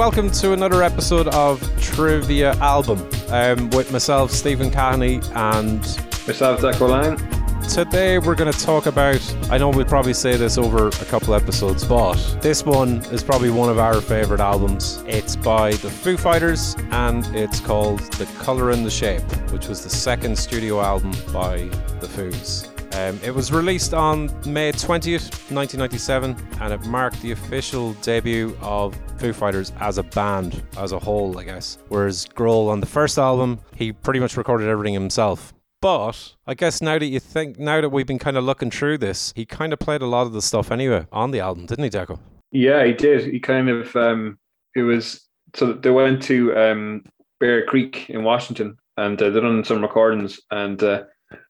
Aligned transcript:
welcome 0.00 0.30
to 0.30 0.54
another 0.54 0.82
episode 0.82 1.28
of 1.28 1.60
Trivia 1.78 2.54
Album 2.54 3.06
um, 3.28 3.68
with 3.68 3.92
myself, 3.92 4.30
Stephen 4.30 4.70
Cahney, 4.70 5.22
and 5.36 5.80
myself, 6.26 6.60
Zach. 6.62 7.68
Today 7.68 8.18
we're 8.18 8.34
going 8.34 8.50
to 8.50 8.58
talk 8.58 8.86
about. 8.86 9.20
I 9.50 9.58
know 9.58 9.68
we'll 9.68 9.84
probably 9.84 10.14
say 10.14 10.38
this 10.38 10.56
over 10.56 10.88
a 10.88 11.04
couple 11.04 11.34
episodes, 11.34 11.84
but 11.84 12.16
this 12.40 12.64
one 12.64 13.04
is 13.12 13.22
probably 13.22 13.50
one 13.50 13.68
of 13.68 13.78
our 13.78 14.00
favorite 14.00 14.40
albums. 14.40 15.04
It's 15.06 15.36
by 15.36 15.72
the 15.72 15.90
Foo 15.90 16.16
Fighters 16.16 16.76
and 16.92 17.26
it's 17.36 17.60
called 17.60 18.00
The 18.14 18.24
Color 18.42 18.70
and 18.70 18.86
the 18.86 18.90
Shape, 18.90 19.20
which 19.52 19.68
was 19.68 19.84
the 19.84 19.90
second 19.90 20.38
studio 20.38 20.80
album 20.80 21.10
by 21.30 21.68
the 22.00 22.06
Foos. 22.06 22.69
Um, 22.92 23.20
it 23.22 23.32
was 23.32 23.52
released 23.52 23.94
on 23.94 24.26
May 24.44 24.72
20th, 24.72 25.52
1997, 25.52 26.36
and 26.60 26.72
it 26.72 26.84
marked 26.86 27.22
the 27.22 27.30
official 27.30 27.92
debut 27.94 28.56
of 28.60 28.98
Foo 29.18 29.32
Fighters 29.32 29.72
as 29.78 29.98
a 29.98 30.02
band, 30.02 30.62
as 30.76 30.90
a 30.90 30.98
whole, 30.98 31.38
I 31.38 31.44
guess. 31.44 31.78
Whereas 31.88 32.26
Grohl 32.26 32.68
on 32.68 32.80
the 32.80 32.86
first 32.86 33.16
album, 33.16 33.60
he 33.76 33.92
pretty 33.92 34.18
much 34.18 34.36
recorded 34.36 34.68
everything 34.68 34.94
himself. 34.94 35.54
But 35.80 36.34
I 36.46 36.54
guess 36.54 36.82
now 36.82 36.98
that 36.98 37.06
you 37.06 37.20
think, 37.20 37.58
now 37.58 37.80
that 37.80 37.88
we've 37.88 38.06
been 38.06 38.18
kind 38.18 38.36
of 38.36 38.44
looking 38.44 38.70
through 38.70 38.98
this, 38.98 39.32
he 39.36 39.46
kind 39.46 39.72
of 39.72 39.78
played 39.78 40.02
a 40.02 40.06
lot 40.06 40.26
of 40.26 40.32
the 40.32 40.42
stuff 40.42 40.72
anyway 40.72 41.06
on 41.12 41.30
the 41.30 41.40
album, 41.40 41.66
didn't 41.66 41.84
he, 41.84 41.90
Deco? 41.90 42.18
Yeah, 42.50 42.84
he 42.84 42.92
did. 42.92 43.32
He 43.32 43.38
kind 43.38 43.68
of, 43.68 43.94
um, 43.94 44.38
it 44.74 44.82
was, 44.82 45.28
so 45.54 45.72
they 45.72 45.90
went 45.90 46.22
to 46.24 46.56
um, 46.56 47.04
Bear 47.38 47.64
Creek 47.64 48.10
in 48.10 48.24
Washington 48.24 48.76
and 48.96 49.20
uh, 49.22 49.30
they 49.30 49.40
done 49.40 49.64
some 49.64 49.80
recordings 49.80 50.40
and 50.50 50.82
uh, 50.82 51.04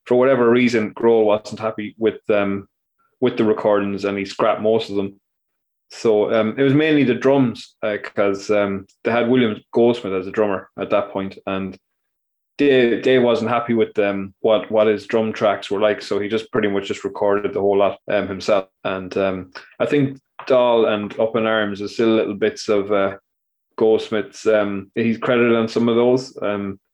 for 0.05 0.17
whatever 0.17 0.49
reason, 0.51 0.95
Grohl 0.95 1.25
wasn't 1.25 1.61
happy 1.61 1.95
with 1.99 2.21
um, 2.31 2.69
with 3.21 3.37
the 3.37 3.45
recordings 3.45 4.05
and 4.05 4.17
he 4.19 4.25
scrapped 4.25 4.63
most 4.63 4.91
of 4.91 4.97
them. 4.97 5.21
So 5.91 6.33
um, 6.33 6.55
it 6.57 6.63
was 6.63 6.75
mainly 6.75 7.05
the 7.05 7.15
drums 7.15 7.75
because 7.83 8.51
uh, 8.51 8.63
um, 8.63 8.87
they 9.03 9.11
had 9.11 9.29
William 9.29 9.61
Goldsmith 9.73 10.13
as 10.13 10.27
a 10.27 10.31
drummer 10.31 10.71
at 10.79 10.91
that 10.91 11.11
point, 11.11 11.37
and 11.47 11.77
Dave, 12.59 13.03
Dave 13.03 13.23
wasn't 13.23 13.51
happy 13.51 13.75
with 13.75 13.99
um, 13.99 14.35
what 14.41 14.71
what 14.71 14.87
his 14.87 15.07
drum 15.07 15.33
tracks 15.33 15.71
were 15.71 15.81
like. 15.81 16.03
So 16.03 16.21
he 16.21 16.29
just 16.29 16.53
pretty 16.53 16.69
much 16.69 16.87
just 16.87 17.05
recorded 17.05 17.53
the 17.53 17.61
whole 17.61 17.79
lot 17.79 17.99
um, 18.09 18.29
himself. 18.29 18.69
And 18.85 19.17
um, 19.17 19.53
I 19.81 19.87
think 19.87 20.21
Doll 20.47 20.87
and 20.87 21.19
Up 21.19 21.35
in 21.37 21.47
Arms 21.47 21.81
is 21.81 21.95
still 21.95 22.15
little 22.15 22.35
bits 22.35 22.69
of 22.69 22.93
uh, 22.93 23.17
Goldsmith's. 23.77 24.47
Um, 24.47 24.93
he's 24.95 25.19
credited 25.19 25.57
on 25.57 25.69
some 25.69 25.89
of 25.89 25.97
those. 25.97 26.37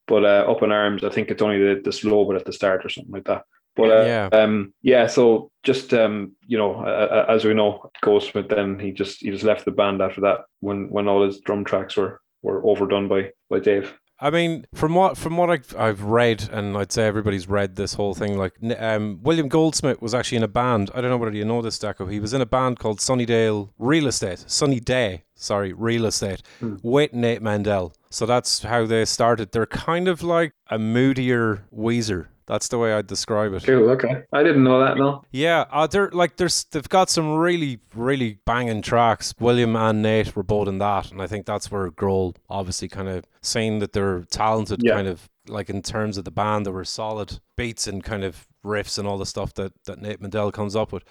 But 0.07 0.25
uh, 0.25 0.45
up 0.49 0.63
in 0.63 0.71
arms, 0.71 1.03
I 1.03 1.09
think 1.09 1.29
it's 1.29 1.41
only 1.41 1.59
the, 1.59 1.81
the 1.83 1.91
slow 1.91 2.25
but 2.25 2.37
at 2.37 2.45
the 2.45 2.53
start 2.53 2.85
or 2.85 2.89
something 2.89 3.13
like 3.13 3.25
that. 3.25 3.43
But 3.75 3.91
uh, 3.91 4.05
yeah, 4.05 4.29
um, 4.31 4.73
yeah. 4.81 5.05
So 5.05 5.51
just 5.63 5.93
um, 5.93 6.31
you 6.47 6.57
know, 6.57 6.75
uh, 6.75 7.25
as 7.29 7.45
we 7.45 7.53
know, 7.53 7.91
Goldsmith 8.01 8.49
then 8.49 8.79
he 8.79 8.91
just 8.91 9.21
he 9.21 9.29
just 9.29 9.43
left 9.43 9.65
the 9.65 9.71
band 9.71 10.01
after 10.01 10.21
that 10.21 10.39
when 10.61 10.89
when 10.89 11.07
all 11.07 11.23
his 11.23 11.39
drum 11.41 11.63
tracks 11.63 11.95
were 11.95 12.19
were 12.41 12.65
overdone 12.65 13.07
by 13.07 13.31
by 13.49 13.59
Dave. 13.59 13.93
I 14.19 14.31
mean, 14.31 14.65
from 14.73 14.95
what 14.95 15.17
from 15.17 15.37
what 15.37 15.49
I've, 15.49 15.75
I've 15.77 16.01
read, 16.01 16.49
and 16.51 16.75
I'd 16.75 16.91
say 16.91 17.05
everybody's 17.05 17.47
read 17.47 17.75
this 17.75 17.93
whole 17.93 18.15
thing. 18.15 18.37
Like 18.37 18.53
um, 18.79 19.19
William 19.21 19.47
Goldsmith 19.47 20.01
was 20.01 20.13
actually 20.15 20.37
in 20.37 20.43
a 20.43 20.47
band. 20.47 20.89
I 20.95 21.01
don't 21.01 21.11
know 21.11 21.17
whether 21.17 21.35
you 21.35 21.45
know 21.45 21.61
this, 21.61 21.77
Deco. 21.77 22.11
He 22.11 22.19
was 22.19 22.33
in 22.33 22.41
a 22.41 22.45
band 22.45 22.79
called 22.79 22.99
Sunnydale 22.99 23.69
Real 23.77 24.07
Estate, 24.07 24.43
Sunny 24.47 24.79
Day, 24.79 25.25
sorry, 25.35 25.71
Real 25.71 26.05
Estate, 26.05 26.41
hmm. 26.59 26.77
with 26.81 27.13
Nate 27.13 27.41
Mendel. 27.41 27.93
So 28.09 28.25
that's 28.25 28.63
how 28.63 28.85
they 28.85 29.05
started. 29.05 29.51
They're 29.51 29.67
kind 29.67 30.07
of 30.07 30.23
like 30.23 30.53
a 30.69 30.79
moodier 30.79 31.65
Weezer. 31.75 32.27
That's 32.47 32.69
the 32.69 32.77
way 32.77 32.93
I'd 32.93 33.07
describe 33.07 33.53
it. 33.53 33.63
Cool. 33.63 33.89
Okay, 33.91 34.23
I 34.31 34.41
didn't 34.41 34.63
know 34.63 34.79
that. 34.79 34.97
No. 34.97 35.23
Yeah, 35.31 35.65
uh, 35.69 35.85
they're 35.85 36.09
like 36.11 36.37
there's 36.37 36.63
they've 36.65 36.87
got 36.87 37.09
some 37.09 37.35
really 37.35 37.79
really 37.93 38.39
banging 38.45 38.81
tracks. 38.81 39.33
William 39.39 39.75
and 39.75 40.01
Nate 40.01 40.35
were 40.35 40.43
both 40.43 40.67
in 40.67 40.77
that, 40.79 41.11
and 41.11 41.21
I 41.21 41.27
think 41.27 41.45
that's 41.45 41.69
where 41.69 41.91
Grohl 41.91 42.35
obviously 42.49 42.87
kind 42.87 43.09
of 43.09 43.25
saying 43.41 43.79
that 43.79 43.93
they're 43.93 44.21
talented, 44.31 44.81
yeah. 44.81 44.93
kind 44.93 45.07
of 45.07 45.29
like 45.47 45.69
in 45.69 45.81
terms 45.81 46.17
of 46.17 46.23
the 46.25 46.31
band, 46.31 46.65
they 46.65 46.71
were 46.71 46.85
solid 46.85 47.39
beats 47.55 47.85
and 47.85 48.03
kind 48.03 48.23
of 48.23 48.47
riffs 48.67 48.99
and 48.99 49.07
all 49.07 49.17
the 49.17 49.25
stuff 49.25 49.53
that, 49.55 49.73
that 49.85 50.01
Nate 50.01 50.21
Mendel 50.21 50.51
comes 50.51 50.75
up 50.75 50.91
with. 50.91 51.03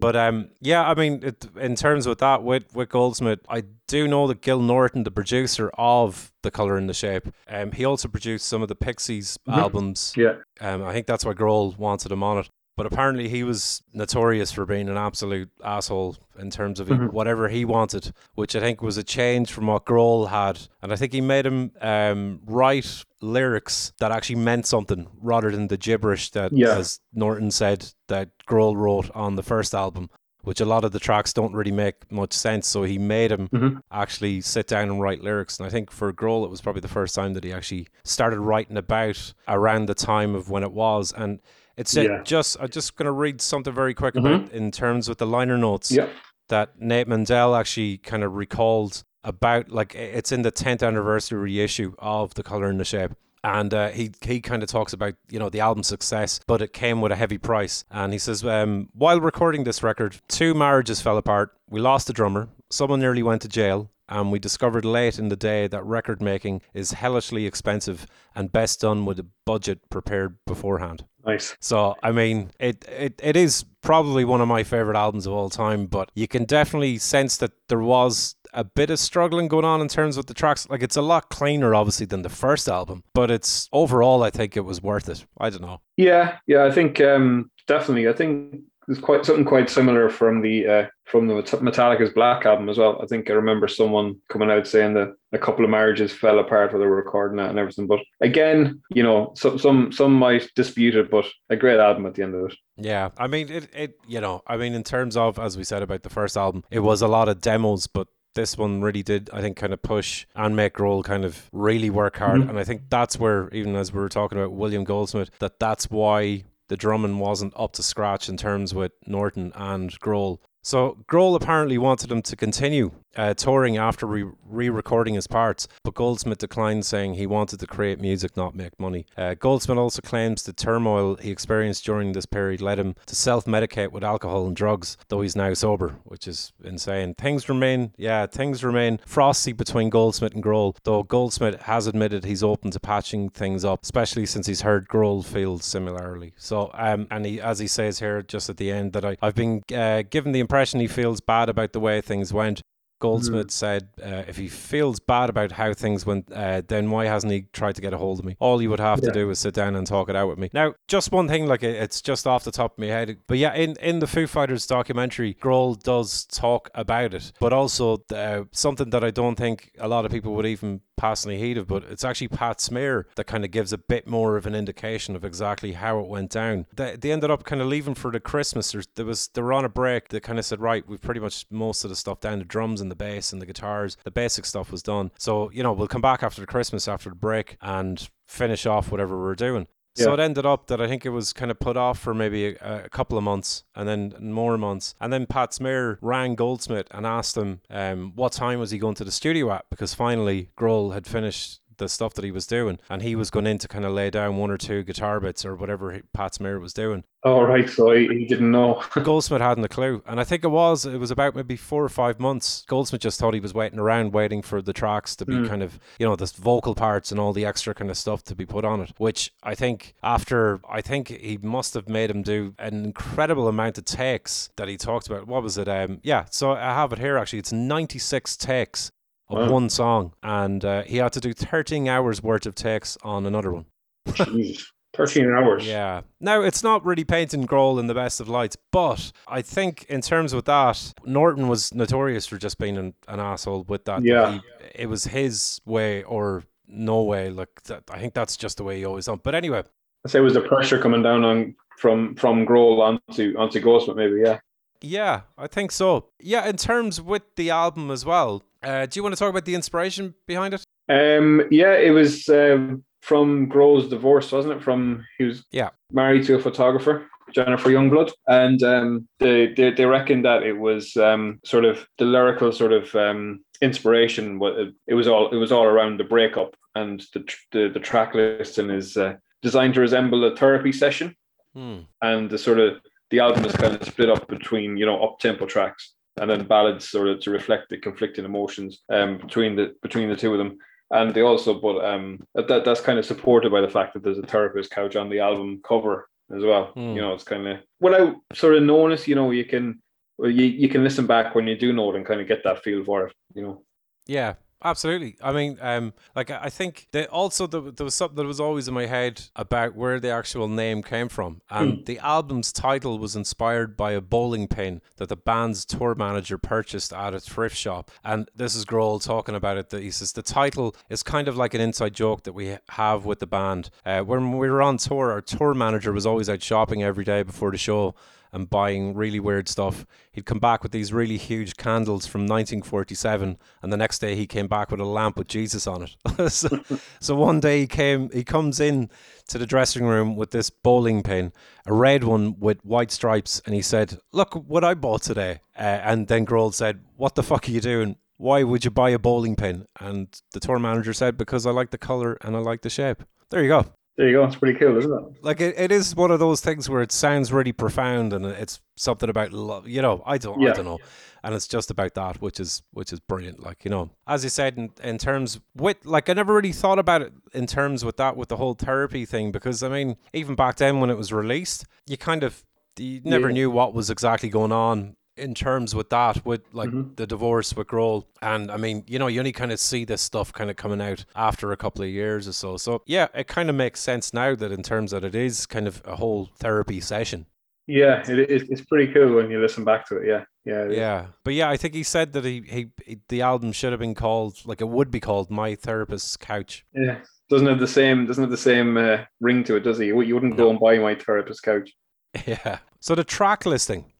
But 0.00 0.16
um, 0.16 0.50
yeah, 0.60 0.88
I 0.88 0.94
mean, 0.94 1.20
it, 1.22 1.46
in 1.58 1.74
terms 1.74 2.06
with 2.06 2.18
that 2.18 2.42
with 2.42 2.74
with 2.74 2.88
Goldsmith, 2.88 3.40
I 3.48 3.64
do 3.86 4.08
know 4.08 4.26
that 4.26 4.40
Gil 4.40 4.60
Norton, 4.60 5.04
the 5.04 5.10
producer 5.10 5.70
of 5.78 6.32
The 6.42 6.50
Color 6.50 6.76
and 6.76 6.88
the 6.88 6.94
Shape, 6.94 7.28
um, 7.48 7.72
he 7.72 7.84
also 7.84 8.08
produced 8.08 8.46
some 8.46 8.62
of 8.62 8.68
the 8.68 8.74
Pixies 8.74 9.38
mm-hmm. 9.48 9.58
albums. 9.58 10.12
Yeah, 10.16 10.36
um, 10.60 10.82
I 10.82 10.92
think 10.92 11.06
that's 11.06 11.24
why 11.24 11.32
Grohl 11.32 11.76
wanted 11.78 12.12
him 12.12 12.22
on 12.22 12.38
it. 12.38 12.50
But 12.76 12.86
apparently, 12.86 13.28
he 13.28 13.44
was 13.44 13.82
notorious 13.92 14.50
for 14.50 14.66
being 14.66 14.88
an 14.88 14.96
absolute 14.96 15.50
asshole 15.62 16.16
in 16.38 16.50
terms 16.50 16.80
of 16.80 16.88
mm-hmm. 16.88 17.06
whatever 17.06 17.48
he 17.48 17.64
wanted, 17.64 18.12
which 18.34 18.56
I 18.56 18.60
think 18.60 18.82
was 18.82 18.96
a 18.96 19.04
change 19.04 19.52
from 19.52 19.68
what 19.68 19.84
Grohl 19.84 20.28
had. 20.28 20.58
And 20.82 20.92
I 20.92 20.96
think 20.96 21.12
he 21.12 21.20
made 21.20 21.46
him 21.46 21.70
um, 21.80 22.40
write 22.46 23.04
lyrics 23.20 23.92
that 24.00 24.10
actually 24.10 24.36
meant 24.36 24.66
something 24.66 25.08
rather 25.20 25.50
than 25.50 25.68
the 25.68 25.76
gibberish 25.76 26.30
that, 26.32 26.52
yeah. 26.52 26.76
as 26.76 27.00
Norton 27.12 27.50
said, 27.50 27.92
that 28.08 28.30
Grohl 28.46 28.76
wrote 28.76 29.10
on 29.14 29.36
the 29.36 29.42
first 29.42 29.74
album 29.74 30.10
which 30.44 30.60
a 30.60 30.64
lot 30.64 30.84
of 30.84 30.92
the 30.92 31.00
tracks 31.00 31.32
don't 31.32 31.54
really 31.54 31.72
make 31.72 32.10
much 32.12 32.32
sense. 32.32 32.68
So 32.68 32.82
he 32.82 32.98
made 32.98 33.32
him 33.32 33.48
mm-hmm. 33.48 33.78
actually 33.90 34.40
sit 34.42 34.66
down 34.66 34.90
and 34.90 35.00
write 35.00 35.22
lyrics. 35.22 35.58
And 35.58 35.66
I 35.66 35.70
think 35.70 35.90
for 35.90 36.12
Grohl, 36.12 36.44
it 36.44 36.50
was 36.50 36.60
probably 36.60 36.80
the 36.80 36.88
first 36.88 37.14
time 37.14 37.34
that 37.34 37.44
he 37.44 37.52
actually 37.52 37.88
started 38.04 38.40
writing 38.40 38.76
about 38.76 39.32
around 39.48 39.86
the 39.86 39.94
time 39.94 40.34
of 40.34 40.50
when 40.50 40.62
it 40.62 40.72
was. 40.72 41.12
And 41.16 41.40
it's 41.76 41.94
yeah. 41.94 42.22
just 42.22 42.56
I'm 42.60 42.68
just 42.68 42.96
going 42.96 43.06
to 43.06 43.12
read 43.12 43.40
something 43.40 43.72
very 43.72 43.94
quick 43.94 44.14
mm-hmm. 44.14 44.26
about 44.26 44.52
in 44.52 44.70
terms 44.70 45.08
with 45.08 45.18
the 45.18 45.26
liner 45.26 45.58
notes 45.58 45.90
yeah. 45.90 46.08
that 46.48 46.80
Nate 46.80 47.08
Mendel 47.08 47.54
actually 47.56 47.98
kind 47.98 48.22
of 48.22 48.34
recalled 48.34 49.04
about 49.22 49.70
like 49.70 49.94
it's 49.94 50.32
in 50.32 50.42
the 50.42 50.52
10th 50.52 50.86
anniversary 50.86 51.38
reissue 51.38 51.94
of 51.98 52.34
The 52.34 52.42
Color 52.42 52.66
and 52.66 52.78
the 52.78 52.84
Shape 52.84 53.12
and 53.44 53.74
uh, 53.74 53.88
he 53.90 54.10
he 54.22 54.40
kind 54.40 54.62
of 54.62 54.68
talks 54.70 54.94
about 54.94 55.14
you 55.28 55.38
know 55.38 55.50
the 55.50 55.60
album's 55.60 55.86
success, 55.86 56.40
but 56.46 56.62
it 56.62 56.72
came 56.72 57.02
with 57.02 57.12
a 57.12 57.16
heavy 57.16 57.36
price. 57.36 57.84
And 57.90 58.12
he 58.12 58.18
says, 58.18 58.42
um, 58.42 58.88
while 58.94 59.20
recording 59.20 59.64
this 59.64 59.82
record, 59.82 60.16
two 60.28 60.54
marriages 60.54 61.02
fell 61.02 61.18
apart. 61.18 61.52
We 61.68 61.78
lost 61.78 62.08
a 62.08 62.14
drummer. 62.14 62.48
Someone 62.70 63.00
nearly 63.00 63.22
went 63.22 63.42
to 63.42 63.48
jail 63.48 63.90
and 64.08 64.30
we 64.30 64.38
discovered 64.38 64.84
late 64.84 65.18
in 65.18 65.28
the 65.28 65.36
day 65.36 65.66
that 65.66 65.84
record 65.84 66.20
making 66.20 66.62
is 66.72 66.92
hellishly 66.92 67.46
expensive 67.46 68.06
and 68.34 68.52
best 68.52 68.80
done 68.80 69.04
with 69.04 69.18
a 69.18 69.26
budget 69.44 69.88
prepared 69.90 70.36
beforehand. 70.46 71.04
Nice. 71.26 71.56
So 71.60 71.94
I 72.02 72.12
mean, 72.12 72.50
it, 72.60 72.84
it 72.88 73.20
it 73.22 73.36
is 73.36 73.64
probably 73.80 74.24
one 74.24 74.40
of 74.40 74.48
my 74.48 74.62
favorite 74.62 74.96
albums 74.96 75.26
of 75.26 75.32
all 75.32 75.48
time, 75.48 75.86
but 75.86 76.10
you 76.14 76.28
can 76.28 76.44
definitely 76.44 76.98
sense 76.98 77.36
that 77.38 77.52
there 77.68 77.80
was 77.80 78.36
a 78.52 78.64
bit 78.64 78.90
of 78.90 78.98
struggling 78.98 79.48
going 79.48 79.64
on 79.64 79.80
in 79.80 79.88
terms 79.88 80.16
of 80.16 80.26
the 80.26 80.34
tracks. 80.34 80.68
Like 80.68 80.82
it's 80.82 80.96
a 80.96 81.02
lot 81.02 81.28
cleaner, 81.28 81.74
obviously, 81.74 82.06
than 82.06 82.22
the 82.22 82.28
first 82.28 82.68
album, 82.68 83.04
but 83.14 83.30
it's 83.30 83.68
overall, 83.72 84.22
I 84.22 84.30
think 84.30 84.56
it 84.56 84.64
was 84.64 84.82
worth 84.82 85.08
it. 85.08 85.26
I 85.38 85.50
don't 85.50 85.62
know. 85.62 85.80
Yeah, 85.96 86.38
yeah, 86.46 86.64
I 86.64 86.70
think 86.70 87.00
um, 87.00 87.50
definitely. 87.66 88.08
I 88.08 88.12
think 88.12 88.62
there's 88.86 88.98
quite 88.98 89.24
something 89.24 89.44
quite 89.44 89.70
similar 89.70 90.08
from 90.08 90.42
the 90.42 90.66
uh, 90.66 90.86
from 91.04 91.26
the 91.26 91.34
Metallica's 91.34 92.12
Black 92.12 92.46
album 92.46 92.68
as 92.68 92.78
well. 92.78 93.00
I 93.02 93.06
think 93.06 93.30
I 93.30 93.34
remember 93.34 93.68
someone 93.68 94.16
coming 94.30 94.50
out 94.50 94.66
saying 94.66 94.94
that 94.94 95.14
a 95.32 95.38
couple 95.38 95.64
of 95.64 95.70
marriages 95.70 96.12
fell 96.12 96.38
apart 96.38 96.72
while 96.72 96.80
they 96.80 96.86
were 96.86 96.96
recording 96.96 97.36
that 97.38 97.50
and 97.50 97.58
everything. 97.58 97.86
But 97.86 98.00
again, 98.20 98.82
you 98.90 99.02
know, 99.02 99.32
some 99.36 99.58
some 99.58 99.92
some 99.92 100.14
might 100.14 100.48
dispute 100.54 100.94
it, 100.94 101.10
but 101.10 101.26
a 101.50 101.56
great 101.56 101.80
album 101.80 102.06
at 102.06 102.14
the 102.14 102.22
end 102.22 102.34
of 102.34 102.50
it. 102.50 102.56
Yeah, 102.76 103.10
I 103.18 103.26
mean, 103.26 103.50
it 103.50 103.68
it 103.74 103.98
you 104.06 104.20
know, 104.20 104.42
I 104.46 104.56
mean, 104.56 104.74
in 104.74 104.84
terms 104.84 105.16
of 105.16 105.38
as 105.38 105.56
we 105.56 105.64
said 105.64 105.82
about 105.82 106.02
the 106.02 106.10
first 106.10 106.36
album, 106.36 106.64
it 106.70 106.80
was 106.80 107.02
a 107.02 107.08
lot 107.08 107.28
of 107.28 107.40
demos, 107.40 107.86
but 107.86 108.08
this 108.34 108.58
one 108.58 108.82
really 108.82 109.02
did, 109.02 109.30
I 109.32 109.40
think, 109.40 109.56
kind 109.56 109.72
of 109.72 109.80
push 109.82 110.26
and 110.34 110.56
make 110.56 110.74
Grohl 110.74 111.04
kind 111.04 111.24
of 111.24 111.48
really 111.52 111.90
work 111.90 112.16
hard. 112.16 112.40
Mm-hmm. 112.40 112.50
And 112.50 112.58
I 112.58 112.64
think 112.64 112.82
that's 112.88 113.18
where, 113.18 113.48
even 113.50 113.76
as 113.76 113.92
we 113.92 114.00
were 114.00 114.08
talking 114.08 114.38
about 114.38 114.52
William 114.52 114.84
Goldsmith, 114.84 115.30
that 115.38 115.60
that's 115.60 115.90
why 115.90 116.44
the 116.74 116.78
drumming 116.78 117.20
wasn't 117.20 117.52
up 117.54 117.72
to 117.72 117.84
scratch 117.84 118.28
in 118.28 118.36
terms 118.36 118.74
with 118.74 118.90
Norton 119.06 119.52
and 119.54 119.92
Grohl. 120.00 120.38
So 120.60 121.04
Grohl 121.08 121.36
apparently 121.36 121.78
wanted 121.78 122.10
him 122.10 122.20
to 122.22 122.34
continue 122.34 122.90
uh, 123.16 123.34
touring 123.34 123.76
after 123.76 124.06
re 124.06 124.68
recording 124.68 125.14
his 125.14 125.26
parts, 125.26 125.68
but 125.82 125.94
Goldsmith 125.94 126.38
declined, 126.38 126.86
saying 126.86 127.14
he 127.14 127.26
wanted 127.26 127.60
to 127.60 127.66
create 127.66 128.00
music, 128.00 128.36
not 128.36 128.54
make 128.54 128.78
money. 128.78 129.06
Uh, 129.16 129.34
Goldsmith 129.34 129.78
also 129.78 130.02
claims 130.02 130.42
the 130.42 130.52
turmoil 130.52 131.16
he 131.16 131.30
experienced 131.30 131.84
during 131.84 132.12
this 132.12 132.26
period 132.26 132.60
led 132.60 132.78
him 132.78 132.94
to 133.06 133.14
self 133.14 133.44
medicate 133.44 133.92
with 133.92 134.04
alcohol 134.04 134.46
and 134.46 134.56
drugs, 134.56 134.96
though 135.08 135.20
he's 135.22 135.36
now 135.36 135.54
sober, 135.54 135.96
which 136.04 136.26
is 136.26 136.52
insane. 136.62 137.14
Things 137.14 137.48
remain, 137.48 137.92
yeah, 137.96 138.26
things 138.26 138.64
remain 138.64 138.98
frosty 139.06 139.52
between 139.52 139.90
Goldsmith 139.90 140.34
and 140.34 140.42
Grohl, 140.42 140.76
though 140.84 141.02
Goldsmith 141.02 141.62
has 141.62 141.86
admitted 141.86 142.24
he's 142.24 142.42
open 142.42 142.70
to 142.70 142.80
patching 142.80 143.28
things 143.30 143.64
up, 143.64 143.82
especially 143.82 144.26
since 144.26 144.46
he's 144.46 144.62
heard 144.62 144.88
Grohl 144.88 145.24
feel 145.24 145.58
similarly. 145.58 146.34
So, 146.36 146.70
um, 146.74 147.06
and 147.10 147.24
he, 147.26 147.40
as 147.40 147.58
he 147.58 147.66
says 147.66 147.98
here 147.98 148.22
just 148.22 148.48
at 148.50 148.56
the 148.56 148.70
end, 148.70 148.92
that 148.92 149.04
I, 149.04 149.16
I've 149.22 149.34
been 149.34 149.62
uh, 149.74 150.02
given 150.08 150.32
the 150.32 150.40
impression 150.40 150.80
he 150.80 150.86
feels 150.86 151.20
bad 151.20 151.48
about 151.48 151.72
the 151.72 151.80
way 151.80 152.00
things 152.00 152.32
went. 152.32 152.60
Goldsmith 152.98 153.48
mm. 153.48 153.50
said 153.50 153.88
uh, 154.02 154.22
if 154.28 154.36
he 154.36 154.48
feels 154.48 155.00
bad 155.00 155.30
about 155.30 155.52
how 155.52 155.72
things 155.72 156.06
went, 156.06 156.30
uh, 156.32 156.62
then 156.66 156.90
why 156.90 157.06
hasn't 157.06 157.32
he 157.32 157.46
tried 157.52 157.74
to 157.76 157.82
get 157.82 157.92
a 157.92 157.98
hold 157.98 158.18
of 158.18 158.24
me? 158.24 158.36
All 158.40 158.62
you 158.62 158.70
would 158.70 158.80
have 158.80 159.00
yeah. 159.00 159.08
to 159.08 159.12
do 159.12 159.30
is 159.30 159.38
sit 159.38 159.54
down 159.54 159.76
and 159.76 159.86
talk 159.86 160.08
it 160.08 160.16
out 160.16 160.28
with 160.28 160.38
me. 160.38 160.50
Now, 160.52 160.74
just 160.88 161.12
one 161.12 161.28
thing, 161.28 161.46
like 161.46 161.62
it's 161.62 162.00
just 162.00 162.26
off 162.26 162.44
the 162.44 162.52
top 162.52 162.72
of 162.72 162.78
my 162.78 162.86
head, 162.86 163.18
but 163.26 163.38
yeah, 163.38 163.54
in 163.54 163.76
in 163.76 163.98
the 163.98 164.06
Foo 164.06 164.26
Fighters 164.26 164.66
documentary, 164.66 165.34
Grohl 165.34 165.80
does 165.82 166.24
talk 166.26 166.70
about 166.74 167.14
it, 167.14 167.32
but 167.40 167.52
also 167.52 168.02
uh, 168.14 168.44
something 168.52 168.90
that 168.90 169.04
I 169.04 169.10
don't 169.10 169.36
think 169.36 169.72
a 169.78 169.88
lot 169.88 170.04
of 170.04 170.10
people 170.10 170.34
would 170.34 170.46
even 170.46 170.80
heed 171.00 171.58
of, 171.58 171.66
but 171.66 171.84
it's 171.84 172.04
actually 172.04 172.28
Pat 172.28 172.60
Smear 172.60 173.06
that 173.16 173.26
kind 173.26 173.44
of 173.44 173.50
gives 173.50 173.72
a 173.72 173.78
bit 173.78 174.06
more 174.06 174.36
of 174.36 174.46
an 174.46 174.54
indication 174.54 175.14
of 175.14 175.24
exactly 175.24 175.72
how 175.72 175.98
it 176.00 176.06
went 176.06 176.30
down. 176.30 176.66
They, 176.74 176.96
they 176.96 177.12
ended 177.12 177.30
up 177.30 177.44
kind 177.44 177.60
of 177.60 177.68
leaving 177.68 177.94
for 177.94 178.10
the 178.10 178.20
Christmas. 178.20 178.74
There 178.94 179.04
was 179.04 179.28
they 179.28 179.42
were 179.42 179.52
on 179.52 179.64
a 179.64 179.68
break. 179.68 180.08
They 180.08 180.20
kind 180.20 180.38
of 180.38 180.44
said, 180.44 180.60
right, 180.60 180.86
we've 180.88 181.00
pretty 181.00 181.20
much 181.20 181.46
most 181.50 181.84
of 181.84 181.90
the 181.90 181.96
stuff 181.96 182.20
down, 182.20 182.38
the 182.38 182.44
drums 182.44 182.80
and 182.80 182.90
the 182.90 182.96
bass 182.96 183.32
and 183.32 183.40
the 183.40 183.46
guitars. 183.46 183.96
The 184.04 184.10
basic 184.10 184.44
stuff 184.44 184.72
was 184.72 184.82
done. 184.82 185.10
So 185.18 185.50
you 185.50 185.62
know 185.62 185.72
we'll 185.72 185.88
come 185.88 186.02
back 186.02 186.22
after 186.22 186.40
the 186.40 186.46
Christmas 186.46 186.88
after 186.88 187.10
the 187.10 187.16
break 187.16 187.56
and 187.60 188.08
finish 188.26 188.66
off 188.66 188.90
whatever 188.90 189.20
we're 189.20 189.34
doing. 189.34 189.66
So 189.96 190.12
it 190.12 190.20
ended 190.20 190.44
up 190.44 190.66
that 190.66 190.80
I 190.80 190.88
think 190.88 191.06
it 191.06 191.10
was 191.10 191.32
kind 191.32 191.50
of 191.50 191.58
put 191.58 191.76
off 191.76 191.98
for 191.98 192.14
maybe 192.14 192.56
a, 192.56 192.84
a, 192.84 192.88
couple 192.88 193.16
of 193.16 193.22
months 193.22 193.62
and 193.76 193.88
then 193.88 194.14
more 194.20 194.58
months. 194.58 194.94
And 195.00 195.12
then 195.12 195.26
Pat 195.26 195.54
Smear 195.54 195.98
rang 196.00 196.34
Goldsmith 196.34 196.88
and 196.90 197.06
asked 197.06 197.36
him 197.36 197.60
um, 197.70 198.12
what 198.16 198.32
time 198.32 198.58
was 198.58 198.72
he 198.72 198.78
going 198.78 198.96
to 198.96 199.04
the 199.04 199.12
studio 199.12 199.52
at 199.52 199.66
because 199.70 199.94
finally 199.94 200.50
Grohl 200.58 200.94
had 200.94 201.06
finished 201.06 201.60
the 201.76 201.88
stuff 201.88 202.14
that 202.14 202.24
he 202.24 202.30
was 202.30 202.46
doing, 202.46 202.78
and 202.88 203.02
he 203.02 203.14
was 203.14 203.30
going 203.30 203.46
in 203.46 203.58
to 203.58 203.68
kind 203.68 203.84
of 203.84 203.92
lay 203.92 204.10
down 204.10 204.36
one 204.36 204.50
or 204.50 204.58
two 204.58 204.82
guitar 204.82 205.20
bits 205.20 205.44
or 205.44 205.54
whatever 205.54 206.00
Pat 206.12 206.34
Smear 206.34 206.58
was 206.60 206.72
doing. 206.72 207.04
Oh 207.26 207.40
right, 207.40 207.68
so 207.68 207.90
he, 207.92 208.06
he 208.08 208.26
didn't 208.26 208.50
know. 208.50 208.82
Goldsmith 209.02 209.40
hadn't 209.40 209.64
a 209.64 209.68
clue, 209.68 210.02
and 210.06 210.20
I 210.20 210.24
think 210.24 210.44
it 210.44 210.48
was 210.48 210.84
it 210.84 210.98
was 210.98 211.10
about 211.10 211.34
maybe 211.34 211.56
four 211.56 211.82
or 211.82 211.88
five 211.88 212.20
months. 212.20 212.64
Goldsmith 212.68 213.00
just 213.00 213.18
thought 213.18 213.32
he 213.32 213.40
was 213.40 213.54
waiting 213.54 213.78
around, 213.78 214.12
waiting 214.12 214.42
for 214.42 214.60
the 214.60 214.74
tracks 214.74 215.16
to 215.16 215.24
be 215.24 215.34
mm. 215.34 215.48
kind 215.48 215.62
of 215.62 215.80
you 215.98 216.06
know 216.06 216.16
the 216.16 216.30
vocal 216.36 216.74
parts 216.74 217.10
and 217.10 217.18
all 217.18 217.32
the 217.32 217.46
extra 217.46 217.74
kind 217.74 217.90
of 217.90 217.96
stuff 217.96 218.22
to 218.24 218.34
be 218.34 218.44
put 218.44 218.66
on 218.66 218.82
it. 218.82 218.92
Which 218.98 219.32
I 219.42 219.54
think 219.54 219.94
after 220.02 220.60
I 220.68 220.82
think 220.82 221.08
he 221.08 221.38
must 221.38 221.72
have 221.72 221.88
made 221.88 222.10
him 222.10 222.22
do 222.22 222.54
an 222.58 222.84
incredible 222.84 223.48
amount 223.48 223.78
of 223.78 223.86
takes 223.86 224.50
that 224.56 224.68
he 224.68 224.76
talked 224.76 225.06
about. 225.06 225.26
What 225.26 225.42
was 225.42 225.56
it? 225.56 225.66
Um, 225.66 226.00
yeah, 226.02 226.26
so 226.30 226.52
I 226.52 226.74
have 226.74 226.92
it 226.92 226.98
here 226.98 227.16
actually. 227.16 227.38
It's 227.38 227.52
ninety 227.52 227.98
six 227.98 228.36
takes 228.36 228.92
of 229.28 229.38
wow. 229.38 229.52
one 229.52 229.70
song, 229.70 230.12
and 230.22 230.64
uh, 230.64 230.82
he 230.82 230.98
had 230.98 231.12
to 231.14 231.20
do 231.20 231.32
13 231.32 231.88
hours 231.88 232.22
worth 232.22 232.46
of 232.46 232.54
takes 232.54 232.96
on 233.02 233.26
another 233.26 233.52
one. 233.52 233.66
Jeez. 234.08 234.64
13 234.94 235.30
hours. 235.32 235.66
Yeah. 235.66 236.02
Now, 236.20 236.42
it's 236.42 236.62
not 236.62 236.84
really 236.84 237.04
painting 237.04 237.46
Grohl 237.46 237.80
in 237.80 237.86
the 237.86 237.94
best 237.94 238.20
of 238.20 238.28
lights, 238.28 238.56
but 238.70 239.12
I 239.26 239.42
think 239.42 239.84
in 239.88 240.00
terms 240.00 240.34
with 240.34 240.44
that, 240.44 240.94
Norton 241.04 241.48
was 241.48 241.74
notorious 241.74 242.26
for 242.26 242.38
just 242.38 242.58
being 242.58 242.76
an, 242.76 242.94
an 243.08 243.20
asshole 243.20 243.64
with 243.64 243.84
that. 243.86 244.04
Yeah. 244.04 244.32
He, 244.32 244.40
it 244.74 244.86
was 244.86 245.04
his 245.04 245.60
way 245.64 246.04
or 246.04 246.44
no 246.66 247.02
way. 247.02 247.30
Like, 247.30 247.62
that, 247.64 247.84
I 247.90 247.98
think 247.98 248.14
that's 248.14 248.36
just 248.36 248.58
the 248.58 248.64
way 248.64 248.78
he 248.78 248.84
always 248.84 249.06
done. 249.06 249.20
But 249.22 249.34
anyway. 249.34 249.64
I 250.06 250.10
say 250.10 250.20
it 250.20 250.22
was 250.22 250.34
the 250.34 250.42
pressure 250.42 250.78
coming 250.78 251.02
down 251.02 251.24
on 251.24 251.56
from 251.78 252.14
from 252.14 252.46
Grohl 252.46 252.80
onto 252.80 253.34
onto 253.36 253.60
Goldsmith, 253.60 253.96
maybe, 253.96 254.20
yeah. 254.24 254.38
Yeah, 254.80 255.22
I 255.38 255.46
think 255.46 255.72
so. 255.72 256.10
Yeah, 256.20 256.46
in 256.46 256.56
terms 256.56 257.00
with 257.00 257.22
the 257.36 257.50
album 257.50 257.90
as 257.90 258.04
well, 258.04 258.42
uh, 258.64 258.86
do 258.86 258.98
you 258.98 259.02
want 259.02 259.14
to 259.14 259.18
talk 259.18 259.30
about 259.30 259.44
the 259.44 259.54
inspiration 259.54 260.14
behind 260.26 260.54
it? 260.54 260.64
Um, 260.88 261.42
yeah, 261.50 261.74
it 261.74 261.90
was 261.90 262.28
um, 262.28 262.84
from 263.00 263.48
Grohl's 263.48 263.88
divorce, 263.88 264.32
wasn't 264.32 264.54
it? 264.54 264.62
From 264.62 265.04
he 265.18 265.24
was 265.24 265.44
yeah 265.50 265.70
married 265.92 266.24
to 266.26 266.36
a 266.36 266.42
photographer, 266.42 267.06
Jennifer 267.32 267.70
Youngblood, 267.70 268.12
and 268.26 268.62
um, 268.62 269.08
they, 269.18 269.52
they 269.54 269.70
they 269.70 269.86
reckon 269.86 270.22
that 270.22 270.42
it 270.42 270.58
was 270.58 270.96
um, 270.96 271.40
sort 271.44 271.64
of 271.64 271.86
the 271.98 272.04
lyrical 272.04 272.52
sort 272.52 272.72
of 272.72 272.94
um, 272.94 273.44
inspiration. 273.60 274.40
It 274.86 274.94
was 274.94 275.08
all 275.08 275.30
it 275.30 275.36
was 275.36 275.52
all 275.52 275.64
around 275.64 275.98
the 275.98 276.04
breakup, 276.04 276.56
and 276.74 277.00
the 277.12 277.24
the, 277.52 277.68
the 277.68 277.80
track 277.80 278.14
listing 278.14 278.70
is 278.70 278.96
uh, 278.96 279.14
designed 279.42 279.74
to 279.74 279.80
resemble 279.80 280.24
a 280.24 280.36
therapy 280.36 280.72
session, 280.72 281.16
hmm. 281.54 281.80
and 282.02 282.30
the 282.30 282.38
sort 282.38 282.58
of 282.58 282.80
the 283.10 283.20
album 283.20 283.44
is 283.44 283.52
kind 283.52 283.74
of 283.74 283.86
split 283.86 284.10
up 284.10 284.26
between 284.28 284.76
you 284.76 284.86
know 284.86 285.02
up 285.02 285.18
tempo 285.18 285.46
tracks 285.46 285.93
and 286.20 286.30
then 286.30 286.46
ballads 286.46 286.88
sort 286.88 287.08
of 287.08 287.20
to 287.20 287.30
reflect 287.30 287.68
the 287.68 287.78
conflicting 287.78 288.24
emotions 288.24 288.82
um, 288.90 289.18
between 289.18 289.56
the 289.56 289.74
between 289.82 290.08
the 290.08 290.16
two 290.16 290.32
of 290.32 290.38
them. 290.38 290.58
And 290.90 291.12
they 291.12 291.22
also, 291.22 291.54
but 291.54 291.84
um, 291.84 292.24
that 292.34 292.64
that's 292.64 292.80
kind 292.80 292.98
of 292.98 293.06
supported 293.06 293.50
by 293.50 293.60
the 293.60 293.68
fact 293.68 293.94
that 293.94 294.02
there's 294.02 294.18
a 294.18 294.22
therapist 294.22 294.70
couch 294.70 294.96
on 294.96 295.08
the 295.08 295.20
album 295.20 295.60
cover 295.66 296.08
as 296.34 296.42
well. 296.42 296.72
Mm. 296.76 296.94
You 296.94 297.00
know, 297.00 297.14
it's 297.14 297.24
kind 297.24 297.46
of 297.46 297.58
without 297.80 298.16
sort 298.32 298.54
of 298.54 298.62
knowing 298.62 298.96
you 299.06 299.14
know, 299.14 299.30
you 299.30 299.44
can 299.44 299.82
you, 300.18 300.44
you 300.44 300.68
can 300.68 300.84
listen 300.84 301.06
back 301.06 301.34
when 301.34 301.46
you 301.46 301.56
do 301.56 301.72
know 301.72 301.90
it 301.90 301.96
and 301.96 302.06
kind 302.06 302.20
of 302.20 302.28
get 302.28 302.44
that 302.44 302.62
feel 302.62 302.84
for 302.84 303.08
it, 303.08 303.14
you 303.34 303.42
know. 303.42 303.62
Yeah, 304.06 304.34
Absolutely. 304.64 305.16
I 305.22 305.32
mean, 305.32 305.58
um, 305.60 305.92
like 306.16 306.30
I 306.30 306.48
think 306.48 306.88
that 306.92 307.10
also 307.10 307.46
there, 307.46 307.60
there, 307.70 307.84
was 307.84 307.94
something 307.94 308.16
that 308.16 308.24
was 308.24 308.40
always 308.40 308.66
in 308.66 308.72
my 308.72 308.86
head 308.86 309.20
about 309.36 309.74
where 309.74 310.00
the 310.00 310.08
actual 310.08 310.48
name 310.48 310.82
came 310.82 311.10
from, 311.10 311.42
and 311.50 311.72
mm. 311.74 311.84
the 311.84 311.98
album's 311.98 312.50
title 312.50 312.98
was 312.98 313.14
inspired 313.14 313.76
by 313.76 313.92
a 313.92 314.00
bowling 314.00 314.48
pin 314.48 314.80
that 314.96 315.10
the 315.10 315.16
band's 315.16 315.66
tour 315.66 315.94
manager 315.94 316.38
purchased 316.38 316.94
at 316.94 317.12
a 317.12 317.20
thrift 317.20 317.56
shop. 317.56 317.90
And 318.02 318.30
this 318.34 318.54
is 318.54 318.64
Grohl 318.64 319.04
talking 319.04 319.34
about 319.34 319.58
it. 319.58 319.68
That 319.68 319.82
he 319.82 319.90
says 319.90 320.12
the 320.12 320.22
title 320.22 320.74
is 320.88 321.02
kind 321.02 321.28
of 321.28 321.36
like 321.36 321.52
an 321.52 321.60
inside 321.60 321.92
joke 321.92 322.22
that 322.22 322.32
we 322.32 322.56
have 322.70 323.04
with 323.04 323.18
the 323.18 323.26
band. 323.26 323.68
Uh, 323.84 324.00
when 324.00 324.38
we 324.38 324.48
were 324.48 324.62
on 324.62 324.78
tour, 324.78 325.12
our 325.12 325.20
tour 325.20 325.52
manager 325.52 325.92
was 325.92 326.06
always 326.06 326.30
out 326.30 326.42
shopping 326.42 326.82
every 326.82 327.04
day 327.04 327.22
before 327.22 327.50
the 327.50 327.58
show 327.58 327.94
and 328.34 328.50
buying 328.50 328.94
really 328.94 329.20
weird 329.20 329.48
stuff. 329.48 329.86
He'd 330.12 330.26
come 330.26 330.40
back 330.40 330.62
with 330.64 330.72
these 330.72 330.92
really 330.92 331.16
huge 331.16 331.56
candles 331.56 332.06
from 332.06 332.22
1947, 332.22 333.38
and 333.62 333.72
the 333.72 333.76
next 333.76 334.00
day 334.00 334.16
he 334.16 334.26
came 334.26 334.48
back 334.48 334.72
with 334.72 334.80
a 334.80 334.84
lamp 334.84 335.16
with 335.16 335.28
Jesus 335.28 335.66
on 335.68 335.84
it. 335.84 336.30
so, 336.32 336.60
so 337.00 337.14
one 337.14 337.38
day 337.38 337.60
he 337.60 337.66
came, 337.68 338.10
he 338.10 338.24
comes 338.24 338.58
in 338.58 338.90
to 339.28 339.38
the 339.38 339.46
dressing 339.46 339.86
room 339.86 340.16
with 340.16 340.32
this 340.32 340.50
bowling 340.50 341.02
pin, 341.04 341.32
a 341.64 341.72
red 341.72 342.02
one 342.02 342.38
with 342.40 342.62
white 342.64 342.90
stripes, 342.90 343.40
and 343.46 343.54
he 343.54 343.62
said, 343.62 343.98
"Look 344.12 344.34
what 344.34 344.64
I 344.64 344.74
bought 344.74 345.02
today." 345.02 345.40
Uh, 345.56 345.80
and 345.84 346.08
then 346.08 346.26
Grohl 346.26 346.52
said, 346.52 346.80
"What 346.96 347.14
the 347.14 347.22
fuck 347.22 347.48
are 347.48 347.52
you 347.52 347.60
doing?" 347.60 347.96
Why 348.16 348.44
would 348.44 348.64
you 348.64 348.70
buy 348.70 348.90
a 348.90 348.98
bowling 348.98 349.34
pin? 349.34 349.66
And 349.80 350.08
the 350.32 350.38
tour 350.38 350.60
manager 350.60 350.92
said, 350.92 351.18
Because 351.18 351.46
I 351.46 351.50
like 351.50 351.70
the 351.70 351.78
color 351.78 352.16
and 352.22 352.36
I 352.36 352.38
like 352.38 352.62
the 352.62 352.70
shape. 352.70 353.02
There 353.30 353.42
you 353.42 353.48
go. 353.48 353.66
There 353.96 354.08
you 354.08 354.14
go. 354.14 354.24
It's 354.24 354.34
pretty 354.34 354.58
cool, 354.58 354.76
isn't 354.76 354.92
it? 354.92 355.24
Like 355.24 355.40
it, 355.40 355.54
it 355.56 355.70
is 355.70 355.94
one 355.94 356.10
of 356.10 356.18
those 356.18 356.40
things 356.40 356.68
where 356.68 356.82
it 356.82 356.90
sounds 356.90 357.32
really 357.32 357.52
profound 357.52 358.12
and 358.12 358.26
it's 358.26 358.60
something 358.76 359.08
about 359.08 359.32
love. 359.32 359.68
You 359.68 359.82
know, 359.82 360.02
I 360.04 360.18
don't, 360.18 360.40
yeah. 360.40 360.50
I 360.50 360.54
don't 360.54 360.64
know, 360.64 360.78
and 361.22 361.32
it's 361.32 361.46
just 361.46 361.70
about 361.70 361.94
that, 361.94 362.20
which 362.20 362.40
is 362.40 362.62
which 362.72 362.92
is 362.92 362.98
brilliant. 362.98 363.40
Like 363.40 363.64
you 363.64 363.70
know, 363.70 363.90
as 364.08 364.24
you 364.24 364.30
said, 364.30 364.58
in, 364.58 364.70
in 364.82 364.98
terms 364.98 365.38
with 365.54 365.84
like 365.84 366.08
I 366.08 366.12
never 366.14 366.34
really 366.34 366.52
thought 366.52 366.80
about 366.80 367.02
it 367.02 367.12
in 367.32 367.46
terms 367.46 367.84
with 367.84 367.96
that 367.98 368.16
with 368.16 368.30
the 368.30 368.36
whole 368.36 368.54
therapy 368.54 369.04
thing 369.04 369.30
because 369.30 369.62
I 369.62 369.68
mean, 369.68 369.96
even 370.12 370.34
back 370.34 370.56
then 370.56 370.80
when 370.80 370.90
it 370.90 370.98
was 370.98 371.12
released, 371.12 371.64
you 371.86 371.96
kind 371.96 372.24
of 372.24 372.44
you 372.76 373.00
never 373.04 373.28
yeah. 373.28 373.34
knew 373.34 373.50
what 373.50 373.74
was 373.74 373.90
exactly 373.90 374.28
going 374.28 374.50
on 374.50 374.96
in 375.16 375.34
terms 375.34 375.74
with 375.74 375.90
that, 375.90 376.24
with 376.24 376.42
like 376.52 376.70
mm-hmm. 376.70 376.94
the 376.96 377.06
divorce 377.06 377.54
with 377.54 377.68
Grohl. 377.68 378.04
And 378.22 378.50
I 378.50 378.56
mean, 378.56 378.84
you 378.86 378.98
know, 378.98 379.06
you 379.06 379.20
only 379.20 379.32
kind 379.32 379.52
of 379.52 379.60
see 379.60 379.84
this 379.84 380.02
stuff 380.02 380.32
kind 380.32 380.50
of 380.50 380.56
coming 380.56 380.80
out 380.80 381.04
after 381.14 381.52
a 381.52 381.56
couple 381.56 381.84
of 381.84 381.90
years 381.90 382.26
or 382.28 382.32
so. 382.32 382.56
So 382.56 382.82
yeah, 382.86 383.08
it 383.14 383.26
kind 383.26 383.48
of 383.48 383.56
makes 383.56 383.80
sense 383.80 384.12
now 384.12 384.34
that 384.34 384.52
in 384.52 384.62
terms 384.62 384.90
that 384.90 385.04
it 385.04 385.14
is 385.14 385.46
kind 385.46 385.66
of 385.66 385.82
a 385.84 385.96
whole 385.96 386.30
therapy 386.38 386.80
session. 386.80 387.26
Yeah, 387.66 388.02
it, 388.06 388.18
it, 388.18 388.50
it's 388.50 388.60
pretty 388.60 388.92
cool 388.92 389.14
when 389.14 389.30
you 389.30 389.40
listen 389.40 389.64
back 389.64 389.86
to 389.88 389.96
it. 389.96 390.06
Yeah, 390.06 390.24
yeah, 390.44 390.68
yeah. 390.68 391.06
But 391.24 391.32
yeah, 391.32 391.48
I 391.48 391.56
think 391.56 391.72
he 391.72 391.82
said 391.82 392.12
that 392.12 392.24
he, 392.24 392.42
he, 392.46 392.66
he 392.84 393.00
the 393.08 393.22
album 393.22 393.52
should 393.52 393.72
have 393.72 393.80
been 393.80 393.94
called 393.94 394.38
like 394.44 394.60
it 394.60 394.68
would 394.68 394.90
be 394.90 395.00
called 395.00 395.30
My 395.30 395.54
Therapist's 395.54 396.16
Couch. 396.18 396.66
Yeah, 396.74 396.98
doesn't 397.30 397.46
have 397.46 397.60
the 397.60 397.66
same 397.66 398.06
doesn't 398.06 398.22
have 398.22 398.30
the 398.30 398.36
same 398.36 398.76
uh, 398.76 398.98
ring 399.20 399.44
to 399.44 399.56
it, 399.56 399.60
does 399.60 399.78
he? 399.78 399.86
You 399.86 399.96
wouldn't 399.96 400.36
no. 400.36 400.44
go 400.44 400.50
and 400.50 400.60
buy 400.60 400.78
My 400.78 400.94
Therapist's 400.94 401.40
Couch. 401.40 401.72
Yeah. 402.26 402.58
So 402.78 402.94
the 402.94 403.02
track 403.02 403.44
listing. 403.44 403.92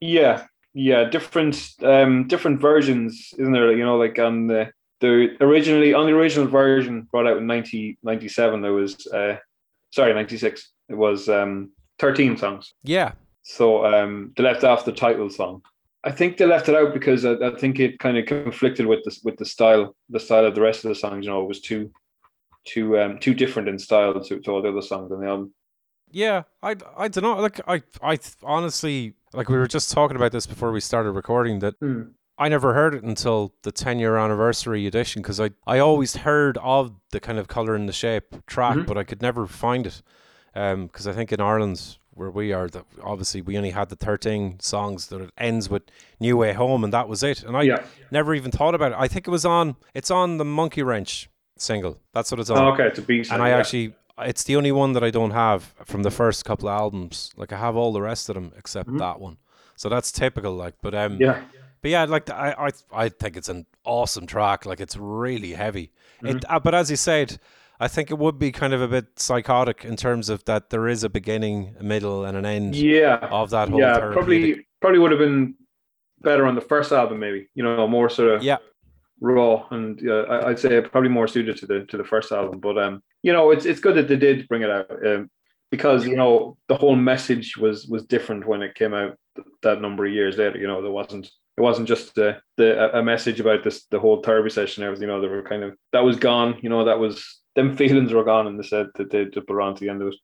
Yeah, 0.00 0.44
yeah, 0.74 1.04
different 1.04 1.70
um 1.82 2.26
different 2.26 2.60
versions, 2.60 3.32
isn't 3.38 3.52
there? 3.52 3.72
You 3.72 3.84
know, 3.84 3.96
like 3.96 4.18
on 4.18 4.48
the 4.48 4.72
the 5.00 5.36
originally 5.40 5.94
on 5.94 6.06
the 6.06 6.12
original 6.12 6.48
version 6.48 7.02
brought 7.10 7.26
out 7.26 7.38
in 7.38 7.46
1997 7.46 8.62
there 8.62 8.72
was 8.72 9.06
uh 9.08 9.36
sorry 9.90 10.14
96 10.14 10.70
it 10.88 10.94
was 10.94 11.28
um 11.28 11.70
13 12.00 12.36
songs. 12.36 12.74
Yeah. 12.82 13.12
So 13.42 13.86
um 13.86 14.32
they 14.36 14.42
left 14.42 14.64
off 14.64 14.84
the 14.84 14.92
title 14.92 15.30
song. 15.30 15.62
I 16.02 16.10
think 16.10 16.36
they 16.36 16.44
left 16.44 16.68
it 16.68 16.74
out 16.74 16.92
because 16.92 17.24
i, 17.24 17.32
I 17.32 17.54
think 17.56 17.80
it 17.80 17.98
kind 17.98 18.18
of 18.18 18.26
conflicted 18.26 18.86
with 18.86 19.04
the 19.04 19.16
with 19.22 19.36
the 19.36 19.46
style 19.46 19.94
the 20.10 20.20
style 20.20 20.44
of 20.44 20.54
the 20.54 20.60
rest 20.60 20.84
of 20.84 20.88
the 20.88 20.94
songs 20.96 21.24
you 21.24 21.30
know 21.30 21.42
it 21.42 21.48
was 21.48 21.60
too 21.60 21.90
too 22.66 22.98
um 22.98 23.18
too 23.18 23.32
different 23.34 23.68
in 23.68 23.78
style 23.78 24.20
to, 24.20 24.40
to 24.40 24.50
all 24.50 24.60
the 24.60 24.70
other 24.70 24.82
songs 24.82 25.12
on 25.12 25.20
the 25.20 25.26
album. 25.28 25.54
Yeah 26.10 26.42
i 26.62 26.76
i 26.96 27.08
don't 27.08 27.22
know 27.22 27.36
like 27.40 27.60
i 27.68 27.82
i 28.02 28.18
honestly 28.42 29.14
like 29.34 29.48
we 29.48 29.56
were 29.56 29.66
just 29.66 29.90
talking 29.90 30.16
about 30.16 30.32
this 30.32 30.46
before 30.46 30.72
we 30.72 30.80
started 30.80 31.12
recording 31.12 31.58
that 31.60 31.78
mm. 31.80 32.10
I 32.38 32.48
never 32.48 32.74
heard 32.74 32.94
it 32.94 33.04
until 33.04 33.54
the 33.62 33.70
10 33.70 33.98
year 33.98 34.16
anniversary 34.16 34.86
edition 34.86 35.22
because 35.22 35.40
I, 35.40 35.50
I 35.66 35.78
always 35.78 36.16
heard 36.16 36.58
of 36.58 36.94
the 37.10 37.20
kind 37.20 37.38
of 37.38 37.46
color 37.46 37.74
and 37.74 37.88
the 37.88 37.92
shape 37.92 38.44
track, 38.46 38.76
mm-hmm. 38.76 38.86
but 38.86 38.98
I 38.98 39.04
could 39.04 39.22
never 39.22 39.46
find 39.46 39.86
it. 39.86 40.02
because 40.52 41.06
I 41.06 41.12
think 41.12 41.32
in 41.32 41.40
Ireland 41.40 41.98
where 42.10 42.30
we 42.30 42.52
are, 42.52 42.68
that 42.68 42.84
obviously 43.02 43.40
we 43.40 43.56
only 43.56 43.70
had 43.70 43.88
the 43.88 43.96
thirteen 43.96 44.58
songs 44.60 45.08
that 45.08 45.20
it 45.20 45.30
ends 45.36 45.68
with 45.68 45.82
"New 46.20 46.36
Way 46.36 46.52
Home" 46.52 46.84
and 46.84 46.92
that 46.92 47.08
was 47.08 47.22
it. 47.22 47.42
And 47.42 47.56
I 47.56 47.62
Yeah. 47.62 47.82
never 48.10 48.34
even 48.34 48.50
thought 48.52 48.74
about 48.74 48.92
it. 48.92 48.98
I 48.98 49.08
think 49.08 49.26
it 49.26 49.30
was 49.30 49.44
on. 49.44 49.76
It's 49.94 50.10
on 50.10 50.38
the 50.38 50.44
Monkey 50.44 50.82
Wrench 50.82 51.28
single. 51.58 51.98
That's 52.12 52.30
what 52.30 52.40
it's 52.40 52.50
on. 52.50 52.58
Oh, 52.58 52.72
okay, 52.72 52.86
it's 52.86 52.98
a 52.98 53.02
B 53.02 53.24
side. 53.24 53.34
and 53.34 53.42
I 53.42 53.48
yeah. 53.50 53.58
actually, 53.58 53.94
it's 54.18 54.44
the 54.44 54.56
only 54.56 54.72
one 54.72 54.92
that 54.92 55.02
I 55.04 55.10
don't 55.10 55.32
have 55.32 55.74
from 55.84 56.02
the 56.02 56.10
first 56.10 56.44
couple 56.44 56.68
of 56.68 56.78
albums. 56.78 57.32
Like 57.36 57.52
I 57.52 57.58
have 57.58 57.76
all 57.76 57.92
the 57.92 58.02
rest 58.02 58.28
of 58.28 58.34
them 58.34 58.52
except 58.56 58.88
Mhm. 58.90 58.98
that 58.98 59.20
one. 59.20 59.38
So 59.76 59.88
that's 59.88 60.12
typical. 60.12 60.54
Like, 60.54 60.74
but 60.82 60.94
um, 60.94 61.18
yeah, 61.20 61.42
but 61.82 61.90
yeah, 61.90 62.04
like 62.04 62.30
I, 62.30 62.54
I, 62.92 63.04
I 63.04 63.08
think 63.08 63.36
it's 63.36 63.48
an 63.48 63.66
awesome 63.84 64.26
track. 64.26 64.66
Like 64.66 64.80
it's 64.80 64.96
really 64.96 65.52
heavy. 65.52 65.90
Mm-hmm. 66.22 66.36
It, 66.38 66.44
uh, 66.48 66.60
but 66.60 66.74
as 66.74 66.90
you 66.90 66.96
said, 66.96 67.38
I 67.80 67.88
think 67.88 68.10
it 68.12 68.18
would 68.18 68.38
be 68.38 68.52
kind 68.52 68.72
of 68.72 68.80
a 68.80 68.86
bit 68.88 69.18
psychotic 69.18 69.84
in 69.84 69.96
terms 69.96 70.28
of 70.28 70.44
that 70.44 70.70
there 70.70 70.86
is 70.86 71.02
a 71.02 71.08
beginning, 71.08 71.74
a 71.80 71.82
middle, 71.82 72.24
and 72.24 72.36
an 72.36 72.46
end 72.46 72.76
yeah, 72.76 73.16
of 73.32 73.50
that 73.50 73.68
whole. 73.68 73.80
yeah. 73.80 73.98
Probably, 74.12 74.64
probably 74.80 75.00
would 75.00 75.10
have 75.10 75.18
been 75.18 75.56
better 76.20 76.46
on 76.46 76.54
the 76.54 76.60
first 76.60 76.92
album, 76.92 77.18
maybe. 77.18 77.48
You 77.54 77.64
know, 77.64 77.88
more 77.88 78.08
sort 78.08 78.30
of 78.36 78.42
Yeah, 78.44 78.58
raw, 79.24 79.66
and 79.70 80.00
I, 80.10 80.48
I'd 80.48 80.58
say 80.58 80.80
probably 80.82 81.10
more 81.10 81.28
suited 81.28 81.56
to 81.58 81.66
the 81.66 81.84
to 81.86 81.96
the 81.96 82.04
first 82.04 82.32
album. 82.32 82.60
But 82.60 82.78
um, 82.78 83.02
you 83.22 83.32
know, 83.32 83.50
it's 83.50 83.64
it's 83.64 83.80
good 83.80 83.96
that 83.96 84.08
they 84.08 84.16
did 84.16 84.48
bring 84.48 84.62
it 84.62 84.70
out. 84.70 84.90
Um, 85.06 85.30
because 85.70 86.06
you 86.06 86.16
know 86.16 86.56
the 86.68 86.76
whole 86.76 86.96
message 86.96 87.56
was 87.56 87.86
was 87.86 88.04
different 88.04 88.46
when 88.46 88.62
it 88.62 88.74
came 88.74 88.94
out 88.94 89.16
that 89.62 89.80
number 89.80 90.06
of 90.06 90.12
years 90.12 90.36
later. 90.36 90.58
You 90.58 90.68
know, 90.68 90.82
there 90.82 90.90
wasn't 90.90 91.26
it 91.56 91.60
wasn't 91.60 91.88
just 91.88 92.14
the, 92.14 92.38
the 92.56 92.96
a 92.96 93.02
message 93.02 93.40
about 93.40 93.64
this 93.64 93.84
the 93.90 93.98
whole 93.98 94.22
therapy 94.22 94.50
session 94.50 94.82
and 94.82 94.88
everything. 94.88 95.08
You 95.08 95.14
know, 95.14 95.20
they 95.20 95.28
were 95.28 95.42
kind 95.42 95.64
of 95.64 95.74
that 95.92 96.04
was 96.04 96.16
gone. 96.16 96.58
You 96.62 96.68
know, 96.68 96.84
that 96.84 96.98
was 96.98 97.40
them 97.56 97.76
feelings 97.80 98.12
were 98.12 98.24
gone, 98.24 98.46
and 98.46 98.58
they 98.58 98.66
said 98.66 98.86
that 98.96 99.10
they 99.10 99.24
just 99.26 99.46
put 99.46 99.60
on 99.60 99.74
to 99.74 99.80
the 99.80 99.90
end 99.90 100.02
of 100.02 100.08
it. 100.08 100.14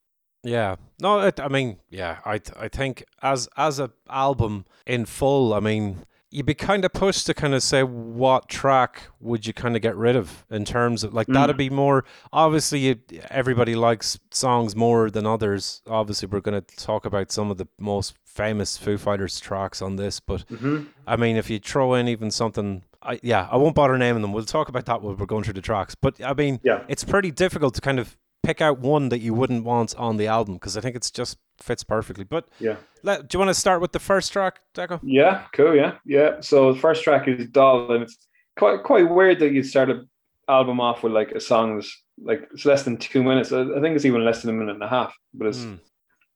Yeah. 0.42 0.76
No, 1.02 1.21
it, 1.21 1.38
I 1.38 1.49
mean, 1.49 1.78
yeah, 1.90 2.19
I 2.25 2.40
I 2.57 2.69
think 2.69 3.04
as 3.23 3.49
as 3.57 3.78
a 3.78 3.90
album 4.09 4.66
in 4.87 5.04
full, 5.04 5.52
I 5.52 5.61
mean, 5.61 6.04
you'd 6.30 6.46
be 6.46 6.54
kind 6.54 6.84
of 6.84 6.92
pushed 6.92 7.26
to 7.26 7.34
kind 7.34 7.54
of 7.54 7.62
say 7.62 7.82
what 7.82 8.49
track 8.49 9.02
would 9.20 9.46
you 9.46 9.52
kind 9.52 9.75
of 9.75 9.82
get 9.82 9.96
rid 9.96 10.14
of 10.16 10.44
in 10.50 10.64
terms 10.64 11.02
of 11.04 11.12
like 11.12 11.26
Mm. 11.26 11.34
that'd 11.34 11.56
be 11.56 11.70
more 11.70 12.04
obviously 12.32 12.78
you, 12.80 12.96
everybody 13.30 13.75
likes 13.75 14.18
songs 14.30 14.76
more 14.76 15.10
than 15.10 15.26
others. 15.26 15.82
Obviously, 15.88 16.28
we're 16.28 16.40
going 16.40 16.60
to 16.62 16.76
talk 16.76 17.04
about 17.04 17.32
some 17.32 17.50
of 17.50 17.58
the 17.58 17.66
most 17.78 18.14
famous 18.25 18.76
Foo 18.76 18.96
Fighters 18.96 19.40
tracks 19.40 19.82
on 19.82 19.96
this, 19.96 20.20
but 20.20 20.46
Mm-hmm. 20.49 20.84
I 21.06 21.16
mean, 21.16 21.37
if 21.37 21.50
you 21.50 21.58
throw 21.58 21.94
in 21.94 22.06
even 22.08 22.30
something, 22.30 22.84
I, 23.02 23.18
yeah, 23.22 23.49
I 23.50 23.56
won't 23.56 23.75
bother 23.75 23.99
naming 23.99 24.22
them. 24.22 24.32
We'll 24.32 24.44
talk 24.44 24.68
about 24.68 24.84
that 24.87 25.02
when 25.02 25.16
we're 25.16 25.26
going 25.26 25.42
through 25.42 25.54
the 25.54 25.60
tracks. 25.60 25.94
But 25.94 26.22
I 26.25 26.34
mean, 26.34 26.60
Yeah. 26.62 26.84
it's 26.88 27.02
pretty 27.02 27.30
difficult 27.32 27.75
to 27.75 27.80
kind 27.80 27.99
of 27.99 28.16
pick 28.42 28.60
out 28.60 28.78
one 28.78 29.08
that 29.10 29.18
you 29.20 29.34
wouldn't 29.34 29.64
want 29.64 29.94
on 29.96 30.16
the 30.16 30.26
album 30.28 30.54
because 30.54 30.76
I 30.76 30.80
think 30.80 30.94
it's 30.96 31.10
just 31.10 31.37
fits 31.62 31.84
perfectly. 31.84 32.24
But 32.24 32.48
Yeah. 32.58 32.76
let, 33.02 33.28
do 33.28 33.36
you 33.36 33.38
want 33.40 33.50
to 33.50 33.54
start 33.60 33.80
with 33.80 33.92
the 33.92 33.98
first 33.98 34.32
track, 34.32 34.60
Deco? 34.74 35.00
Yeah, 35.02 35.44
cool. 35.52 35.74
Yeah, 35.74 35.94
yeah. 36.04 36.40
So 36.40 36.72
the 36.72 36.78
first 36.78 37.04
track 37.04 37.28
is 37.28 37.46
"Doll," 37.48 37.92
and 37.92 38.02
it's 38.02 38.16
quite 38.58 38.82
quite 38.82 39.08
weird 39.10 39.38
that 39.40 39.52
you 39.52 39.62
start 39.62 39.90
an 39.90 40.08
album 40.48 40.80
off 40.80 41.02
with 41.02 41.12
like 41.12 41.32
a 41.32 41.40
song 41.40 41.76
that's 41.76 42.02
like 42.22 42.48
it's 42.52 42.64
less 42.64 42.82
than 42.82 42.96
two 42.96 43.22
minutes. 43.22 43.52
I 43.52 43.62
I 43.62 43.80
think 43.80 43.96
it's 43.96 44.04
even 44.04 44.24
less 44.24 44.42
than 44.42 44.50
a 44.54 44.58
minute 44.58 44.74
and 44.74 44.82
a 44.82 44.88
half. 44.88 45.14
But 45.34 45.48
it's 45.48 45.58
Mm. 45.60 45.78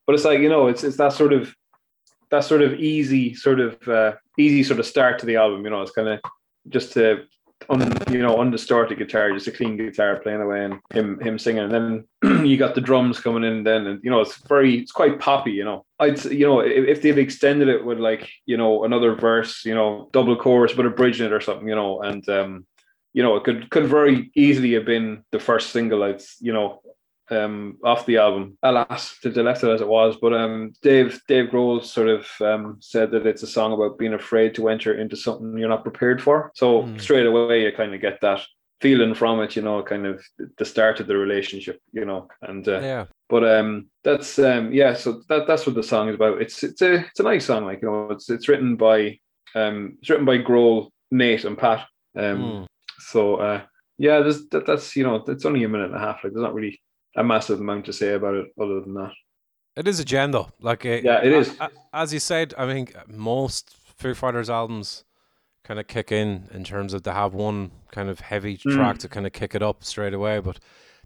but 0.07 0.15
it's 0.15 0.25
like 0.25 0.41
you 0.41 0.49
know, 0.49 0.69
it's 0.69 0.85
it's 0.85 0.97
that 0.99 1.13
sort 1.13 1.33
of 1.33 1.55
that 2.31 2.45
sort 2.45 2.63
of 2.63 2.75
easy 2.75 3.35
sort 3.35 3.61
of 3.61 3.89
uh, 3.89 4.13
easy 4.39 4.63
sort 4.63 4.81
of 4.81 4.87
start 4.87 5.19
to 5.21 5.27
the 5.27 5.37
album. 5.37 5.65
You 5.65 5.71
know, 5.71 5.83
it's 5.83 5.91
kind 5.93 6.09
of 6.09 6.21
just 6.69 6.93
to 6.95 7.25
you 8.11 8.23
know 8.23 8.41
undistorted 8.41 8.99
guitar, 8.99 9.33
just 9.33 9.47
a 9.47 9.53
clean 9.53 9.77
guitar 9.77 10.17
playing 10.21 10.41
away, 10.41 10.65
and 10.65 10.81
him 10.93 11.21
him 11.21 11.39
singing, 11.39 11.65
and 11.65 11.73
then 12.23 12.45
you 12.47 12.57
got 12.57 12.75
the 12.75 12.81
drums 12.81 13.21
coming 13.21 13.45
in. 13.45 13.65
Then 13.65 13.87
and 13.87 14.01
you 14.03 14.11
know 14.11 14.21
it's 14.21 14.37
very 14.47 14.79
it's 14.79 14.93
quite 14.93 15.19
poppy. 15.19 15.53
You 15.53 15.65
know, 15.65 15.87
I'd 15.99 16.25
you 16.25 16.47
know 16.47 16.61
if, 16.61 16.87
if 16.87 17.03
they'd 17.03 17.19
extended 17.19 17.69
it 17.69 17.85
with 17.85 17.99
like 17.99 18.31
you 18.47 18.57
know 18.57 18.85
another 18.85 19.15
verse, 19.15 19.65
you 19.65 19.75
know 19.75 20.09
double 20.13 20.37
chorus, 20.37 20.73
but 20.73 20.87
a 20.87 20.91
bridge 20.91 21.21
in 21.21 21.27
it 21.27 21.33
or 21.33 21.41
something, 21.41 21.69
you 21.69 21.75
know, 21.75 22.03
and 22.03 22.29
um, 22.29 22.67
you 23.13 23.23
know 23.23 23.37
it 23.37 23.45
could 23.45 23.71
could 23.71 23.87
very 23.87 24.31
easily 24.35 24.73
have 24.75 24.85
been 24.85 25.25
the 25.33 25.41
first 25.41 25.71
single. 25.71 26.03
It's 26.05 26.37
you 26.41 26.53
know 26.53 26.81
um 27.31 27.79
off 27.83 28.07
the 28.07 28.19
album. 28.19 28.59
Alas, 28.63 29.19
to 29.21 29.29
it 29.29 29.47
as 29.47 29.81
it 29.81 29.89
was. 29.89 30.17
But 30.21 30.35
um 30.35 30.73
Dave 30.83 31.21
Dave 31.27 31.51
Grohl 31.51 31.83
sort 31.83 32.09
of 32.09 32.27
um 32.41 32.77
said 32.81 33.11
that 33.13 33.27
it's 33.27 33.43
a 33.43 33.47
song 33.47 33.73
about 33.73 33.99
being 33.99 34.15
afraid 34.15 34.55
to 34.57 34.69
enter 34.69 34.95
into 34.95 35.17
something 35.17 35.57
you're 35.57 35.69
not 35.69 35.83
prepared 35.85 36.23
for. 36.23 36.51
So 36.55 36.83
Mm. 36.83 37.01
straight 37.01 37.27
away 37.27 37.63
you 37.63 37.73
kind 37.73 37.95
of 37.95 38.01
get 38.01 38.21
that 38.21 38.41
feeling 38.81 39.15
from 39.15 39.41
it, 39.41 39.57
you 39.57 39.63
know, 39.63 39.83
kind 39.83 40.07
of 40.07 40.23
the 40.59 40.65
start 40.65 41.01
of 41.01 41.07
the 41.07 41.17
relationship, 41.17 41.81
you 41.93 42.05
know. 42.05 42.29
And 42.43 42.67
uh, 42.69 42.81
Yeah. 42.81 43.05
but 43.29 43.45
um 43.45 43.87
that's 44.03 44.39
um 44.39 44.73
yeah, 44.73 44.95
so 44.95 45.23
that 45.29 45.47
that's 45.47 45.67
what 45.67 45.75
the 45.77 45.83
song 45.83 46.09
is 46.09 46.17
about. 46.17 46.43
It's 46.43 46.63
it's 46.63 46.83
a 46.83 46.95
it's 47.07 47.21
a 47.21 47.25
nice 47.25 47.47
song, 47.47 47.65
like 47.65 47.81
you 47.83 47.89
know, 47.89 48.11
it's 48.11 48.29
it's 48.29 48.49
written 48.49 48.77
by 48.77 49.19
um 49.55 49.97
it's 50.01 50.11
written 50.11 50.27
by 50.27 50.39
Grohl, 50.39 50.91
Nate 51.11 51.45
and 51.45 51.57
Pat. 51.57 51.87
Um 52.17 52.39
Mm. 52.39 52.67
so 52.99 53.37
uh, 53.37 53.63
yeah, 53.97 54.21
there's 54.21 54.47
that, 54.49 54.67
that's 54.67 54.95
you 54.97 55.05
know 55.05 55.25
it's 55.27 55.45
only 55.47 55.65
a 55.65 55.69
minute 55.69 55.87
and 55.87 55.97
a 55.97 55.99
half. 56.07 56.23
Like 56.23 56.33
there's 56.33 56.43
not 56.43 56.55
really 56.55 56.81
a 57.17 57.25
massive 57.25 57.61
amount 57.61 57.85
to 57.87 57.93
say 57.93 58.15
about 58.15 58.35
it 58.35 58.47
other 58.61 58.81
than 58.81 58.95
that. 58.95 59.13
It 59.77 59.89
is 59.89 59.99
a 60.01 60.05
gem, 60.05 60.33
though. 60.33 60.51
Like, 60.61 60.85
uh, 60.87 61.01
Yeah, 61.03 61.21
it 61.23 61.33
a- 61.59 61.65
a- 61.65 61.71
as 61.93 62.13
you 62.15 62.21
said, 62.21 62.55
I 62.57 62.67
think 62.67 62.95
most 63.09 63.75
Foo 63.97 64.15
Fighters 64.15 64.49
albums 64.51 65.05
kind 65.65 65.81
of 65.81 65.87
kick 65.89 66.13
in 66.13 66.49
in 66.53 66.63
terms 66.65 66.93
of 66.93 67.03
they 67.03 67.11
have 67.13 67.33
one 67.35 67.71
kind 67.91 68.09
of 68.09 68.21
heavy 68.21 68.59
Mm. 68.59 68.75
track 68.75 68.99
to 68.99 69.09
kind 69.09 69.27
of 69.27 69.33
kick 69.33 69.55
it 69.55 69.63
up 69.63 69.83
straight 69.83 70.15
away. 70.15 70.39
But 70.41 70.59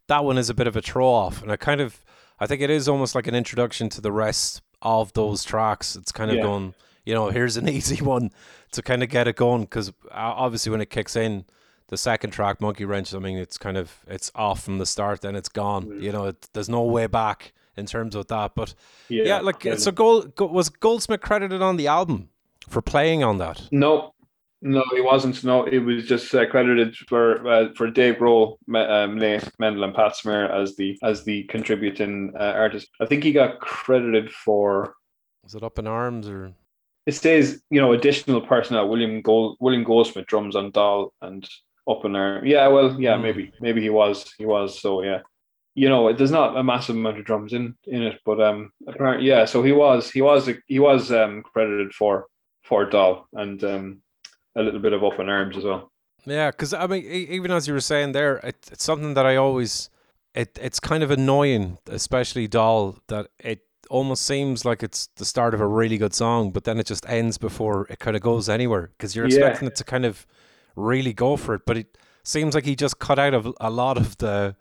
that 0.08 0.24
one 0.24 0.36
is 0.38 0.50
a 0.50 0.54
bit 0.54 0.66
of 0.66 0.76
a 0.76 0.82
throw 0.82 1.06
off, 1.06 1.42
and 1.42 1.50
I 1.52 1.56
kind 1.56 1.80
of, 1.80 2.04
I 2.40 2.46
think 2.46 2.60
it 2.60 2.70
is 2.70 2.88
almost 2.88 3.14
like 3.14 3.26
an 3.26 3.34
introduction 3.34 3.88
to 3.90 4.00
the 4.00 4.12
rest 4.12 4.62
of 4.82 5.12
those 5.14 5.44
tracks. 5.44 5.96
It's 5.96 6.12
kind 6.12 6.30
of 6.30 6.36
Yeah. 6.38 6.42
going, 6.42 6.74
you 7.04 7.14
know, 7.14 7.30
here's 7.30 7.56
an 7.56 7.68
easy 7.68 8.02
one 8.04 8.30
to 8.72 8.82
kind 8.82 9.02
of 9.02 9.08
get 9.08 9.28
it 9.28 9.36
going 9.36 9.62
because 9.62 9.92
obviously 10.10 10.70
when 10.72 10.80
it 10.80 10.90
kicks 10.90 11.16
in. 11.16 11.44
The 11.88 11.96
second 11.96 12.30
track, 12.30 12.60
Monkey 12.60 12.84
Wrench, 12.84 13.14
I 13.14 13.18
mean, 13.18 13.38
it's 13.38 13.58
kind 13.58 13.76
of 13.76 14.04
it's 14.06 14.30
off 14.34 14.62
from 14.62 14.78
the 14.78 14.86
start, 14.86 15.22
then 15.22 15.34
it's 15.34 15.48
gone. 15.48 15.86
Mm. 15.86 16.02
You 16.02 16.12
know, 16.12 16.26
it, 16.26 16.48
there's 16.52 16.68
no 16.68 16.82
way 16.82 17.06
back 17.06 17.52
in 17.76 17.86
terms 17.86 18.14
of 18.14 18.26
that. 18.28 18.54
But 18.54 18.74
yeah, 19.08 19.40
like 19.40 19.62
so. 19.62 19.70
definitely. 19.70 19.92
Gold, 20.36 20.52
was 20.52 20.68
Goldsmith 20.68 21.20
credited 21.20 21.62
on 21.62 21.76
the 21.76 21.86
album 21.86 22.28
for 22.68 22.82
playing 22.82 23.24
on 23.24 23.38
that? 23.38 23.68
no, 23.72 24.12
no, 24.60 24.82
he 24.92 25.00
wasn't. 25.00 25.42
No, 25.44 25.64
it 25.64 25.78
was 25.78 26.06
just 26.06 26.34
uh, 26.34 26.44
credited 26.46 26.96
for 26.96 27.46
uh, 27.48 27.68
for 27.76 27.90
Dave 27.90 28.16
Grohl, 28.16 28.56
um, 28.74 29.18
Mendel, 29.58 29.84
and 29.84 29.94
Pat 29.94 30.16
Smear 30.16 30.46
as 30.50 30.74
the 30.76 30.98
as 31.02 31.24
the 31.24 31.44
contributing 31.44 32.32
uh, 32.38 32.54
artist. 32.56 32.88
I 33.00 33.06
think 33.06 33.22
he 33.22 33.32
got 33.32 33.60
credited 33.60 34.32
for. 34.32 34.94
Was 35.44 35.54
it 35.54 35.62
Up 35.62 35.78
in 35.78 35.86
Arms 35.86 36.28
or? 36.28 36.52
It 37.06 37.12
says 37.12 37.62
you 37.70 37.80
know 37.80 37.92
additional 37.92 38.40
personnel. 38.40 38.88
William 38.88 39.22
Gold 39.22 39.56
William 39.60 39.84
Goldsmith 39.84 40.26
drums 40.26 40.56
on 40.56 40.72
Doll 40.72 41.12
and 41.22 41.48
Up 41.88 42.04
in 42.04 42.14
Arm. 42.16 42.44
Yeah, 42.46 42.68
well, 42.68 43.00
yeah, 43.00 43.16
Hmm. 43.16 43.22
maybe 43.22 43.52
maybe 43.60 43.80
he 43.80 43.90
was 43.90 44.32
he 44.38 44.44
was. 44.46 44.78
So 44.80 45.02
yeah. 45.02 45.20
you 45.74 45.88
know, 45.88 46.12
there's 46.12 46.32
not 46.32 46.56
a 46.56 46.62
massive 46.64 46.96
amount 46.96 47.18
of 47.18 47.24
drums 47.24 47.52
in 47.52 47.74
in 47.86 48.02
it, 48.02 48.20
but 48.24 48.40
um, 48.40 48.72
apparently, 48.86 49.26
yeah. 49.28 49.44
So 49.44 49.62
he 49.62 49.72
was 49.72 50.10
he 50.10 50.22
was 50.22 50.50
he 50.66 50.78
was 50.78 51.10
um 51.12 51.42
credited 51.42 51.92
for 51.94 52.26
for 52.64 52.84
Doll 52.84 53.26
and 53.32 53.62
um 53.64 54.02
a 54.56 54.62
little 54.62 54.80
bit 54.80 54.92
of 54.92 55.04
Up 55.04 55.18
in 55.20 55.28
Arms 55.28 55.56
as 55.56 55.64
well. 55.64 55.90
Yeah, 56.26 56.50
because 56.50 56.74
I 56.74 56.86
mean, 56.86 57.04
even 57.04 57.50
as 57.52 57.66
you 57.68 57.74
were 57.74 57.80
saying 57.80 58.12
there, 58.12 58.36
it, 58.38 58.56
it's 58.72 58.84
something 58.84 59.14
that 59.14 59.24
I 59.24 59.36
always, 59.36 59.88
it 60.34 60.58
it's 60.60 60.80
kind 60.80 61.02
of 61.02 61.10
annoying, 61.10 61.78
especially 61.86 62.48
Doll, 62.48 62.96
that 63.06 63.28
it 63.38 63.60
almost 63.88 64.26
seems 64.26 64.64
like 64.64 64.82
it's 64.82 65.08
the 65.16 65.24
start 65.24 65.54
of 65.54 65.60
a 65.60 65.66
really 65.66 65.96
good 65.96 66.12
song, 66.12 66.50
but 66.50 66.64
then 66.64 66.78
it 66.78 66.86
just 66.86 67.08
ends 67.08 67.38
before 67.38 67.86
it 67.88 67.98
kind 68.00 68.16
of 68.16 68.22
goes 68.22 68.48
anywhere 68.48 68.90
because 68.98 69.14
you're 69.16 69.26
Yeah. 69.28 69.36
expecting 69.38 69.68
it 69.68 69.76
to 69.76 69.84
kind 69.84 70.04
of 70.04 70.26
really 70.78 71.12
go 71.12 71.36
for 71.36 71.54
it, 71.54 71.62
but 71.66 71.76
it 71.76 71.98
seems 72.22 72.54
like 72.54 72.64
he 72.64 72.76
just 72.76 72.98
cut 72.98 73.18
out 73.18 73.34
of 73.34 73.52
a 73.60 73.70
lot 73.70 73.96
of 73.96 74.16
the, 74.18 74.56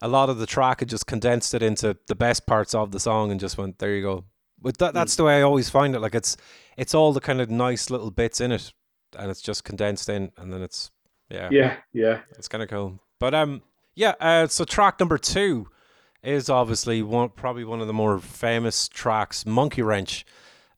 a 0.00 0.08
lot 0.08 0.30
of 0.30 0.38
the 0.38 0.46
track 0.46 0.80
and 0.80 0.90
just 0.90 1.06
condensed 1.06 1.54
it 1.54 1.62
into 1.62 1.96
the 2.06 2.14
best 2.14 2.46
parts 2.46 2.74
of 2.74 2.92
the 2.92 3.00
song 3.00 3.30
and 3.30 3.40
just 3.40 3.58
went 3.58 3.78
there 3.78 3.94
you 3.94 4.02
go. 4.02 4.24
But 4.60 4.78
that 4.78 4.94
that's 4.94 5.16
the 5.16 5.24
way 5.24 5.38
I 5.38 5.42
always 5.42 5.70
find 5.70 5.94
it. 5.94 6.00
Like 6.00 6.14
it's 6.14 6.36
it's 6.76 6.94
all 6.94 7.12
the 7.12 7.20
kind 7.20 7.40
of 7.40 7.48
nice 7.50 7.90
little 7.90 8.10
bits 8.10 8.40
in 8.40 8.52
it, 8.52 8.72
and 9.16 9.30
it's 9.30 9.40
just 9.40 9.64
condensed 9.64 10.08
in, 10.08 10.32
and 10.36 10.52
then 10.52 10.62
it's 10.62 10.90
yeah, 11.30 11.48
Yeah, 11.50 11.76
yeah, 11.92 12.20
it's 12.36 12.48
kind 12.48 12.62
of 12.62 12.68
cool. 12.68 13.00
But 13.20 13.34
um, 13.34 13.62
yeah. 13.94 14.14
Uh, 14.20 14.46
so 14.46 14.64
track 14.64 14.98
number 14.98 15.18
two 15.18 15.68
is 16.22 16.50
obviously 16.50 17.02
one, 17.02 17.30
probably 17.30 17.64
one 17.64 17.80
of 17.80 17.86
the 17.86 17.92
more 17.92 18.18
famous 18.18 18.88
tracks, 18.88 19.46
Monkey 19.46 19.82
Wrench, 19.82 20.24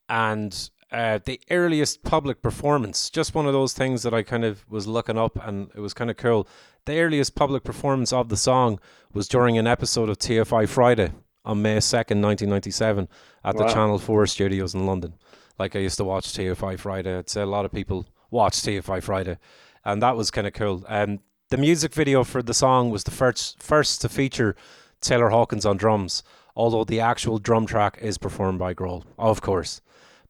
and 0.09 0.71
uh, 0.93 1.19
the 1.25 1.41
earliest 1.51 2.03
public 2.03 2.43
performance. 2.43 3.11
Just 3.11 3.35
one 3.35 3.47
of 3.47 3.53
those 3.53 3.73
things 3.73 4.03
that 4.03 4.13
I 4.15 4.23
kind 4.23 4.45
of 4.45 4.65
was 4.69 4.87
looking 4.87 5.19
up, 5.19 5.39
and 5.47 5.71
it 5.75 5.81
was 5.81 5.95
kind 5.95 6.11
of 6.11 6.17
cool. 6.17 6.49
The 6.87 6.99
earliest 7.01 7.35
public 7.35 7.63
performance 7.65 8.13
of 8.13 8.29
the 8.29 8.37
song 8.37 8.81
was 9.13 9.29
during 9.29 9.59
an 9.59 9.67
episode 9.67 10.09
of 10.09 10.19
TFI 10.19 10.69
Friday 10.69 11.13
on 11.45 11.63
May 11.63 11.81
second, 11.81 12.21
nineteen 12.21 12.49
ninety 12.51 12.71
seven, 12.71 13.09
at 13.45 13.57
the 13.57 13.67
Channel 13.75 13.99
Four 13.99 14.27
studios 14.27 14.75
in 14.75 14.87
London. 14.87 15.15
Like 15.59 15.77
I 15.77 15.81
used 15.81 15.99
to 15.99 16.05
watch 16.05 16.33
TFI 16.33 16.79
Friday. 16.79 17.17
I'd 17.19 17.29
say 17.31 17.43
a 17.43 17.47
lot 17.47 17.65
of 17.65 17.73
people 17.73 18.07
watch 18.31 18.55
TFI 18.55 19.03
Friday, 19.03 19.39
and 19.85 20.03
that 20.03 20.17
was 20.17 20.31
kind 20.31 20.47
of 20.47 20.53
cool. 20.55 20.85
And 20.89 21.21
the 21.51 21.57
music 21.57 21.93
video 21.95 22.25
for 22.25 22.43
the 22.43 22.55
song 22.55 22.91
was 22.91 23.05
the 23.05 23.11
first 23.11 23.63
first 23.63 24.01
to 24.03 24.09
feature 24.09 24.57
Taylor 25.01 25.29
Hawkins 25.31 25.65
on 25.67 25.77
drums. 25.77 26.23
although 26.57 26.85
the 26.85 27.01
actual 27.01 27.39
drum 27.39 27.65
track 27.65 27.97
is 28.03 28.19
performed 28.19 28.59
by 28.59 28.75
Grohl, 28.75 29.05
of 29.19 29.41
course. 29.41 29.81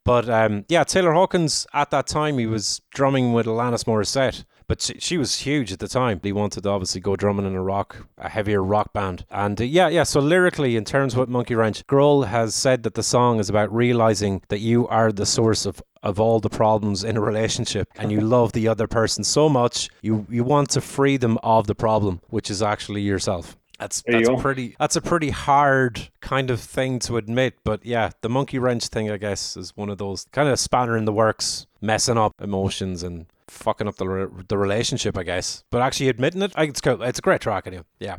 But 0.03 0.29
um, 0.29 0.65
yeah, 0.67 0.83
Taylor 0.83 1.13
Hawkins 1.13 1.67
at 1.73 1.91
that 1.91 2.07
time 2.07 2.37
he 2.37 2.47
was 2.47 2.81
drumming 2.91 3.33
with 3.33 3.45
Alanis 3.45 3.85
Morissette, 3.85 4.45
but 4.67 4.81
she, 4.81 4.95
she, 4.99 5.17
was 5.17 5.41
huge 5.41 5.71
at 5.71 5.79
the 5.79 5.87
time. 5.87 6.19
He 6.23 6.31
wanted 6.31 6.63
to 6.63 6.69
obviously 6.69 7.01
go 7.01 7.15
drumming 7.15 7.45
in 7.45 7.55
a 7.55 7.61
rock, 7.61 8.07
a 8.17 8.29
heavier 8.29 8.63
rock 8.63 8.93
band, 8.93 9.25
and 9.29 9.59
uh, 9.59 9.63
yeah, 9.63 9.89
yeah. 9.89 10.03
So 10.03 10.19
lyrically, 10.19 10.75
in 10.75 10.85
terms 10.85 11.15
of 11.15 11.29
Monkey 11.29 11.55
Wrench, 11.55 11.85
Grohl 11.85 12.25
has 12.25 12.55
said 12.55 12.83
that 12.83 12.95
the 12.95 13.03
song 13.03 13.39
is 13.39 13.49
about 13.49 13.73
realizing 13.73 14.41
that 14.49 14.59
you 14.59 14.87
are 14.87 15.11
the 15.11 15.25
source 15.25 15.65
of 15.65 15.81
of 16.03 16.19
all 16.19 16.39
the 16.39 16.49
problems 16.49 17.03
in 17.03 17.15
a 17.15 17.21
relationship 17.21 17.87
and 17.99 18.11
you 18.11 18.21
love 18.37 18.53
the 18.53 18.67
other 18.67 18.87
person 18.87 19.23
so 19.23 19.47
much 19.47 19.87
you 20.01 20.25
you 20.29 20.43
want 20.43 20.67
to 20.67 20.81
free 20.81 21.15
them 21.15 21.37
of 21.43 21.67
the 21.67 21.75
problem 21.75 22.19
which 22.29 22.49
is 22.49 22.59
actually 22.59 23.01
yourself 23.01 23.55
that's 23.81 24.03
that's 24.03 24.29
pretty 24.41 24.75
that's 24.79 24.95
a 24.95 25.01
pretty 25.01 25.31
hard 25.31 26.09
kind 26.21 26.51
of 26.51 26.61
thing 26.61 26.99
to 26.99 27.17
admit, 27.17 27.55
but 27.63 27.83
yeah, 27.83 28.11
the 28.21 28.29
monkey 28.29 28.59
wrench 28.59 28.87
thing 28.87 29.09
I 29.09 29.17
guess 29.17 29.57
is 29.57 29.75
one 29.75 29.89
of 29.89 29.97
those 29.97 30.27
kind 30.31 30.47
of 30.47 30.59
spanner 30.59 30.95
in 30.95 31.05
the 31.05 31.11
works, 31.11 31.65
messing 31.81 32.17
up 32.17 32.33
emotions 32.39 33.01
and 33.01 33.25
fucking 33.47 33.87
up 33.87 33.95
the 33.95 34.07
re- 34.07 34.43
the 34.47 34.57
relationship, 34.57 35.17
I 35.17 35.23
guess. 35.23 35.63
But 35.71 35.81
actually 35.81 36.09
admitting 36.09 36.43
it, 36.43 36.53
I, 36.55 36.65
it's 36.65 36.79
cool. 36.79 37.01
It's 37.01 37.17
a 37.17 37.23
great 37.23 37.41
track, 37.41 37.65
anyway. 37.65 37.83
Yeah. 37.99 38.17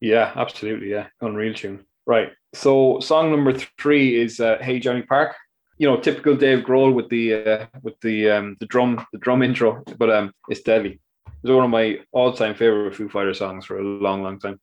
Yeah, 0.00 0.32
absolutely. 0.36 0.90
Yeah, 0.90 1.08
unreal 1.20 1.54
tune. 1.54 1.84
Right. 2.06 2.30
So 2.54 3.00
song 3.00 3.32
number 3.32 3.54
three 3.80 4.20
is 4.20 4.38
uh, 4.38 4.58
"Hey 4.60 4.78
Johnny 4.78 5.02
Park." 5.02 5.34
You 5.78 5.88
know, 5.88 5.96
typical 5.96 6.36
Dave 6.36 6.64
Grohl 6.64 6.94
with 6.94 7.08
the 7.08 7.34
uh, 7.34 7.66
with 7.82 7.98
the 8.02 8.30
um, 8.30 8.56
the 8.60 8.66
drum 8.66 9.04
the 9.12 9.18
drum 9.18 9.42
intro, 9.42 9.82
but 9.98 10.10
um, 10.10 10.32
it's 10.48 10.60
deadly. 10.60 11.00
It's 11.42 11.50
one 11.50 11.64
of 11.64 11.70
my 11.70 11.98
all 12.12 12.32
time 12.32 12.54
favorite 12.54 12.94
Foo 12.94 13.08
Fighter 13.08 13.34
songs 13.34 13.66
for 13.66 13.78
a 13.78 13.82
long, 13.82 14.22
long 14.22 14.38
time. 14.38 14.60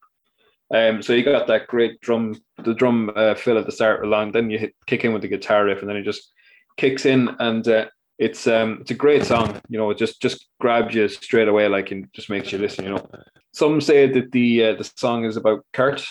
Um, 0.74 1.04
so 1.04 1.14
you 1.14 1.24
got 1.24 1.46
that 1.48 1.68
great 1.68 2.02
drum, 2.02 2.42
the 2.64 2.74
drum 2.74 3.12
uh, 3.16 3.36
fill 3.36 3.60
at 3.60 3.68
the 3.68 3.72
start 3.72 4.04
along, 4.04 4.32
then 4.32 4.50
you 4.50 4.58
hit, 4.58 4.76
kick 4.88 5.06
in 5.06 5.14
with 5.14 5.22
the 5.22 5.28
guitar 5.28 5.66
riff, 5.66 5.82
and 5.82 5.90
then 5.90 5.98
it 5.98 6.04
just 6.04 6.32
kicks 6.78 7.06
in, 7.06 7.30
and 7.40 7.68
uh, 7.68 7.86
it's 8.18 8.48
um, 8.48 8.80
it's 8.82 8.90
a 8.90 8.96
great 8.96 9.24
song. 9.24 9.62
You 9.70 9.78
know, 9.78 9.92
it 9.92 10.00
just 10.00 10.20
just 10.20 10.48
grabs 10.60 10.96
you 10.96 11.08
straight 11.08 11.48
away, 11.48 11.68
like 11.68 11.92
and 11.92 12.12
just 12.14 12.30
makes 12.30 12.52
you 12.52 12.58
listen. 12.58 12.86
You 12.86 12.96
know, 12.96 13.10
some 13.54 13.82
say 13.82 14.12
that 14.12 14.32
the 14.32 14.64
uh, 14.64 14.74
the 14.76 14.92
song 14.96 15.26
is 15.26 15.38
about 15.38 15.64
Kurt 15.74 16.04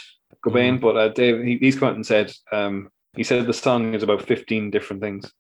Cobain, 0.45 0.79
mm. 0.79 0.81
but 0.81 0.97
uh, 0.97 1.09
Dave 1.09 1.43
he, 1.43 1.59
he's 1.59 1.77
come 1.77 1.89
out 1.89 1.97
and 1.97 2.07
said 2.07 2.33
um, 2.53 2.89
he 3.17 3.25
said 3.25 3.47
the 3.47 3.53
song 3.53 3.95
is 3.95 4.05
about 4.05 4.23
fifteen 4.23 4.71
different 4.71 5.03
things. 5.03 5.33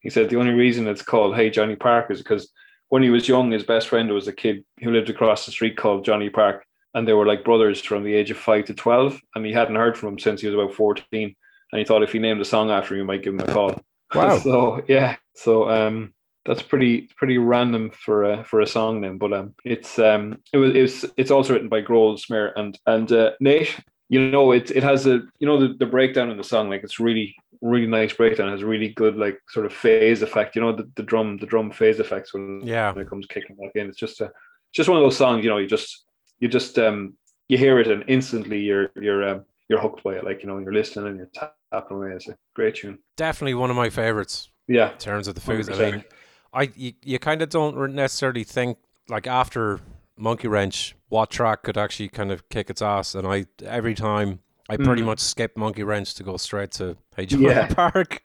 He 0.00 0.08
said 0.08 0.30
the 0.30 0.38
only 0.38 0.52
reason 0.52 0.88
it's 0.88 1.02
called 1.02 1.36
Hey 1.36 1.50
Johnny 1.50 1.76
Park 1.76 2.10
is 2.10 2.22
because 2.22 2.50
when 2.88 3.02
he 3.02 3.10
was 3.10 3.28
young, 3.28 3.50
his 3.50 3.64
best 3.64 3.88
friend 3.88 4.10
was 4.10 4.28
a 4.28 4.32
kid 4.32 4.64
who 4.80 4.90
lived 4.90 5.10
across 5.10 5.44
the 5.44 5.52
street 5.52 5.76
called 5.76 6.06
Johnny 6.06 6.30
Park 6.30 6.64
and 6.94 7.06
they 7.06 7.12
were 7.12 7.26
like 7.26 7.44
brothers 7.44 7.80
from 7.80 8.04
the 8.04 8.14
age 8.14 8.30
of 8.30 8.38
five 8.38 8.66
to 8.66 8.74
twelve, 8.74 9.20
and 9.34 9.44
he 9.44 9.52
hadn't 9.52 9.76
heard 9.76 9.96
from 9.96 10.10
him 10.10 10.18
since 10.18 10.40
he 10.40 10.46
was 10.46 10.54
about 10.54 10.74
fourteen. 10.74 11.34
And 11.72 11.78
he 11.78 11.84
thought 11.84 12.02
if 12.02 12.12
he 12.12 12.18
named 12.18 12.40
a 12.40 12.44
song 12.44 12.70
after 12.70 12.94
him, 12.94 13.00
he 13.00 13.06
might 13.06 13.22
give 13.22 13.32
him 13.32 13.40
a 13.40 13.46
call. 13.46 13.80
Wow. 14.14 14.38
so 14.42 14.82
yeah, 14.88 15.16
so 15.34 15.70
um, 15.70 16.12
that's 16.44 16.62
pretty 16.62 17.08
pretty 17.16 17.38
random 17.38 17.90
for 17.90 18.24
a 18.24 18.44
for 18.44 18.60
a 18.60 18.66
song 18.66 19.00
name, 19.00 19.18
but 19.18 19.32
um, 19.32 19.54
it's 19.64 19.98
um, 19.98 20.38
it 20.52 20.58
was 20.58 20.74
it's 20.74 21.12
it's 21.16 21.30
also 21.30 21.54
written 21.54 21.68
by 21.68 21.82
Grohl 21.82 22.18
Smear 22.18 22.52
and 22.56 22.78
and 22.86 23.10
uh, 23.12 23.32
Nate. 23.40 23.78
You 24.08 24.30
know, 24.30 24.52
it 24.52 24.70
it 24.70 24.82
has 24.82 25.06
a 25.06 25.22
you 25.38 25.46
know 25.46 25.58
the, 25.58 25.74
the 25.74 25.86
breakdown 25.86 26.30
in 26.30 26.36
the 26.36 26.44
song 26.44 26.68
like 26.68 26.82
it's 26.82 27.00
really 27.00 27.34
really 27.62 27.86
nice 27.86 28.12
breakdown. 28.12 28.48
It 28.48 28.52
has 28.52 28.64
really 28.64 28.88
good 28.88 29.16
like 29.16 29.38
sort 29.48 29.66
of 29.66 29.72
phase 29.72 30.20
effect. 30.20 30.56
You 30.56 30.62
know, 30.62 30.72
the, 30.72 30.90
the 30.96 31.02
drum 31.02 31.38
the 31.38 31.46
drum 31.46 31.70
phase 31.70 32.00
effects 32.00 32.34
when 32.34 32.60
yeah 32.64 32.92
when 32.92 33.04
it 33.04 33.08
comes 33.08 33.26
kicking 33.26 33.56
back 33.56 33.72
in. 33.74 33.88
It's 33.88 33.98
just 33.98 34.20
a 34.20 34.30
just 34.74 34.88
one 34.88 34.98
of 34.98 35.04
those 35.04 35.16
songs. 35.16 35.44
You 35.44 35.50
know, 35.50 35.58
you 35.58 35.68
just 35.68 36.04
you 36.42 36.48
just 36.48 36.76
um 36.78 37.14
you 37.48 37.56
hear 37.56 37.78
it 37.78 37.86
and 37.86 38.04
instantly 38.08 38.58
you're 38.58 38.90
you're 39.00 39.26
um, 39.26 39.44
you're 39.68 39.80
hooked 39.80 40.02
by 40.02 40.14
it. 40.14 40.24
Like 40.24 40.42
you 40.42 40.48
know, 40.48 40.58
you're 40.58 40.72
listening 40.72 41.06
and 41.06 41.16
you're 41.16 41.50
tapping 41.72 41.96
away. 41.96 42.10
It's 42.10 42.28
a 42.28 42.36
great 42.54 42.74
tune. 42.74 42.98
Definitely 43.16 43.54
one 43.54 43.70
of 43.70 43.76
my 43.76 43.88
favorites. 43.88 44.50
Yeah, 44.66 44.92
in 44.92 44.98
terms 44.98 45.28
of 45.28 45.34
the 45.34 45.40
food, 45.40 45.66
100%. 45.66 45.80
I 45.80 45.90
mean, 45.90 46.04
I 46.52 46.72
you, 46.76 46.92
you 47.04 47.18
kind 47.18 47.42
of 47.42 47.48
don't 47.48 47.94
necessarily 47.94 48.44
think 48.44 48.78
like 49.08 49.26
after 49.26 49.80
Monkey 50.16 50.48
Wrench, 50.48 50.96
what 51.08 51.30
track 51.30 51.62
could 51.62 51.78
actually 51.78 52.08
kind 52.08 52.32
of 52.32 52.48
kick 52.48 52.68
its 52.70 52.82
ass, 52.82 53.14
and 53.14 53.26
I 53.26 53.46
every 53.64 53.94
time 53.94 54.40
I 54.72 54.76
pretty 54.78 55.02
mm. 55.02 55.06
much 55.06 55.20
skip 55.20 55.54
Monkey 55.54 55.82
Wrench 55.82 56.14
to 56.14 56.22
go 56.22 56.38
straight 56.38 56.70
to 56.72 56.96
Hey 57.14 57.26
Johnny 57.26 57.44
yeah. 57.44 57.66
Park. 57.74 58.22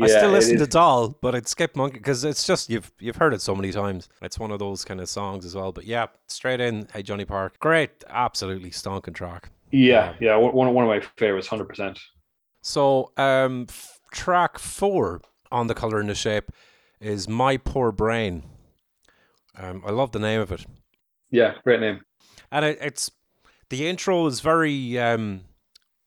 I 0.00 0.06
still 0.06 0.30
listen 0.30 0.56
to 0.56 0.66
Doll, 0.66 1.10
but 1.20 1.34
I'd 1.34 1.46
skip 1.46 1.76
Monkey 1.76 1.98
because 1.98 2.24
it's 2.24 2.46
just 2.46 2.70
you've 2.70 2.90
you've 2.98 3.16
heard 3.16 3.34
it 3.34 3.42
so 3.42 3.54
many 3.54 3.72
times. 3.72 4.08
It's 4.22 4.38
one 4.38 4.50
of 4.50 4.58
those 4.58 4.86
kind 4.86 5.02
of 5.02 5.08
songs 5.10 5.44
as 5.44 5.54
well. 5.54 5.70
But 5.70 5.84
yeah, 5.84 6.06
straight 6.28 6.60
in 6.60 6.88
Hey 6.94 7.02
Johnny 7.02 7.26
Park, 7.26 7.58
great, 7.58 7.90
absolutely 8.08 8.70
stonking 8.70 9.14
track. 9.14 9.50
Yeah, 9.70 10.14
yeah, 10.18 10.34
one 10.36 10.72
one 10.72 10.84
of 10.84 10.88
my 10.88 11.00
favorites, 11.18 11.46
hundred 11.46 11.68
percent. 11.68 11.98
So, 12.62 13.12
um, 13.18 13.66
f- 13.68 14.00
track 14.12 14.58
four 14.58 15.20
on 15.50 15.66
the 15.66 15.74
color 15.74 16.00
and 16.00 16.08
the 16.08 16.14
shape 16.14 16.52
is 17.02 17.28
My 17.28 17.58
Poor 17.58 17.92
Brain. 17.92 18.44
Um, 19.58 19.82
I 19.86 19.90
love 19.90 20.12
the 20.12 20.20
name 20.20 20.40
of 20.40 20.52
it. 20.52 20.64
Yeah, 21.30 21.54
great 21.64 21.80
name. 21.80 22.00
And 22.50 22.64
it, 22.64 22.78
it's 22.80 23.10
the 23.68 23.86
intro 23.86 24.26
is 24.26 24.40
very 24.40 24.98
um 24.98 25.42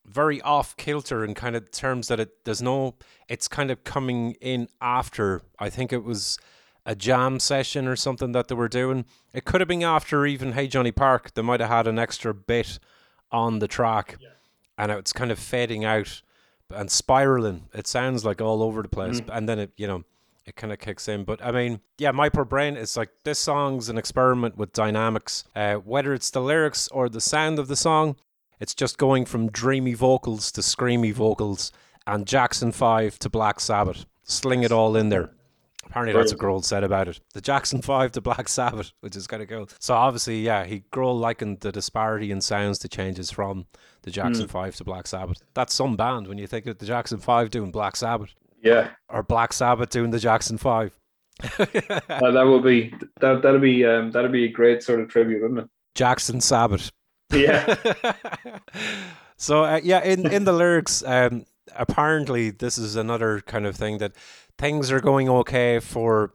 very 0.06 0.42
off 0.42 0.78
kilter 0.78 1.24
in 1.24 1.34
kind 1.34 1.56
of 1.56 1.72
terms 1.72 2.08
that 2.08 2.20
it 2.20 2.46
there's 2.46 2.62
no 2.62 2.96
it's 3.28 3.48
kind 3.48 3.72
of 3.72 3.84
coming 3.84 4.34
in 4.42 4.68
after 4.82 5.42
I 5.60 5.70
think 5.70 5.92
it 5.92 6.04
was 6.04 6.38
a 6.86 6.96
jam 6.96 7.40
session 7.40 7.88
or 7.88 7.96
something 7.96 8.32
that 8.34 8.48
they 8.48 8.56
were 8.56 8.68
doing. 8.68 9.06
It 9.34 9.46
could 9.46 9.62
have 9.62 9.68
been 9.68 9.84
after 9.84 10.26
even 10.26 10.52
Hey 10.52 10.68
Johnny 10.68 10.92
Park. 10.92 11.34
They 11.34 11.42
might 11.42 11.60
have 11.60 11.70
had 11.70 11.88
an 11.88 11.98
extra 11.98 12.34
bit 12.34 12.80
on 13.32 13.60
the 13.60 13.68
track, 13.68 14.18
yeah. 14.22 14.30
and 14.78 14.92
it's 14.92 15.12
kind 15.12 15.32
of 15.32 15.40
fading 15.40 15.84
out 15.84 16.22
and 16.70 16.90
spiraling. 16.92 17.64
It 17.74 17.88
sounds 17.88 18.24
like 18.24 18.42
all 18.42 18.62
over 18.62 18.82
the 18.82 18.88
place, 18.88 19.20
mm. 19.20 19.36
and 19.36 19.50
then 19.50 19.60
it 19.60 19.72
you 19.78 19.88
know 19.88 20.04
it 20.46 20.56
kind 20.56 20.72
of 20.72 20.80
kicks 20.80 21.08
in. 21.08 21.24
But 21.24 21.44
I 21.44 21.52
mean, 21.52 21.82
yeah, 21.98 22.12
My 22.12 22.30
Poor 22.30 22.46
Brain 22.46 22.78
is 22.78 22.96
like 22.96 23.10
this 23.24 23.40
song's 23.40 23.90
an 23.90 23.98
experiment 23.98 24.58
with 24.58 24.74
dynamics. 24.74 25.44
Uh, 25.56 25.76
whether 25.76 26.14
it's 26.14 26.30
the 26.30 26.42
lyrics 26.42 26.88
or 26.90 27.10
the 27.10 27.22
sound 27.22 27.58
of 27.58 27.68
the 27.68 27.76
song, 27.76 28.16
it's 28.60 28.76
just 28.76 28.98
going 28.98 29.26
from 29.26 29.52
dreamy 29.52 29.94
vocals 29.94 30.52
to 30.54 30.62
screamy 30.62 31.14
vocals 31.14 31.72
and 32.08 32.26
Jackson 32.26 32.72
5 32.72 33.20
to 33.20 33.30
Black 33.30 33.60
Sabbath. 33.60 34.06
Sling 34.24 34.64
it 34.64 34.72
all 34.72 34.96
in 34.96 35.10
there. 35.10 35.32
Apparently, 35.86 36.14
that's 36.14 36.34
what 36.34 36.42
Grohl 36.42 36.64
said 36.64 36.84
about 36.84 37.08
it. 37.08 37.20
The 37.34 37.42
Jackson 37.42 37.82
5 37.82 38.14
to 38.14 38.22
Black 38.22 38.48
Sabbath, 38.50 38.92
which 39.02 39.16
is 39.16 39.28
kind 39.28 39.44
of 39.44 39.50
cool. 39.50 39.70
So, 39.80 39.94
obviously, 39.94 40.42
yeah, 40.42 40.66
he 40.66 40.84
Grohl 40.92 41.20
likened 41.20 41.60
the 41.60 41.72
disparity 41.72 42.32
in 42.32 42.42
sounds 42.42 42.80
to 42.80 42.90
changes 42.90 43.30
from 43.30 43.66
the 44.02 44.12
Jackson 44.12 44.48
mm. 44.48 44.52
5 44.52 44.76
to 44.78 44.84
Black 44.84 45.08
Sabbath. 45.08 45.42
That's 45.54 45.74
some 45.74 45.96
band 45.96 46.28
when 46.28 46.38
you 46.38 46.48
think 46.48 46.66
of 46.66 46.80
the 46.80 46.86
Jackson 46.86 47.20
5 47.20 47.50
doing 47.52 47.72
Black 47.72 47.96
Sabbath. 47.96 48.34
Yeah. 48.62 48.90
Or 49.10 49.22
Black 49.22 49.54
Sabbath 49.54 49.90
doing 49.90 50.10
the 50.10 50.20
Jackson 50.20 50.58
5. 50.58 50.98
uh, 51.60 51.66
that 52.32 52.46
would 52.48 52.64
be 52.64 52.94
that 53.20 53.42
that'd 53.42 53.62
be 53.62 53.86
um 53.86 54.10
that'd 54.12 54.32
be 54.32 54.46
a 54.46 54.50
great 54.50 54.82
sort 54.82 55.02
of 55.02 55.10
tribute, 55.10 55.42
wouldn't 55.42 55.60
it? 55.60 55.70
Jackson 55.94 56.40
Sabbath. 56.40 56.92
Yeah. 57.36 57.76
so 59.38 59.64
uh, 59.64 59.80
yeah, 59.84 60.04
in 60.04 60.32
in 60.32 60.46
the 60.46 60.54
lyrics, 60.54 61.04
um, 61.06 61.46
apparently 61.76 62.52
this 62.52 62.78
is 62.78 62.96
another 62.96 63.42
kind 63.42 63.66
of 63.66 63.76
thing 63.76 63.98
that 64.00 64.14
things 64.58 64.92
are 64.92 65.00
going 65.00 65.30
okay 65.30 65.80
for 65.80 66.34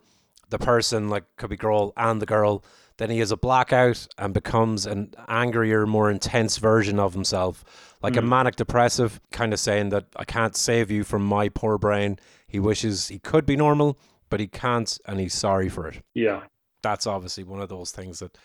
the 0.50 0.58
person, 0.58 1.08
like 1.08 1.24
could 1.36 1.50
be 1.50 1.56
girl 1.56 1.92
and 1.96 2.20
the 2.20 2.26
girl. 2.26 2.64
Then 2.98 3.08
he 3.08 3.20
has 3.20 3.30
a 3.30 3.36
blackout 3.36 4.06
and 4.18 4.34
becomes 4.34 4.84
an 4.84 5.14
angrier, 5.26 5.86
more 5.86 6.10
intense 6.10 6.58
version 6.58 6.98
of 6.98 7.14
himself, 7.14 7.96
like 8.02 8.12
mm. 8.12 8.18
a 8.18 8.22
manic 8.22 8.56
depressive, 8.56 9.20
kind 9.30 9.54
of 9.54 9.60
saying 9.60 9.88
that 9.88 10.04
I 10.16 10.24
can't 10.24 10.54
save 10.54 10.90
you 10.90 11.02
from 11.02 11.24
my 11.24 11.48
poor 11.48 11.78
brain. 11.78 12.18
He 12.46 12.60
wishes 12.60 13.08
he 13.08 13.18
could 13.18 13.46
be 13.46 13.56
normal, 13.56 13.98
but 14.28 14.38
he 14.38 14.48
can't, 14.48 14.98
and 15.06 15.18
he's 15.18 15.32
sorry 15.32 15.70
for 15.70 15.88
it. 15.88 16.02
Yeah, 16.12 16.42
that's 16.82 17.06
obviously 17.06 17.44
one 17.44 17.62
of 17.62 17.70
those 17.70 17.90
things 17.90 18.18
that 18.18 18.36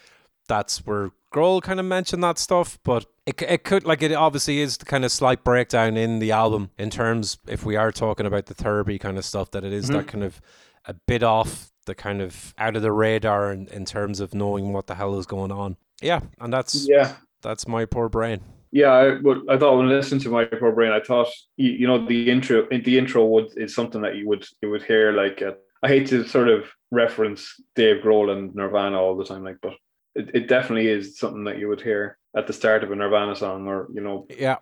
that's 0.47 0.85
where 0.85 1.11
Grohl 1.33 1.61
kind 1.61 1.79
of 1.79 1.85
mentioned 1.85 2.23
that 2.23 2.37
stuff, 2.37 2.79
but 2.83 3.05
it, 3.25 3.41
it 3.41 3.63
could 3.63 3.85
like 3.85 4.01
it 4.01 4.13
obviously 4.13 4.59
is 4.59 4.77
the 4.77 4.85
kind 4.85 5.03
of 5.03 5.11
slight 5.11 5.43
breakdown 5.43 5.97
in 5.97 6.19
the 6.19 6.31
album 6.31 6.71
in 6.77 6.89
terms 6.89 7.37
if 7.47 7.65
we 7.65 7.75
are 7.75 7.91
talking 7.91 8.25
about 8.25 8.45
the 8.45 8.53
therapy 8.53 8.97
kind 8.97 9.17
of 9.17 9.25
stuff 9.25 9.51
that 9.51 9.63
it 9.63 9.73
is 9.73 9.85
mm-hmm. 9.85 9.97
that 9.97 10.07
kind 10.07 10.23
of 10.23 10.41
a 10.85 10.93
bit 10.93 11.23
off 11.23 11.71
the 11.85 11.95
kind 11.95 12.21
of 12.21 12.53
out 12.57 12.75
of 12.75 12.81
the 12.81 12.91
radar 12.91 13.51
in, 13.51 13.67
in 13.67 13.85
terms 13.85 14.19
of 14.19 14.33
knowing 14.33 14.73
what 14.73 14.87
the 14.87 14.95
hell 14.95 15.17
is 15.19 15.25
going 15.25 15.51
on. 15.51 15.77
Yeah, 16.01 16.21
and 16.39 16.53
that's 16.53 16.87
yeah, 16.87 17.15
that's 17.41 17.67
my 17.67 17.85
poor 17.85 18.09
brain. 18.09 18.41
Yeah, 18.71 18.91
I, 18.91 19.15
I 19.49 19.57
thought 19.57 19.77
when 19.77 19.87
I 19.87 19.91
listened 19.91 20.21
to 20.21 20.29
my 20.29 20.45
poor 20.45 20.73
brain, 20.73 20.91
I 20.91 20.99
thought 20.99 21.29
you, 21.57 21.71
you 21.71 21.87
know 21.87 22.05
the 22.05 22.29
intro 22.29 22.67
the 22.69 22.97
intro 22.97 23.25
would 23.25 23.49
is 23.57 23.73
something 23.73 24.01
that 24.01 24.15
you 24.15 24.27
would 24.27 24.45
you 24.61 24.69
would 24.69 24.83
hear 24.83 25.11
like 25.11 25.41
uh, 25.41 25.53
I 25.83 25.87
hate 25.87 26.07
to 26.07 26.27
sort 26.27 26.49
of 26.49 26.65
reference 26.91 27.61
Dave 27.75 28.03
Grohl 28.03 28.31
and 28.31 28.55
Nirvana 28.55 28.99
all 28.99 29.15
the 29.15 29.25
time, 29.25 29.43
like, 29.43 29.57
but 29.61 29.73
it, 30.15 30.31
it 30.33 30.47
definitely 30.47 30.87
is 30.87 31.17
something 31.17 31.43
that 31.45 31.57
you 31.57 31.67
would 31.67 31.81
hear 31.81 32.17
at 32.35 32.47
the 32.47 32.53
start 32.53 32.83
of 32.83 32.91
a 32.91 32.95
Nirvana 32.95 33.35
song, 33.35 33.67
or 33.67 33.87
you 33.93 34.01
know, 34.01 34.27
yeah, 34.29 34.57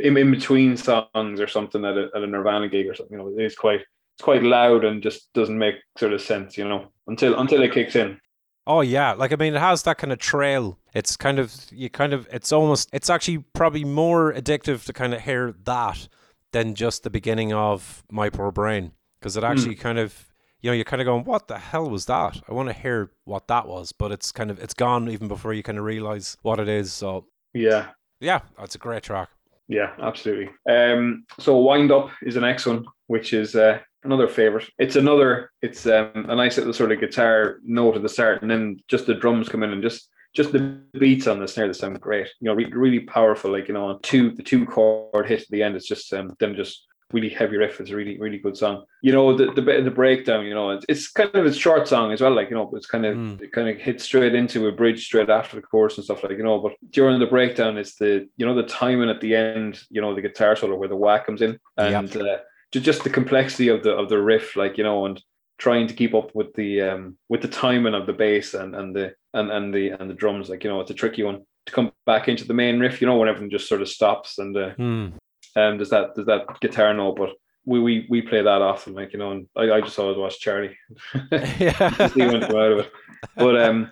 in, 0.00 0.16
in 0.16 0.30
between 0.30 0.76
songs 0.76 1.40
or 1.40 1.46
something 1.46 1.84
at 1.84 1.96
a, 1.96 2.08
at 2.14 2.22
a 2.22 2.26
Nirvana 2.26 2.68
gig 2.68 2.88
or 2.88 2.94
something. 2.94 3.18
You 3.18 3.24
know, 3.24 3.34
it's 3.36 3.56
quite 3.56 3.80
it's 4.14 4.22
quite 4.22 4.42
loud 4.42 4.84
and 4.84 5.02
just 5.02 5.32
doesn't 5.32 5.58
make 5.58 5.76
sort 5.98 6.12
of 6.12 6.20
sense, 6.20 6.56
you 6.56 6.68
know, 6.68 6.88
until 7.06 7.38
until 7.38 7.62
it 7.62 7.72
kicks 7.72 7.96
in. 7.96 8.20
Oh 8.66 8.80
yeah, 8.80 9.12
like 9.12 9.32
I 9.32 9.36
mean, 9.36 9.54
it 9.54 9.60
has 9.60 9.82
that 9.84 9.98
kind 9.98 10.12
of 10.12 10.18
trail. 10.18 10.78
It's 10.94 11.16
kind 11.16 11.38
of 11.38 11.52
you 11.70 11.90
kind 11.90 12.12
of 12.12 12.28
it's 12.30 12.52
almost 12.52 12.88
it's 12.92 13.10
actually 13.10 13.38
probably 13.38 13.84
more 13.84 14.32
addictive 14.32 14.84
to 14.86 14.92
kind 14.92 15.14
of 15.14 15.22
hear 15.22 15.54
that 15.64 16.08
than 16.52 16.74
just 16.74 17.02
the 17.02 17.10
beginning 17.10 17.52
of 17.52 18.04
My 18.10 18.30
Poor 18.30 18.52
Brain 18.52 18.92
because 19.18 19.36
it 19.36 19.44
actually 19.44 19.76
mm. 19.76 19.80
kind 19.80 19.98
of 19.98 20.31
you 20.62 20.70
know 20.70 20.74
you're 20.74 20.84
kind 20.84 21.02
of 21.02 21.06
going 21.06 21.24
what 21.24 21.48
the 21.48 21.58
hell 21.58 21.90
was 21.90 22.06
that? 22.06 22.40
I 22.48 22.52
want 22.52 22.68
to 22.68 22.72
hear 22.72 23.10
what 23.24 23.48
that 23.48 23.66
was, 23.66 23.92
but 23.92 24.12
it's 24.12 24.32
kind 24.32 24.50
of 24.50 24.58
it's 24.60 24.74
gone 24.74 25.10
even 25.10 25.28
before 25.28 25.52
you 25.52 25.62
kind 25.62 25.78
of 25.78 25.84
realize 25.84 26.36
what 26.42 26.58
it 26.58 26.68
is. 26.68 26.92
So 26.92 27.26
yeah, 27.52 27.88
yeah, 28.20 28.40
that's 28.58 28.76
a 28.76 28.78
great 28.78 29.02
track. 29.02 29.28
Yeah, 29.68 29.92
absolutely. 30.00 30.50
Um, 30.70 31.24
so 31.38 31.58
Wind 31.58 31.90
Up 31.90 32.10
is 32.22 32.34
the 32.34 32.40
next 32.40 32.66
one, 32.66 32.84
which 33.06 33.32
is 33.32 33.56
uh, 33.56 33.78
another 34.04 34.28
favorite. 34.28 34.68
It's 34.78 34.96
another. 34.96 35.50
It's 35.62 35.86
um, 35.86 36.26
a 36.28 36.36
nice 36.36 36.56
little 36.56 36.72
sort 36.72 36.92
of 36.92 37.00
guitar 37.00 37.58
note 37.64 37.96
at 37.96 38.02
the 38.02 38.08
start, 38.08 38.42
and 38.42 38.50
then 38.50 38.78
just 38.88 39.06
the 39.06 39.14
drums 39.14 39.48
come 39.48 39.62
in 39.62 39.72
and 39.72 39.82
just 39.82 40.08
just 40.34 40.52
the 40.52 40.80
beats 40.98 41.26
on 41.26 41.40
the 41.40 41.48
snare 41.48 41.68
that 41.68 41.74
sound 41.74 42.00
great. 42.00 42.28
You 42.40 42.46
know, 42.46 42.54
re- 42.54 42.72
really 42.72 43.00
powerful. 43.00 43.50
Like 43.50 43.68
you 43.68 43.74
know, 43.74 43.98
two 44.02 44.30
the 44.30 44.42
two 44.42 44.64
chord 44.64 45.26
hit 45.26 45.42
at 45.42 45.48
the 45.48 45.62
end. 45.62 45.74
It's 45.74 45.88
just 45.88 46.12
um, 46.12 46.34
them 46.38 46.54
just 46.54 46.86
really 47.12 47.28
heavy 47.28 47.56
riff. 47.56 47.80
It's 47.80 47.90
a 47.90 47.96
really 47.96 48.18
really 48.18 48.38
good 48.38 48.56
song. 48.56 48.84
You 49.02 49.12
know, 49.12 49.36
the 49.36 49.52
the 49.52 49.62
bit 49.62 49.78
of 49.78 49.84
the 49.84 49.90
breakdown. 49.90 50.46
You 50.46 50.54
know, 50.54 50.70
it's, 50.70 50.86
it's 50.88 51.10
kind 51.10 51.34
of 51.34 51.46
a 51.46 51.52
short 51.52 51.88
song 51.88 52.12
as 52.12 52.20
well. 52.20 52.34
Like 52.34 52.50
you 52.50 52.56
know, 52.56 52.70
it's 52.74 52.86
kind 52.86 53.06
of 53.06 53.16
mm. 53.16 53.40
it 53.40 53.52
kind 53.52 53.68
of 53.68 53.76
hits 53.76 54.04
straight 54.04 54.34
into 54.34 54.68
a 54.68 54.72
bridge 54.72 55.04
straight 55.04 55.30
after 55.30 55.56
the 55.56 55.62
chorus 55.62 55.96
and 55.96 56.04
stuff 56.04 56.22
like 56.22 56.32
you 56.32 56.44
know. 56.44 56.60
But 56.60 56.72
during 56.90 57.18
the 57.18 57.26
breakdown, 57.26 57.78
it's 57.78 57.96
the 57.96 58.28
you 58.36 58.46
know 58.46 58.54
the 58.54 58.64
timing 58.64 59.10
at 59.10 59.20
the 59.20 59.34
end. 59.34 59.82
You 59.90 60.00
know, 60.00 60.14
the 60.14 60.22
guitar 60.22 60.56
solo 60.56 60.76
where 60.76 60.88
the 60.88 60.96
whack 60.96 61.26
comes 61.26 61.42
in 61.42 61.58
and. 61.76 62.12
Yep. 62.14 62.24
Uh, 62.24 62.36
just 62.80 63.04
the 63.04 63.10
complexity 63.10 63.68
of 63.68 63.82
the 63.82 63.92
of 63.92 64.08
the 64.08 64.20
riff, 64.20 64.56
like 64.56 64.78
you 64.78 64.84
know, 64.84 65.04
and 65.04 65.22
trying 65.58 65.86
to 65.86 65.94
keep 65.94 66.14
up 66.14 66.34
with 66.34 66.52
the 66.54 66.80
um 66.80 67.16
with 67.28 67.42
the 67.42 67.48
timing 67.48 67.94
of 67.94 68.06
the 68.06 68.12
bass 68.12 68.54
and 68.54 68.74
and 68.74 68.96
the 68.96 69.14
and 69.34 69.50
and 69.50 69.74
the 69.74 69.90
and 69.90 70.10
the 70.10 70.14
drums. 70.14 70.48
Like 70.48 70.64
you 70.64 70.70
know, 70.70 70.80
it's 70.80 70.90
a 70.90 70.94
tricky 70.94 71.22
one 71.22 71.42
to 71.66 71.72
come 71.72 71.92
back 72.06 72.28
into 72.28 72.44
the 72.44 72.54
main 72.54 72.80
riff. 72.80 73.00
You 73.00 73.06
know, 73.06 73.16
when 73.16 73.28
everything 73.28 73.50
just 73.50 73.68
sort 73.68 73.82
of 73.82 73.88
stops 73.88 74.38
and 74.38 74.56
uh, 74.56 74.74
mm. 74.74 75.12
Um 75.56 75.76
there's 75.76 75.90
that 75.90 76.14
there's 76.14 76.26
that 76.26 76.60
guitar 76.60 76.92
note, 76.94 77.16
but 77.16 77.30
we 77.64 77.80
we 77.80 78.06
we 78.08 78.22
play 78.22 78.42
that 78.42 78.62
often. 78.62 78.94
Like 78.94 79.12
you 79.12 79.18
know, 79.18 79.32
and 79.32 79.48
I, 79.56 79.72
I 79.72 79.80
just 79.80 79.98
always 79.98 80.16
watch 80.16 80.40
Charlie. 80.40 80.76
yeah, 81.32 82.08
see 82.08 82.26
when 82.26 82.42
out 82.44 82.54
of 82.54 82.78
it. 82.80 82.92
But 83.36 83.60
um. 83.62 83.90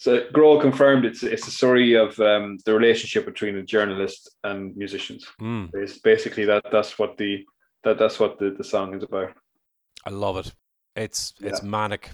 So 0.00 0.20
Grohl 0.32 0.60
confirmed 0.60 1.04
it's 1.04 1.24
it's 1.24 1.48
a 1.48 1.50
story 1.50 1.94
of 1.94 2.20
um, 2.20 2.58
the 2.64 2.72
relationship 2.72 3.24
between 3.24 3.56
a 3.56 3.64
journalist 3.64 4.30
and 4.44 4.76
musicians. 4.76 5.26
Mm. 5.40 5.70
It's 5.74 5.98
basically 5.98 6.44
that 6.44 6.62
that's 6.70 7.00
what 7.00 7.16
the 7.16 7.44
that 7.82 7.98
that's 7.98 8.20
what 8.20 8.38
the, 8.38 8.50
the 8.56 8.62
song 8.62 8.94
is 8.94 9.02
about. 9.02 9.32
I 10.06 10.10
love 10.10 10.36
it. 10.36 10.52
It's 10.94 11.34
it's 11.40 11.62
yeah. 11.62 11.68
manic. 11.68 12.10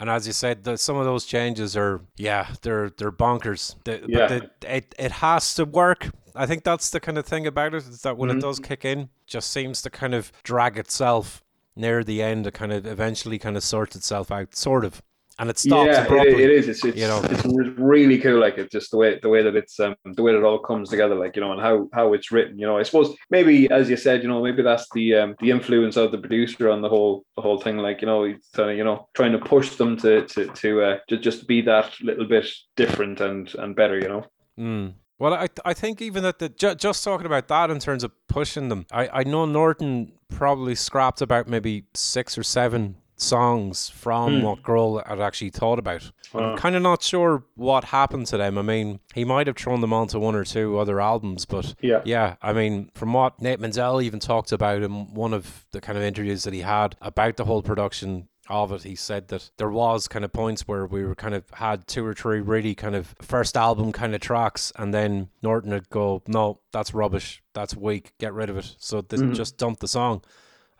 And 0.00 0.08
as 0.08 0.26
you 0.26 0.32
said, 0.32 0.64
the, 0.64 0.78
some 0.78 0.96
of 0.96 1.04
those 1.04 1.26
changes 1.26 1.76
are 1.76 2.00
yeah, 2.16 2.48
they're 2.62 2.90
they're 2.90 3.12
bonkers. 3.12 3.76
Yeah. 3.86 4.26
But 4.28 4.50
it 4.62 4.94
it 4.98 5.12
has 5.12 5.54
to 5.54 5.66
work. 5.66 6.10
I 6.34 6.46
think 6.46 6.64
that's 6.64 6.90
the 6.90 7.00
kind 7.00 7.18
of 7.18 7.26
thing 7.26 7.46
about 7.46 7.74
it 7.74 7.78
is 7.86 8.02
that 8.02 8.16
when 8.16 8.30
mm-hmm. 8.30 8.38
it 8.38 8.42
does 8.42 8.58
kick 8.58 8.84
in, 8.84 9.10
just 9.26 9.50
seems 9.52 9.82
to 9.82 9.90
kind 9.90 10.14
of 10.14 10.32
drag 10.42 10.78
itself 10.78 11.44
near 11.76 12.02
the 12.02 12.22
end. 12.22 12.46
It 12.46 12.54
kind 12.54 12.72
of 12.72 12.86
eventually 12.86 13.38
kind 13.38 13.56
of 13.56 13.62
sorts 13.62 13.94
itself 13.94 14.30
out, 14.30 14.54
sort 14.54 14.84
of 14.84 15.02
and 15.40 15.48
it 15.48 15.58
stops 15.58 15.88
yeah, 15.90 16.04
it, 16.04 16.38
it 16.38 16.50
is. 16.50 16.68
It's, 16.68 16.84
it's, 16.84 16.98
you 16.98 17.06
know, 17.06 17.22
it's 17.24 17.46
really 17.78 18.18
cool. 18.18 18.38
Like 18.38 18.58
it's 18.58 18.70
just 18.70 18.90
the 18.90 18.98
way 18.98 19.18
the 19.22 19.30
way 19.30 19.42
that 19.42 19.56
it's 19.56 19.80
um, 19.80 19.96
the 20.04 20.22
way 20.22 20.32
that 20.32 20.38
it 20.38 20.44
all 20.44 20.58
comes 20.58 20.90
together. 20.90 21.14
Like 21.14 21.34
you 21.34 21.40
know, 21.40 21.52
and 21.52 21.60
how 21.60 21.88
how 21.94 22.12
it's 22.12 22.30
written. 22.30 22.58
You 22.58 22.66
know, 22.66 22.76
I 22.76 22.82
suppose 22.82 23.16
maybe 23.30 23.68
as 23.70 23.88
you 23.88 23.96
said, 23.96 24.22
you 24.22 24.28
know, 24.28 24.42
maybe 24.42 24.62
that's 24.62 24.86
the 24.92 25.14
um, 25.14 25.36
the 25.40 25.50
influence 25.50 25.96
of 25.96 26.12
the 26.12 26.18
producer 26.18 26.68
on 26.68 26.82
the 26.82 26.90
whole 26.90 27.24
the 27.36 27.42
whole 27.42 27.58
thing. 27.58 27.78
Like 27.78 28.02
you 28.02 28.06
know, 28.06 28.24
he's 28.24 28.36
you 28.58 28.84
know 28.84 29.08
trying 29.14 29.32
to 29.32 29.38
push 29.38 29.76
them 29.76 29.96
to 29.98 30.26
to 30.26 30.46
to 30.48 30.82
uh, 30.82 30.98
to 31.08 31.16
just 31.16 31.48
be 31.48 31.62
that 31.62 31.98
little 32.02 32.28
bit 32.28 32.46
different 32.76 33.22
and 33.22 33.52
and 33.54 33.74
better. 33.74 33.98
You 33.98 34.08
know. 34.08 34.26
Mm. 34.58 34.94
Well, 35.18 35.32
I 35.32 35.48
I 35.64 35.72
think 35.72 36.02
even 36.02 36.22
that 36.22 36.38
the 36.38 36.50
ju- 36.50 36.74
just 36.74 37.02
talking 37.02 37.26
about 37.26 37.48
that 37.48 37.70
in 37.70 37.78
terms 37.78 38.04
of 38.04 38.12
pushing 38.28 38.68
them, 38.68 38.84
I 38.92 39.08
I 39.08 39.24
know 39.24 39.46
Norton 39.46 40.12
probably 40.28 40.74
scrapped 40.74 41.22
about 41.22 41.48
maybe 41.48 41.84
six 41.94 42.36
or 42.36 42.42
seven 42.42 42.96
songs 43.20 43.88
from 43.90 44.40
mm. 44.40 44.42
what 44.42 44.62
Grohl 44.62 45.06
had 45.06 45.20
actually 45.20 45.50
thought 45.50 45.78
about. 45.78 46.10
I'm 46.34 46.56
kind 46.56 46.76
of 46.76 46.82
not 46.82 47.02
sure 47.02 47.44
what 47.56 47.84
happened 47.84 48.26
to 48.26 48.36
them. 48.36 48.56
I 48.56 48.62
mean, 48.62 49.00
he 49.14 49.24
might 49.24 49.46
have 49.46 49.56
thrown 49.56 49.80
them 49.80 49.92
onto 49.92 50.18
one 50.18 50.34
or 50.34 50.44
two 50.44 50.78
other 50.78 51.00
albums, 51.00 51.44
but 51.44 51.74
yeah, 51.80 52.02
yeah. 52.04 52.36
I 52.40 52.52
mean, 52.52 52.90
from 52.94 53.12
what 53.12 53.40
Nate 53.40 53.60
Mendel 53.60 54.00
even 54.00 54.20
talked 54.20 54.52
about 54.52 54.82
in 54.82 55.12
one 55.12 55.34
of 55.34 55.66
the 55.72 55.80
kind 55.80 55.98
of 55.98 56.04
interviews 56.04 56.44
that 56.44 56.54
he 56.54 56.60
had 56.60 56.96
about 57.00 57.36
the 57.36 57.44
whole 57.44 57.62
production 57.62 58.28
of 58.48 58.72
it, 58.72 58.82
he 58.82 58.94
said 58.94 59.28
that 59.28 59.50
there 59.56 59.70
was 59.70 60.08
kind 60.08 60.24
of 60.24 60.32
points 60.32 60.66
where 60.66 60.86
we 60.86 61.04
were 61.04 61.14
kind 61.14 61.34
of 61.34 61.44
had 61.52 61.86
two 61.86 62.04
or 62.04 62.14
three 62.14 62.40
really 62.40 62.74
kind 62.74 62.94
of 62.94 63.14
first 63.20 63.56
album 63.56 63.92
kind 63.92 64.14
of 64.14 64.20
tracks, 64.20 64.72
and 64.76 64.94
then 64.94 65.30
Norton 65.42 65.72
would 65.72 65.90
go, 65.90 66.22
"No, 66.26 66.60
that's 66.72 66.94
rubbish. 66.94 67.42
That's 67.54 67.76
weak. 67.76 68.12
Get 68.18 68.32
rid 68.32 68.50
of 68.50 68.56
it." 68.56 68.76
So 68.78 69.00
they 69.00 69.16
mm. 69.16 69.34
just 69.34 69.56
dumped 69.56 69.80
the 69.80 69.88
song. 69.88 70.22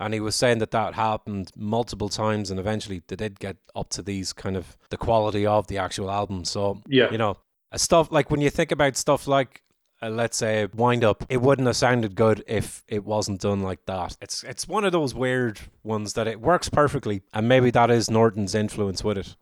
And 0.01 0.15
he 0.15 0.21
was 0.21 0.35
saying 0.35 0.59
that 0.59 0.71
that 0.73 0.95
happened 0.95 1.53
multiple 1.55 2.09
times, 2.09 2.51
and 2.51 2.59
eventually 2.59 3.03
they 3.07 3.17
did 3.17 3.39
get 3.39 3.59
up 3.77 3.91
to 3.91 4.03
these 4.03 4.33
kind 4.33 4.57
of 4.57 4.77
the 4.89 4.97
quality 4.97 5.47
of 5.47 5.67
the 5.67 5.79
actual 5.79 6.11
album. 6.11 6.45
So 6.45 6.83
yeah, 6.89 7.13
you 7.13 7.19
know, 7.19 7.37
stuff 7.77 8.11
like 8.11 8.31
when 8.31 8.41
you 8.41 8.51
think 8.51 8.73
about 8.73 8.97
stuff 8.97 9.29
like 9.29 9.63
uh, 10.03 10.09
let's 10.09 10.37
say 10.37 10.67
wind 10.75 11.05
up 11.05 11.25
it 11.29 11.41
wouldn't 11.43 11.67
have 11.67 11.77
sounded 11.77 12.15
good 12.15 12.43
if 12.47 12.83
it 12.89 13.05
wasn't 13.05 13.41
done 13.41 13.61
like 13.63 13.85
that 13.87 14.17
it's 14.21 14.43
it's 14.45 14.67
one 14.67 14.85
of 14.85 14.93
those 14.93 15.15
weird 15.15 15.61
ones 15.83 16.15
that 16.15 16.27
it 16.27 16.41
works 16.41 16.69
perfectly 16.69 17.23
and 17.35 17.49
maybe 17.49 17.71
that 17.71 17.91
is 17.91 18.11
norton's 18.11 18.55
influence 18.55 19.05
with 19.05 19.19
it 19.19 19.37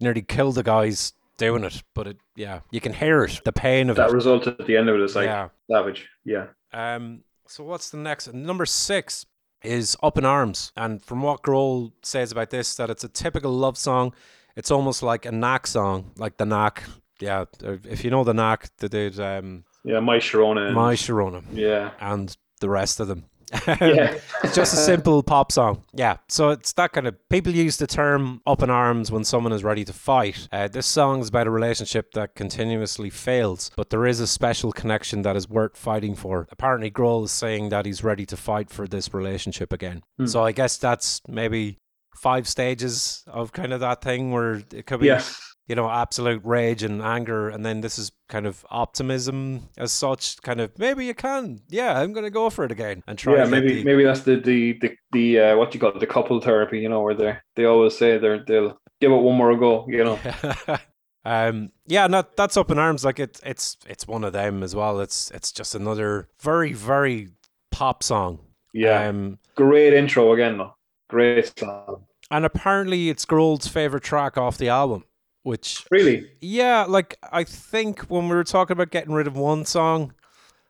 nearly 0.00 0.22
killed 0.22 0.54
the 0.54 0.62
guys 0.62 1.12
doing 1.36 1.62
it 1.62 1.82
but 1.94 2.06
it 2.06 2.16
yeah 2.36 2.60
you 2.70 2.80
can 2.80 2.92
hear 2.92 3.22
it 3.24 3.40
the 3.44 3.52
pain 3.52 3.90
of 3.90 3.96
that 3.96 4.10
it. 4.10 4.14
result 4.14 4.46
at 4.46 4.66
the 4.66 4.76
end 4.76 4.88
of 4.88 4.96
it 4.96 5.02
is 5.02 5.14
like 5.14 5.26
yeah. 5.26 5.48
savage 5.70 6.08
yeah 6.24 6.46
um 6.72 7.20
so 7.46 7.62
what's 7.62 7.90
the 7.90 7.96
next 7.98 8.32
number 8.32 8.64
six 8.64 9.26
is 9.62 9.96
Up 10.02 10.18
in 10.18 10.24
Arms. 10.24 10.72
And 10.76 11.02
from 11.02 11.22
what 11.22 11.42
Grohl 11.42 11.92
says 12.02 12.32
about 12.32 12.50
this, 12.50 12.74
that 12.76 12.90
it's 12.90 13.04
a 13.04 13.08
typical 13.08 13.52
love 13.52 13.76
song. 13.76 14.14
It's 14.56 14.70
almost 14.70 15.02
like 15.02 15.24
a 15.26 15.32
Knack 15.32 15.66
song, 15.66 16.12
like 16.16 16.36
the 16.36 16.46
Knack. 16.46 16.84
Yeah, 17.20 17.44
if 17.62 18.04
you 18.04 18.10
know 18.10 18.24
the 18.24 18.34
Knack, 18.34 18.70
they 18.78 18.88
did. 18.88 19.18
Um, 19.18 19.64
yeah, 19.84 20.00
My 20.00 20.18
Sharona. 20.18 20.72
My 20.72 20.94
Sharona. 20.94 21.42
Yeah. 21.52 21.90
And 22.00 22.36
the 22.60 22.68
rest 22.68 23.00
of 23.00 23.08
them. 23.08 23.24
Yeah. 23.52 24.18
it's 24.44 24.54
just 24.54 24.74
a 24.74 24.76
simple 24.92 25.22
pop 25.22 25.52
song. 25.52 25.84
Yeah. 25.92 26.18
So 26.28 26.50
it's 26.50 26.72
that 26.74 26.92
kind 26.92 27.06
of 27.06 27.16
people 27.28 27.52
use 27.52 27.76
the 27.76 27.86
term 27.86 28.40
up 28.46 28.62
in 28.62 28.70
arms 28.70 29.10
when 29.10 29.24
someone 29.24 29.52
is 29.52 29.64
ready 29.64 29.84
to 29.84 29.92
fight. 29.92 30.48
Uh, 30.52 30.68
this 30.68 30.86
song 30.86 31.20
is 31.20 31.28
about 31.28 31.46
a 31.46 31.50
relationship 31.50 32.12
that 32.12 32.34
continuously 32.34 33.10
fails, 33.10 33.70
but 33.76 33.90
there 33.90 34.06
is 34.06 34.20
a 34.20 34.26
special 34.26 34.72
connection 34.72 35.22
that 35.22 35.36
is 35.36 35.48
worth 35.48 35.76
fighting 35.76 36.14
for. 36.14 36.46
Apparently, 36.50 36.90
Grohl 36.90 37.24
is 37.24 37.32
saying 37.32 37.70
that 37.70 37.86
he's 37.86 38.04
ready 38.04 38.26
to 38.26 38.36
fight 38.36 38.70
for 38.70 38.86
this 38.86 39.12
relationship 39.14 39.72
again. 39.72 40.02
Mm. 40.20 40.28
So 40.28 40.44
I 40.44 40.52
guess 40.52 40.76
that's 40.76 41.20
maybe 41.28 41.78
five 42.16 42.48
stages 42.48 43.24
of 43.28 43.52
kind 43.52 43.72
of 43.72 43.80
that 43.80 44.02
thing 44.02 44.32
where 44.32 44.62
it 44.72 44.86
could 44.86 45.00
be 45.00 45.06
yes 45.06 45.47
you 45.68 45.74
know, 45.74 45.88
absolute 45.88 46.40
rage 46.44 46.82
and 46.82 47.02
anger, 47.02 47.50
and 47.50 47.64
then 47.64 47.82
this 47.82 47.98
is 47.98 48.10
kind 48.28 48.46
of 48.46 48.64
optimism 48.70 49.68
as 49.76 49.92
such. 49.92 50.40
Kind 50.40 50.62
of 50.62 50.76
maybe 50.78 51.04
you 51.04 51.14
can, 51.14 51.60
yeah, 51.68 52.00
I'm 52.00 52.14
going 52.14 52.24
to 52.24 52.30
go 52.30 52.48
for 52.48 52.64
it 52.64 52.72
again 52.72 53.02
and 53.06 53.18
try. 53.18 53.36
Yeah, 53.36 53.44
maybe 53.44 53.74
the, 53.74 53.84
maybe 53.84 54.02
that's 54.02 54.22
the 54.22 54.36
the 54.36 54.78
the, 54.80 54.96
the 55.12 55.40
uh, 55.40 55.56
what 55.58 55.74
you 55.74 55.80
call 55.80 55.90
it, 55.90 56.00
the 56.00 56.06
couple 56.06 56.40
therapy. 56.40 56.80
You 56.80 56.88
know, 56.88 57.02
where 57.02 57.14
they 57.14 57.36
they 57.54 57.66
always 57.66 57.96
say 57.96 58.16
they're 58.16 58.42
they'll 58.42 58.80
give 59.00 59.12
it 59.12 59.16
one 59.16 59.36
more 59.36 59.54
go. 59.56 59.86
You 59.88 60.04
know. 60.04 60.18
um. 61.26 61.70
Yeah. 61.86 62.06
Not 62.06 62.34
that's 62.34 62.56
up 62.56 62.70
in 62.70 62.78
arms. 62.78 63.04
Like 63.04 63.20
it. 63.20 63.38
It's 63.44 63.76
it's 63.86 64.08
one 64.08 64.24
of 64.24 64.32
them 64.32 64.62
as 64.62 64.74
well. 64.74 65.00
It's 65.00 65.30
it's 65.32 65.52
just 65.52 65.74
another 65.74 66.28
very 66.40 66.72
very 66.72 67.28
pop 67.70 68.02
song. 68.02 68.38
Yeah. 68.72 69.06
Um. 69.06 69.38
Great 69.54 69.92
intro 69.92 70.32
again 70.32 70.56
though. 70.56 70.74
Great 71.10 71.58
song. 71.58 72.06
And 72.30 72.44
apparently, 72.44 73.08
it's 73.10 73.24
Grohl's 73.24 73.68
favorite 73.68 74.02
track 74.02 74.36
off 74.36 74.58
the 74.58 74.68
album 74.68 75.04
which 75.48 75.86
really? 75.90 76.30
Yeah 76.42 76.84
like 76.86 77.16
i 77.32 77.42
think 77.42 78.00
when 78.02 78.28
we 78.28 78.34
were 78.36 78.44
talking 78.44 78.74
about 78.74 78.90
getting 78.90 79.14
rid 79.14 79.26
of 79.26 79.34
one 79.34 79.64
song 79.64 80.12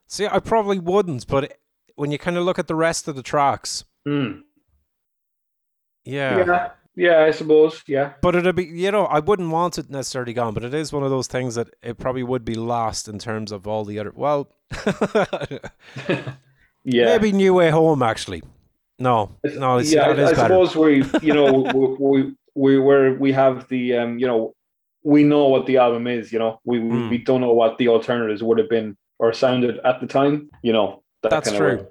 see 0.06 0.26
i 0.26 0.38
probably 0.38 0.78
wouldn't 0.78 1.26
but 1.26 1.58
when 1.96 2.12
you 2.12 2.18
kind 2.18 2.36
of 2.36 2.44
look 2.44 2.60
at 2.60 2.68
the 2.68 2.76
rest 2.76 3.08
of 3.08 3.16
the 3.16 3.22
tracks 3.22 3.84
mm. 4.06 4.40
yeah. 6.04 6.38
Yeah 6.38 6.70
yeah 6.94 7.24
i 7.24 7.30
suppose 7.32 7.82
yeah. 7.88 8.12
But 8.22 8.36
it'd 8.36 8.54
be 8.54 8.66
you 8.66 8.92
know 8.92 9.06
i 9.06 9.18
wouldn't 9.18 9.50
want 9.50 9.78
it 9.78 9.90
necessarily 9.90 10.32
gone 10.32 10.54
but 10.54 10.64
it 10.64 10.74
is 10.74 10.92
one 10.92 11.02
of 11.02 11.10
those 11.10 11.26
things 11.26 11.56
that 11.56 11.68
it 11.82 11.98
probably 11.98 12.22
would 12.22 12.44
be 12.44 12.54
lost 12.54 13.08
in 13.08 13.18
terms 13.18 13.50
of 13.50 13.66
all 13.66 13.84
the 13.84 13.98
other 13.98 14.12
well 14.14 14.48
yeah. 16.84 17.04
Maybe 17.06 17.32
new 17.32 17.54
way 17.54 17.70
home 17.70 18.02
actually. 18.02 18.42
No 18.98 19.36
no 19.44 19.78
yeah 19.78 20.08
I, 20.08 20.24
I 20.24 20.32
suppose 20.34 20.76
we 20.76 21.04
you 21.22 21.32
know 21.32 21.52
we, 21.74 22.22
we 22.22 22.34
we 22.54 22.78
where 22.78 23.14
we 23.14 23.32
have 23.32 23.68
the 23.68 23.96
um 23.96 24.18
you 24.18 24.26
know 24.26 24.54
we 25.02 25.24
know 25.24 25.48
what 25.48 25.66
the 25.66 25.78
album 25.78 26.06
is. 26.06 26.32
You 26.32 26.38
know, 26.38 26.60
we 26.64 26.78
mm. 26.78 27.10
we 27.10 27.18
don't 27.18 27.40
know 27.40 27.52
what 27.52 27.78
the 27.78 27.88
alternatives 27.88 28.42
would 28.42 28.58
have 28.58 28.68
been 28.68 28.96
or 29.18 29.32
sounded 29.32 29.78
at 29.84 30.00
the 30.00 30.06
time. 30.06 30.50
You 30.62 30.72
know, 30.72 31.02
that 31.22 31.30
that's 31.30 31.52
true. 31.52 31.86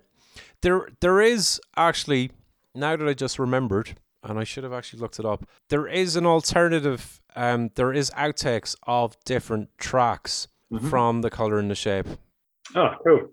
There 0.62 0.90
there 1.02 1.22
is 1.22 1.62
actually 1.76 2.32
now 2.74 2.96
that 2.96 3.08
I 3.08 3.14
just 3.14 3.40
remembered, 3.40 3.98
and 4.24 4.40
I 4.40 4.44
should 4.44 4.64
have 4.64 4.74
actually 4.74 5.00
looked 5.00 5.20
it 5.20 5.26
up. 5.26 5.46
There 5.70 5.88
is 5.88 6.16
an 6.16 6.26
alternative. 6.26 7.22
Um, 7.36 7.70
there 7.76 7.94
is 7.94 8.10
outtakes 8.12 8.76
of 8.88 9.16
different 9.24 9.70
tracks 9.78 10.48
Mhm. 10.72 10.90
from 10.90 11.22
the 11.22 11.30
color 11.30 11.60
and 11.60 11.70
the 11.70 11.76
shape. 11.76 12.08
Oh, 12.76 12.96
cool. 13.06 13.30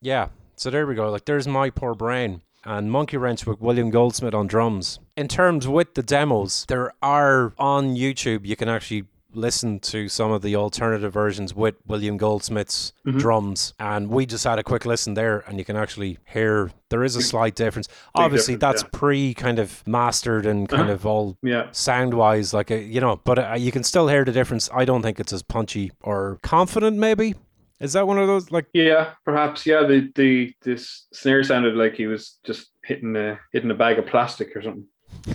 Yeah. 0.00 0.28
So 0.56 0.70
there 0.70 0.86
we 0.86 0.94
go. 0.94 1.10
Like 1.10 1.24
there's 1.24 1.48
my 1.48 1.70
poor 1.70 1.94
brain 1.94 2.42
and 2.64 2.90
Monkey 2.90 3.16
Wrench 3.16 3.46
with 3.46 3.60
William 3.60 3.90
Goldsmith 3.90 4.34
on 4.34 4.46
drums. 4.46 4.98
In 5.16 5.28
terms 5.28 5.66
with 5.68 5.94
the 5.94 6.02
demos, 6.02 6.64
there 6.68 6.92
are 7.02 7.52
on 7.58 7.96
YouTube. 7.96 8.46
You 8.46 8.56
can 8.56 8.68
actually 8.68 9.04
listen 9.34 9.78
to 9.78 10.08
some 10.08 10.30
of 10.32 10.40
the 10.40 10.56
alternative 10.56 11.12
versions 11.12 11.54
with 11.54 11.74
William 11.86 12.16
Goldsmith's 12.16 12.94
Mhm. 13.06 13.18
drums, 13.20 13.74
and 13.78 14.08
we 14.08 14.24
just 14.24 14.42
had 14.44 14.58
a 14.58 14.62
quick 14.62 14.86
listen 14.86 15.12
there, 15.14 15.44
and 15.46 15.58
you 15.58 15.64
can 15.66 15.76
actually 15.76 16.18
hear 16.24 16.70
there 16.88 17.04
is 17.04 17.14
a 17.14 17.20
slight 17.22 17.54
difference. 17.54 17.88
Obviously, 18.14 18.54
difference, 18.54 18.80
that's 18.82 18.90
pre 18.98 19.34
kind 19.34 19.58
of 19.58 19.86
mastered 19.86 20.46
and 20.46 20.66
kind 20.68 20.84
Uh-huh. 20.84 20.92
of 20.92 21.06
all 21.06 21.36
Yeah. 21.42 21.66
sound 21.72 22.14
wise, 22.14 22.54
like 22.54 22.70
a, 22.70 22.82
you 22.82 23.00
know, 23.02 23.20
but 23.22 23.38
uh, 23.38 23.54
you 23.58 23.70
can 23.70 23.84
still 23.84 24.08
hear 24.08 24.24
the 24.24 24.32
difference. 24.32 24.70
I 24.74 24.86
don't 24.86 25.02
think 25.02 25.20
it's 25.20 25.32
as 25.32 25.42
punchy 25.42 25.92
or 26.02 26.38
confident. 26.42 26.96
Maybe 26.96 27.34
is 27.80 27.92
that 27.94 28.06
one 28.06 28.18
of 28.18 28.26
those 28.26 28.50
like 28.50 28.66
Yeah, 28.72 29.12
perhaps. 29.24 29.66
Yeah, 29.66 29.84
the 29.84 30.10
the 30.14 30.52
this 30.62 31.06
snare 31.12 31.42
sounded 31.44 31.74
like 31.76 31.94
he 31.94 32.06
was 32.06 32.38
just 32.44 32.68
hitting 32.84 33.14
a 33.16 33.38
hitting 33.52 33.70
a 33.70 33.74
bag 33.74 33.98
of 33.98 34.06
plastic 34.06 34.54
or 34.56 34.62
something. 34.62 34.86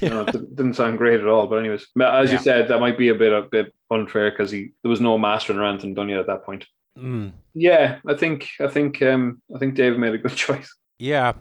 Know, 0.01 0.21
it 0.21 0.55
didn't 0.55 0.75
sound 0.75 0.97
great 0.97 1.19
at 1.19 1.27
all. 1.27 1.47
But 1.47 1.57
anyways, 1.59 1.87
as 2.01 2.29
Yeah. 2.29 2.37
you 2.37 2.37
said, 2.43 2.67
that 2.67 2.79
might 2.79 2.97
be 2.97 3.09
a 3.09 3.15
bit 3.15 3.31
a 3.33 3.43
bit 3.43 3.73
unfair 3.91 4.31
because 4.31 4.51
he 4.51 4.71
there 4.81 4.89
was 4.89 5.01
no 5.01 5.17
mastering 5.17 5.93
done 5.93 6.09
yet 6.09 6.19
at 6.19 6.27
that 6.27 6.43
point. 6.45 6.65
mm, 6.97 7.31
Yeah, 7.53 7.99
I 8.07 8.13
think 8.15 8.49
I 8.59 8.67
think 8.67 9.01
um 9.01 9.41
I 9.55 9.59
think 9.59 9.75
Dave 9.75 9.97
made 9.97 10.13
a 10.13 10.17
good 10.17 10.35
choice. 10.45 10.73
Yeah. 10.99 11.33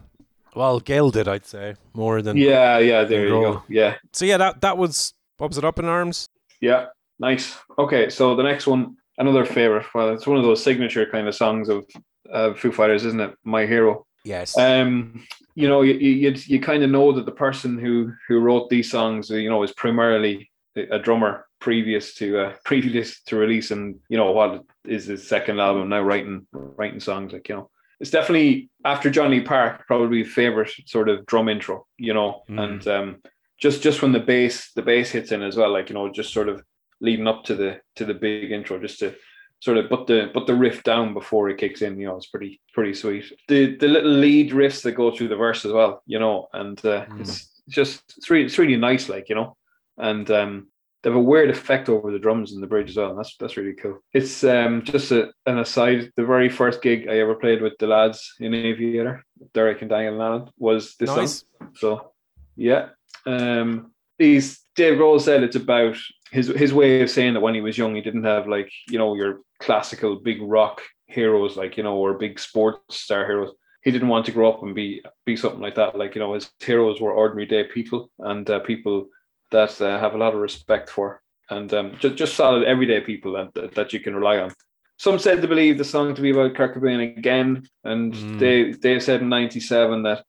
Well, 0.55 0.79
Gil 0.79 1.09
did, 1.09 1.27
I'd 1.27 1.47
say, 1.47 1.75
more 1.95 2.21
than. 2.21 2.37
Yeah, 2.37 2.77
yeah, 2.77 3.03
there 3.05 3.25
you 3.25 3.33
Roll. 3.33 3.53
go. 3.53 3.63
Yeah, 3.69 3.95
So 4.13 4.23
yeah, 4.25 4.37
that 4.37 4.61
that 4.61 4.77
was 4.77 5.13
what 5.37 5.47
was 5.49 5.57
it? 5.57 5.65
Up 5.65 5.79
in 5.79 5.85
arms. 5.85 6.27
yeah, 6.61 6.87
nice. 7.19 7.57
Okay, 7.79 8.09
so 8.09 8.35
the 8.35 8.43
next 8.43 8.67
one, 8.67 8.95
another 9.17 9.45
favorite. 9.45 9.85
Well, 9.93 10.13
it's 10.13 10.27
one 10.27 10.37
of 10.37 10.43
those 10.43 10.63
signature 10.63 11.05
kind 11.05 11.27
of 11.27 11.35
songs 11.35 11.69
of 11.69 11.85
uh, 12.31 12.53
Foo 12.53 12.71
Fighters, 12.71 13.05
isn't 13.05 13.19
it? 13.21 13.35
My 13.43 13.65
Hero. 13.65 14.05
Yes. 14.25 14.57
um, 14.57 15.25
you 15.55 15.67
know, 15.67 15.81
you 15.81 15.93
you, 15.95 16.33
you 16.45 16.59
kind 16.59 16.81
of 16.83 16.89
know 16.89 17.11
that 17.11 17.25
the 17.25 17.31
person 17.31 17.77
who 17.77 18.11
who 18.27 18.39
wrote 18.39 18.69
these 18.69 18.89
songs, 18.89 19.29
you 19.29 19.49
know, 19.49 19.61
is 19.63 19.73
primarily 19.73 20.49
a 20.75 20.97
drummer 20.97 21.45
previous 21.59 22.15
to 22.15 22.39
uh, 22.39 22.53
previous 22.65 23.21
to 23.23 23.35
release, 23.35 23.69
and 23.71 23.95
you 24.09 24.17
know 24.17 24.31
what 24.31 24.63
is 24.85 25.05
his 25.05 25.27
second 25.27 25.59
album 25.59 25.89
now, 25.89 26.01
writing 26.01 26.47
writing 26.51 26.99
songs 26.99 27.33
like 27.33 27.47
you 27.49 27.55
know. 27.55 27.69
It's 27.99 28.09
definitely 28.11 28.69
after 28.83 29.09
Johnny 29.09 29.41
Park, 29.41 29.85
probably 29.87 30.23
favorite 30.23 30.71
sort 30.87 31.07
of 31.09 31.25
drum 31.25 31.47
intro, 31.49 31.85
you 31.97 32.13
know, 32.13 32.41
Mm. 32.49 32.63
and 32.63 32.87
um, 32.87 33.21
just 33.59 33.83
just 33.83 34.01
when 34.01 34.11
the 34.13 34.19
bass 34.19 34.71
the 34.73 34.81
bass 34.81 35.11
hits 35.11 35.31
in 35.31 35.41
as 35.43 35.55
well, 35.55 35.71
like 35.71 35.89
you 35.89 35.95
know, 35.95 36.09
just 36.11 36.33
sort 36.33 36.49
of 36.49 36.63
leading 37.01 37.27
up 37.27 37.43
to 37.45 37.55
the 37.55 37.79
to 37.95 38.05
the 38.05 38.13
big 38.13 38.51
intro, 38.51 38.79
just 38.79 38.99
to 38.99 39.13
sort 39.59 39.77
of 39.77 39.89
put 39.89 40.07
the 40.07 40.29
put 40.33 40.47
the 40.47 40.55
riff 40.55 40.83
down 40.83 41.13
before 41.13 41.49
it 41.49 41.57
kicks 41.57 41.81
in. 41.81 41.99
You 41.99 42.07
know, 42.07 42.17
it's 42.17 42.27
pretty 42.27 42.61
pretty 42.73 42.93
sweet. 42.93 43.25
The 43.47 43.75
the 43.77 43.87
little 43.87 44.11
lead 44.11 44.51
riffs 44.51 44.81
that 44.83 44.93
go 44.93 45.11
through 45.15 45.29
the 45.29 45.35
verse 45.35 45.65
as 45.65 45.71
well. 45.71 46.01
You 46.05 46.19
know, 46.19 46.47
and 46.53 46.77
uh, 46.85 47.05
Mm. 47.05 47.21
it's 47.21 47.49
just 47.69 48.15
it's 48.17 48.29
really 48.29 48.45
it's 48.45 48.57
really 48.57 48.77
nice. 48.77 49.09
Like 49.09 49.29
you 49.29 49.35
know, 49.35 49.55
and 49.97 50.29
um, 50.31 50.67
they 51.01 51.09
have 51.09 51.17
a 51.17 51.21
weird 51.21 51.49
effect 51.49 51.89
over 51.89 52.11
the 52.11 52.19
drums 52.19 52.53
in 52.53 52.61
the 52.61 52.67
bridge 52.67 52.89
as 52.89 52.97
well. 52.97 53.09
And 53.11 53.17
that's 53.19 53.35
that's 53.37 53.57
really 53.57 53.73
cool. 53.73 53.99
It's 54.13 54.43
um 54.43 54.83
just 54.83 55.11
a, 55.11 55.31
an 55.45 55.59
aside. 55.59 56.11
The 56.15 56.25
very 56.25 56.49
first 56.49 56.81
gig 56.81 57.07
I 57.09 57.19
ever 57.19 57.35
played 57.35 57.61
with 57.61 57.73
the 57.79 57.87
lads 57.87 58.33
in 58.39 58.53
Aviator, 58.53 59.23
Derek 59.53 59.81
and 59.81 59.89
Daniel 59.89 60.13
and 60.13 60.21
Alan, 60.23 60.49
was 60.57 60.95
this 60.95 61.09
nice. 61.15 61.45
song. 61.59 61.71
So 61.75 62.11
yeah. 62.55 62.89
Um 63.25 63.91
these 64.19 64.59
Dave 64.75 64.97
Grohl 64.97 65.19
said 65.21 65.43
it's 65.43 65.55
about 65.55 65.97
his 66.33 66.47
his 66.47 66.73
way 66.73 67.01
of 67.01 67.09
saying 67.09 67.33
that 67.33 67.41
when 67.45 67.55
he 67.55 67.61
was 67.61 67.77
young 67.77 67.95
he 67.95 68.01
didn't 68.01 68.23
have 68.33 68.47
like, 68.47 68.71
you 68.89 68.97
know, 68.97 69.15
your 69.15 69.41
classical 69.59 70.15
big 70.15 70.39
rock 70.41 70.81
heroes 71.07 71.55
like, 71.55 71.77
you 71.77 71.83
know, 71.83 71.95
or 71.95 72.13
big 72.25 72.39
sports 72.39 72.97
star 73.03 73.25
heroes. 73.25 73.53
He 73.83 73.91
didn't 73.91 74.07
want 74.13 74.25
to 74.25 74.31
grow 74.31 74.51
up 74.51 74.63
and 74.63 74.73
be 74.73 75.03
be 75.25 75.35
something 75.35 75.61
like 75.61 75.75
that. 75.75 75.97
Like, 75.97 76.15
you 76.15 76.21
know, 76.21 76.33
his 76.33 76.51
heroes 76.59 76.99
were 76.99 77.13
ordinary 77.13 77.45
day 77.45 77.63
people 77.65 78.09
and 78.19 78.49
uh, 78.49 78.59
people 78.59 79.07
that 79.51 79.79
uh, 79.81 79.99
have 79.99 80.15
a 80.15 80.17
lot 80.17 80.33
of 80.33 80.39
respect 80.39 80.89
for 80.89 81.21
and 81.49 81.73
um, 81.73 81.95
just, 81.99 82.15
just 82.15 82.35
solid 82.35 82.63
everyday 82.63 83.01
people 83.01 83.33
that, 83.33 83.73
that, 83.75 83.93
you 83.93 83.99
can 83.99 84.15
rely 84.15 84.37
on. 84.37 84.51
Some 84.97 85.19
said 85.19 85.41
to 85.41 85.47
believe 85.47 85.77
the 85.77 85.83
song 85.83 86.15
to 86.15 86.21
be 86.21 86.31
about 86.31 86.55
Kurt 86.55 86.75
Cobain 86.75 87.17
again, 87.17 87.67
and 87.83 88.13
Mm. 88.13 88.39
they 88.39 88.71
they 88.71 88.99
said 88.99 89.21
in 89.21 89.29
'97 89.29 90.03
that 90.03 90.23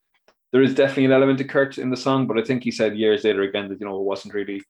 there 0.52 0.62
is 0.62 0.74
definitely 0.74 1.06
an 1.06 1.12
element 1.12 1.40
of 1.40 1.48
Kurt 1.48 1.78
in 1.78 1.90
the 1.90 1.96
song, 1.96 2.26
but 2.26 2.38
I 2.38 2.42
think 2.42 2.64
he 2.64 2.70
said 2.70 2.96
years 2.96 3.24
later 3.24 3.42
again 3.42 3.68
that 3.68 3.80
you 3.80 3.86
know 3.86 3.98
it 3.98 4.10
wasn't 4.12 4.34
really, 4.34 4.62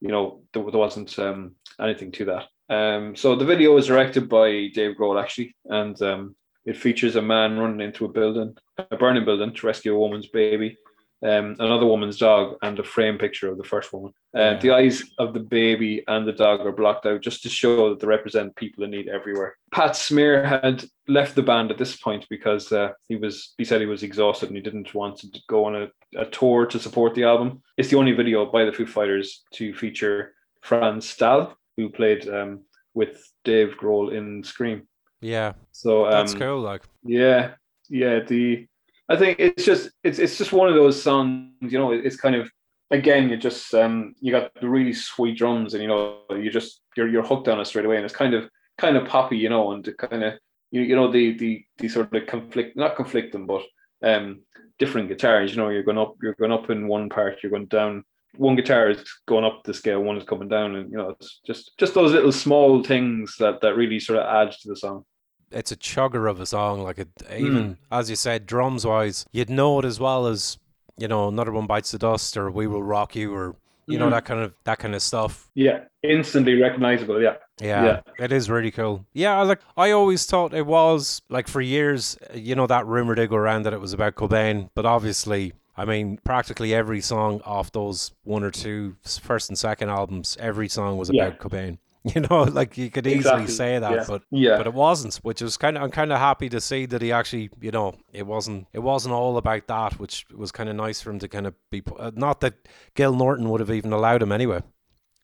you 0.00 0.08
know, 0.08 0.42
there, 0.52 0.62
there 0.62 0.80
wasn't 0.80 1.18
um, 1.18 1.54
anything 1.80 2.12
to 2.12 2.24
that. 2.26 2.74
Um, 2.74 3.16
so 3.16 3.34
the 3.34 3.44
video 3.44 3.76
is 3.76 3.86
directed 3.86 4.28
by 4.28 4.68
Dave 4.74 4.96
Grohl 4.96 5.20
actually, 5.20 5.56
and 5.66 6.00
um, 6.02 6.36
it 6.64 6.76
features 6.76 7.16
a 7.16 7.22
man 7.22 7.58
running 7.58 7.80
into 7.80 8.04
a 8.04 8.08
building, 8.08 8.56
a 8.78 8.96
burning 8.96 9.24
building, 9.24 9.52
to 9.54 9.66
rescue 9.66 9.94
a 9.94 9.98
woman's 9.98 10.28
baby, 10.28 10.76
um, 11.22 11.56
another 11.58 11.86
woman's 11.86 12.18
dog, 12.18 12.56
and 12.62 12.78
a 12.78 12.82
frame 12.82 13.18
picture 13.18 13.50
of 13.50 13.58
the 13.58 13.64
first 13.64 13.92
woman. 13.92 14.12
Uh, 14.34 14.40
Yeah. 14.40 14.58
The 14.58 14.70
eyes 14.70 15.02
of 15.18 15.34
the 15.34 15.40
baby 15.40 16.02
and 16.08 16.26
the 16.26 16.32
dog 16.32 16.60
are 16.60 16.72
blocked 16.72 17.06
out 17.06 17.20
just 17.20 17.42
to 17.42 17.48
show 17.48 17.90
that 17.90 18.00
they 18.00 18.06
represent 18.06 18.56
people 18.56 18.84
in 18.84 18.90
need 18.90 19.08
everywhere. 19.08 19.56
Pat 19.72 19.96
Smear 19.96 20.44
had 20.44 20.84
left 21.08 21.34
the 21.34 21.42
band 21.42 21.70
at 21.70 21.78
this 21.78 21.96
point 21.96 22.26
because 22.30 22.72
uh, 22.72 22.92
he 23.08 23.16
was 23.16 23.54
he 23.58 23.64
said 23.64 23.80
he 23.80 23.86
was 23.86 24.02
exhausted 24.02 24.48
and 24.48 24.56
he 24.56 24.62
didn't 24.62 24.94
want 24.94 25.18
to 25.18 25.28
go 25.48 25.64
on 25.64 25.74
a, 25.76 25.88
a 26.16 26.26
tour 26.26 26.66
to 26.66 26.78
support 26.78 27.14
the 27.14 27.24
album. 27.24 27.62
It's 27.76 27.90
the 27.90 27.98
only 27.98 28.12
video 28.12 28.46
by 28.46 28.64
the 28.64 28.72
Foo 28.72 28.86
Fighters 28.86 29.44
to 29.54 29.74
feature 29.74 30.34
Franz 30.62 31.08
Stahl, 31.08 31.56
who 31.76 31.90
played 31.90 32.28
um, 32.28 32.62
with 32.94 33.30
Dave 33.44 33.76
Grohl 33.78 34.12
in 34.12 34.42
Scream. 34.44 34.86
Yeah, 35.20 35.52
So 35.72 36.06
um, 36.06 36.12
that's 36.12 36.34
cool. 36.34 36.60
Like, 36.60 36.82
yeah, 37.04 37.52
yeah. 37.90 38.20
The 38.20 38.66
I 39.10 39.16
think 39.16 39.40
it's 39.40 39.64
just 39.64 39.90
it's 40.04 40.20
it's 40.20 40.38
just 40.38 40.52
one 40.52 40.68
of 40.68 40.76
those 40.76 41.02
songs. 41.02 41.50
You 41.60 41.78
know, 41.78 41.90
it's 41.90 42.16
kind 42.16 42.36
of 42.36 42.48
again 42.92 43.28
you 43.28 43.36
just 43.36 43.74
um 43.74 44.14
you 44.20 44.32
got 44.32 44.52
the 44.60 44.68
really 44.68 44.92
sweet 44.92 45.36
drums 45.36 45.74
and 45.74 45.82
you 45.82 45.88
know 45.88 46.18
you 46.30 46.50
just 46.50 46.80
you're 46.96 47.08
you're 47.08 47.26
hooked 47.26 47.48
on 47.48 47.60
it 47.60 47.64
straight 47.66 47.84
away 47.84 47.96
and 47.96 48.04
it's 48.04 48.14
kind 48.14 48.34
of 48.34 48.48
kind 48.78 48.96
of 48.96 49.08
poppy, 49.08 49.36
you 49.36 49.48
know, 49.48 49.72
and 49.72 49.84
kind 49.98 50.22
of 50.22 50.34
you 50.70 50.82
you 50.82 50.94
know 50.94 51.10
the 51.10 51.36
the 51.36 51.64
the 51.78 51.88
sort 51.88 52.14
of 52.14 52.26
conflict 52.26 52.76
not 52.76 52.94
conflicting 52.94 53.46
but 53.46 53.62
um 54.04 54.42
different 54.78 55.08
guitars. 55.08 55.50
You 55.50 55.58
know, 55.58 55.70
you're 55.70 55.82
going 55.82 55.98
up 55.98 56.14
you're 56.22 56.34
going 56.34 56.52
up 56.52 56.70
in 56.70 56.86
one 56.86 57.08
part, 57.08 57.42
you're 57.42 57.50
going 57.50 57.66
down. 57.66 58.04
One 58.36 58.54
guitar 58.54 58.90
is 58.90 59.04
going 59.26 59.44
up 59.44 59.64
the 59.64 59.74
scale, 59.74 60.00
one 60.00 60.16
is 60.16 60.22
coming 60.22 60.48
down, 60.48 60.76
and 60.76 60.88
you 60.88 60.96
know 60.96 61.10
it's 61.10 61.40
just 61.44 61.72
just 61.78 61.94
those 61.94 62.12
little 62.12 62.30
small 62.30 62.84
things 62.84 63.34
that 63.40 63.60
that 63.60 63.74
really 63.74 63.98
sort 63.98 64.20
of 64.20 64.26
adds 64.26 64.58
to 64.58 64.68
the 64.68 64.76
song. 64.76 65.04
It's 65.50 65.72
a 65.72 65.76
chugger 65.76 66.30
of 66.30 66.40
a 66.40 66.46
song. 66.46 66.82
Like, 66.82 66.98
it, 66.98 67.14
Mm. 67.16 67.38
even 67.40 67.78
as 67.90 68.08
you 68.10 68.16
said, 68.16 68.46
drums 68.46 68.86
wise, 68.86 69.26
you'd 69.32 69.50
know 69.50 69.78
it 69.78 69.84
as 69.84 69.98
well 70.00 70.26
as 70.26 70.58
you 70.96 71.08
know, 71.08 71.28
another 71.28 71.50
one 71.50 71.66
bites 71.66 71.92
the 71.92 71.98
dust, 71.98 72.36
or 72.36 72.50
we 72.50 72.66
will 72.66 72.82
rock 72.82 73.16
you, 73.16 73.34
or 73.34 73.56
you 73.86 73.98
know 73.98 74.08
Mhm. 74.08 74.10
that 74.10 74.24
kind 74.26 74.40
of 74.40 74.52
that 74.64 74.78
kind 74.78 74.94
of 74.94 75.00
stuff. 75.00 75.48
Yeah, 75.54 75.84
instantly 76.02 76.60
recognizable. 76.60 77.22
Yeah. 77.22 77.36
Yeah, 77.58 77.84
Yeah. 77.84 78.24
it 78.24 78.32
is 78.32 78.50
really 78.50 78.70
cool. 78.70 79.06
Yeah, 79.14 79.38
I 79.38 79.42
like 79.44 79.60
I 79.78 79.92
always 79.92 80.26
thought 80.26 80.52
it 80.52 80.66
was 80.66 81.22
like 81.30 81.48
for 81.48 81.62
years, 81.62 82.18
you 82.34 82.54
know, 82.54 82.66
that 82.66 82.86
rumor 82.86 83.14
did 83.14 83.30
go 83.30 83.36
around 83.36 83.62
that 83.62 83.72
it 83.72 83.80
was 83.80 83.94
about 83.94 84.14
Cobain, 84.14 84.68
but 84.74 84.84
obviously, 84.84 85.54
I 85.74 85.86
mean, 85.86 86.18
practically 86.22 86.74
every 86.74 87.00
song 87.00 87.40
off 87.46 87.72
those 87.72 88.12
one 88.24 88.44
or 88.44 88.50
two 88.50 88.96
first 89.02 89.48
and 89.48 89.56
second 89.58 89.88
albums, 89.88 90.36
every 90.38 90.68
song 90.68 90.98
was 90.98 91.10
Yeah. 91.10 91.28
about 91.28 91.38
Cobain. 91.40 91.78
You 92.14 92.22
know, 92.22 92.44
like 92.44 92.78
you 92.78 92.90
could 92.90 93.06
easily 93.06 93.18
Exactly, 93.42 93.46
say 93.48 93.78
that, 93.78 93.92
yeah. 93.92 94.04
but 94.08 94.22
Yeah. 94.30 94.56
but 94.56 94.66
it 94.66 94.72
wasn't, 94.72 95.16
which 95.16 95.42
was 95.42 95.58
kind 95.58 95.76
of 95.76 95.82
I'm 95.82 95.90
kind 95.90 96.12
of 96.12 96.18
happy 96.18 96.48
to 96.48 96.58
see 96.60 96.86
that 96.86 97.02
he 97.02 97.12
actually, 97.12 97.50
you 97.60 97.70
know, 97.70 97.94
it 98.12 98.26
wasn't 98.26 98.66
it 98.72 98.78
wasn't 98.78 99.12
all 99.14 99.36
about 99.36 99.66
that, 99.66 100.00
which 100.00 100.24
was 100.34 100.50
kind 100.50 100.70
of 100.70 100.76
nice 100.76 101.02
for 101.02 101.10
him 101.10 101.18
to 101.18 101.28
kind 101.28 101.46
of 101.46 101.54
be. 101.70 101.82
Uh, 101.98 102.10
not 102.14 102.40
that 102.40 102.54
Gil 102.94 103.12
Norton 103.14 103.50
would 103.50 103.60
have 103.60 103.70
even 103.70 103.92
allowed 103.92 104.22
him 104.22 104.32
anyway. 104.32 104.62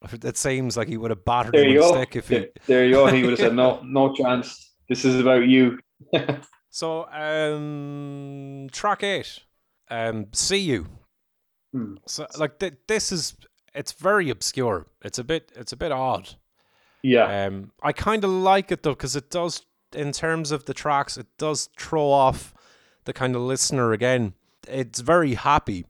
It 0.22 0.36
seems 0.36 0.76
like 0.76 0.88
he 0.88 0.98
would 0.98 1.10
have 1.10 1.24
battered 1.24 1.54
there 1.54 1.64
him 1.64 1.76
with 1.76 1.86
stick 1.86 2.14
if 2.16 2.28
he. 2.28 2.34
There- 2.38 2.50
There 2.66 2.84
you 2.84 2.92
go. 2.92 3.06
He 3.06 3.22
would 3.22 3.30
have 3.30 3.38
said, 3.38 3.54
"No, 3.54 3.80
no 3.84 4.12
chance. 4.14 4.74
This 4.88 5.04
is 5.06 5.18
about 5.18 5.46
you." 5.48 5.78
So, 6.70 7.06
um, 7.10 8.68
track 8.70 9.02
eight, 9.02 9.38
um, 9.90 10.26
see 10.32 10.58
you. 10.58 10.86
Hmm. 11.72 11.94
So, 12.06 12.26
like, 12.38 12.58
th- 12.58 12.74
this 12.86 13.12
is 13.12 13.34
it's 13.74 13.92
very 13.92 14.28
obscure. 14.30 14.86
It's 15.02 15.18
a 15.18 15.24
bit, 15.24 15.52
it's 15.56 15.72
a 15.72 15.76
bit 15.76 15.90
odd. 15.92 16.34
Yeah, 17.08 17.46
Um, 17.46 17.70
I 17.82 17.92
kind 17.92 18.24
of 18.24 18.30
like 18.30 18.72
it 18.72 18.82
though 18.82 18.90
because 18.98 19.14
it 19.16 19.30
does, 19.30 19.64
in 19.94 20.10
terms 20.12 20.50
of 20.50 20.64
the 20.64 20.74
tracks, 20.74 21.16
it 21.16 21.26
does 21.38 21.68
throw 21.78 22.10
off 22.10 22.52
the 23.04 23.12
kind 23.12 23.36
of 23.36 23.42
listener 23.42 23.92
again. 23.92 24.34
It's 24.68 25.00
very 25.00 25.34
happy, 25.34 25.86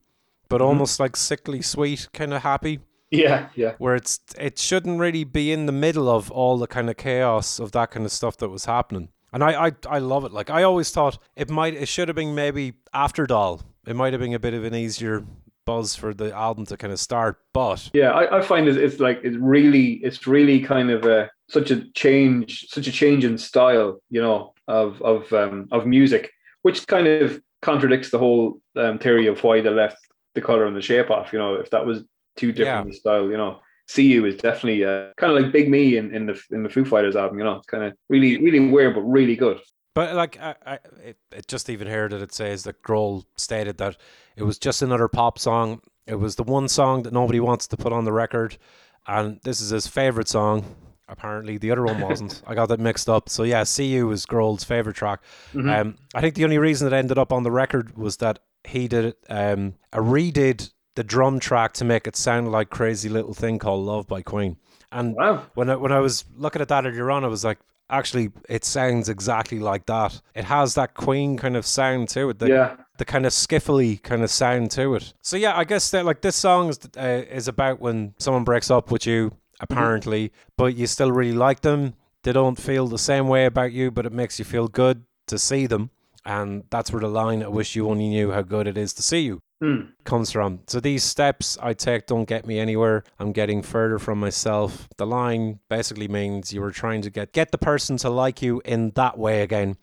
but 0.51 0.61
Mhm. 0.61 0.65
almost 0.67 1.01
like 1.01 1.17
sickly 1.17 1.63
sweet 1.63 2.09
kind 2.13 2.35
of 2.35 2.43
happy 2.43 2.81
yeah, 3.11 3.49
yeah, 3.55 3.73
where 3.79 3.95
it's 3.95 4.21
it 4.39 4.59
shouldn't 4.59 5.01
really 5.01 5.25
be 5.25 5.53
in 5.53 5.67
the 5.67 5.73
middle 5.73 6.09
of 6.11 6.31
all 6.31 6.59
the 6.59 6.67
kind 6.67 6.91
of 6.91 6.97
chaos 6.99 7.59
of 7.59 7.73
that 7.73 7.91
kind 7.93 8.05
of 8.05 8.13
stuff 8.13 8.37
that 8.39 8.51
was 8.51 8.67
happening. 8.67 9.09
And 9.33 9.43
I, 9.43 9.67
I 9.69 9.73
I 9.89 9.99
love 9.99 10.25
it. 10.27 10.33
Like 10.33 10.51
I 10.51 10.63
always 10.65 10.91
thought 10.91 11.19
it 11.35 11.49
might 11.49 11.75
it 11.75 11.89
should 11.89 12.09
have 12.09 12.17
been 12.17 12.35
maybe 12.35 12.75
after 12.93 13.27
Doll. 13.27 13.63
It 13.87 13.97
might 13.97 14.13
have 14.13 14.21
been 14.21 14.35
a 14.35 14.39
bit 14.39 14.55
of 14.55 14.65
an 14.65 14.75
easier 14.75 15.25
buzz 15.67 15.95
for 15.95 16.15
the 16.15 16.33
album 16.35 16.65
to 16.67 16.77
kind 16.79 16.93
of 16.93 16.99
start. 16.99 17.39
But 17.53 17.91
yeah, 17.93 18.13
I, 18.13 18.39
I 18.39 18.41
find 18.41 18.67
it, 18.69 18.79
it's 18.79 18.99
like 19.01 19.21
it's 19.23 19.37
really 19.37 19.95
it's 20.03 20.27
really 20.27 20.61
kind 20.61 20.91
of 20.91 21.05
a 21.05 21.31
such 21.51 21.71
a 21.71 21.85
change, 21.93 22.67
such 22.71 22.87
a 22.87 22.93
change 22.93 23.25
in 23.25 23.37
style, 23.37 24.01
you 24.09 24.23
know, 24.23 24.55
of 24.67 25.03
of 25.03 25.31
um, 25.33 25.69
of 25.71 25.87
music, 25.87 26.31
which 26.63 26.87
kind 26.87 27.07
of 27.07 27.41
contradicts 27.63 28.11
the 28.11 28.19
whole 28.19 28.61
um, 28.77 28.99
theory 28.99 29.27
of 29.27 29.43
why 29.45 29.61
they 29.61 29.71
left 29.71 29.99
the 30.35 30.41
color 30.41 30.65
and 30.67 30.77
the 30.77 30.81
shape 30.83 31.11
off. 31.11 31.33
You 31.33 31.39
know, 31.39 31.55
if 31.57 31.69
that 31.71 31.85
was 31.85 32.03
too 32.37 32.53
different 32.53 32.93
Yeah. 32.95 32.99
style, 32.99 33.31
you 33.31 33.37
know. 33.37 33.61
See 33.89 34.07
you 34.07 34.25
is 34.27 34.35
definitely 34.35 34.85
uh, 34.85 35.11
kind 35.17 35.33
of 35.33 35.41
like 35.41 35.53
Big 35.53 35.71
Me 35.71 35.97
in, 35.97 36.13
in 36.13 36.27
the 36.27 36.37
in 36.51 36.65
the 36.65 36.69
Foo 36.69 36.85
Fighters 36.85 37.15
album. 37.15 37.39
You 37.39 37.45
know, 37.45 37.55
it's 37.59 37.67
kind 37.67 37.85
of 37.85 37.93
really 38.09 38.37
really 38.43 38.59
weird 38.69 38.97
but 38.97 39.03
really 39.03 39.37
good. 39.37 39.61
But 39.97 40.15
like, 40.15 40.39
I, 40.39 40.55
I 40.67 40.73
it, 41.03 41.17
it 41.33 41.49
just 41.49 41.71
even 41.71 41.89
here 41.89 42.07
that 42.07 42.21
it 42.21 42.35
says 42.35 42.65
that 42.65 42.83
Grohl 42.83 43.25
stated 43.37 43.79
that 43.79 43.97
it 44.37 44.43
was 44.43 44.59
just 44.59 44.83
another 44.83 45.09
pop 45.09 45.39
song. 45.39 45.81
It 46.07 46.17
was 46.17 46.37
the 46.37 46.43
one 46.43 46.69
song 46.69 47.03
that 47.05 47.15
nobody 47.15 47.41
wants 47.41 47.67
to 47.69 47.79
put 47.79 47.95
on 47.95 48.05
the 48.05 48.13
record, 48.13 48.59
and 49.07 49.41
this 49.43 49.59
is 49.63 49.71
his 49.71 49.87
favorite 49.87 50.29
song. 50.29 50.67
Apparently, 51.09 51.57
the 51.57 51.71
other 51.71 51.83
one 51.83 51.99
wasn't. 52.03 52.43
I 52.47 52.55
got 52.55 52.69
that 52.69 52.79
mixed 52.79 53.09
up. 53.09 53.31
So 53.31 53.43
yeah, 53.43 53.63
"See 53.63 53.87
You" 53.87 54.07
was 54.09 54.27
Grohl's 54.27 54.65
favorite 54.65 54.97
track. 54.97 55.21
Mhm. 55.55 55.81
Um, 55.81 55.97
I 56.15 56.21
think 56.21 56.35
the 56.35 56.45
only 56.45 56.59
reason 56.59 56.87
it 56.87 56.93
ended 56.93 57.17
up 57.17 57.33
on 57.33 57.43
the 57.43 57.51
record 57.51 57.97
was 57.97 58.19
that 58.19 58.41
he 58.65 58.89
did 58.89 59.15
um, 59.31 59.77
a 59.95 60.01
redid 60.01 60.73
the 60.95 61.05
drum 61.05 61.39
track 61.41 61.73
to 61.75 61.85
make 61.87 62.07
it 62.07 62.17
sound 62.17 62.53
like 62.53 62.69
"Crazy 62.69 63.09
Little 63.09 63.33
Thing" 63.33 63.59
called 63.59 63.87
"Love" 63.87 64.07
by 64.07 64.21
Queen. 64.21 64.59
And 64.93 65.15
Wow. 65.17 65.47
when 65.55 65.71
I, 65.71 65.77
when 65.77 65.91
I 65.93 66.01
was 66.01 66.25
looking 66.37 66.61
at 66.61 66.69
that 66.69 66.85
earlier 66.87 67.11
on, 67.11 67.25
I 67.25 67.29
was 67.29 67.45
like, 67.45 67.59
actually, 67.91 68.31
it 68.49 68.65
sounds 68.65 69.09
exactly 69.09 69.59
like 69.59 69.87
that. 69.87 70.21
It 70.35 70.45
has 70.45 70.75
that 70.75 70.95
Queen 70.95 71.37
kind 71.37 71.57
of 71.57 71.67
sound 71.67 72.09
to 72.11 72.31
it, 72.31 72.39
the, 72.39 72.49
yeah. 72.49 72.77
the 72.99 73.05
kind 73.05 73.27
of 73.27 73.33
skiffly 73.33 74.03
kind 74.03 74.23
of 74.23 74.31
sound 74.31 74.71
to 74.73 74.95
it. 74.95 75.13
So 75.23 75.37
yeah, 75.37 75.57
I 75.57 75.65
guess 75.65 75.91
that 75.91 76.05
like 76.05 76.21
this 76.21 76.37
song 76.37 76.69
is 76.69 76.79
uh, 76.97 77.25
is 77.31 77.49
about 77.49 77.81
when 77.81 78.15
someone 78.19 78.45
breaks 78.45 78.71
up 78.71 78.91
with 78.91 79.07
you, 79.07 79.33
apparently, 79.61 80.33
but 80.57 80.77
you 80.77 80.87
still 80.87 81.13
really 81.13 81.37
like 81.37 81.61
them. 81.61 81.95
They 82.23 82.33
don't 82.33 82.61
feel 82.61 82.89
the 82.89 82.99
same 82.99 83.29
way 83.29 83.47
about 83.47 83.73
you, 83.73 83.91
but 83.91 84.07
it 84.07 84.13
makes 84.13 84.39
you 84.39 84.45
feel 84.45 84.69
good 84.69 85.05
to 85.29 85.39
see 85.39 85.67
them. 85.67 85.91
And 86.25 86.65
that's 86.71 86.91
where 86.91 87.01
the 87.01 87.09
line, 87.09 87.43
I 87.45 87.49
wish 87.49 87.77
you 87.77 87.89
only 87.89 88.09
knew 88.09 88.33
how 88.33 88.43
good 88.43 88.67
it 88.67 88.77
is 88.77 88.93
to 88.95 89.03
see 89.03 89.21
you 89.21 89.43
Hmm. 89.61 89.81
comes 90.05 90.31
from. 90.33 90.61
So 90.67 90.81
these 90.81 91.03
steps 91.03 91.57
I 91.63 91.73
take 91.73 92.07
don't 92.07 92.29
get 92.29 92.47
me 92.47 92.59
anywhere. 92.59 93.05
I'm 93.19 93.33
getting 93.33 93.63
further 93.63 93.99
from 93.99 94.21
myself. 94.21 94.87
The 94.99 95.07
line 95.07 95.61
basically 95.71 96.09
means 96.09 96.53
you 96.53 96.61
were 96.61 96.71
trying 96.73 97.01
to 97.03 97.11
get 97.11 97.33
get 97.33 97.53
the 97.53 97.59
person 97.59 97.97
to 97.99 98.11
like 98.11 98.43
you 98.43 98.61
in 98.67 98.91
that 98.97 99.17
way 99.19 99.41
again. 99.43 99.77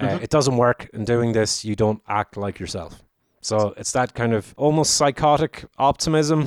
Uh, 0.00 0.06
Mhm. 0.08 0.22
it 0.22 0.30
doesn't 0.30 0.56
work. 0.56 0.88
In 0.94 1.04
doing 1.04 1.32
this, 1.32 1.62
you 1.64 1.76
don't 1.76 2.00
act 2.08 2.36
like 2.38 2.58
yourself. 2.58 3.02
So 3.42 3.74
it's 3.76 3.92
that 3.92 4.14
kind 4.14 4.32
of 4.32 4.54
almost 4.56 4.94
psychotic 4.94 5.64
optimism 5.78 6.46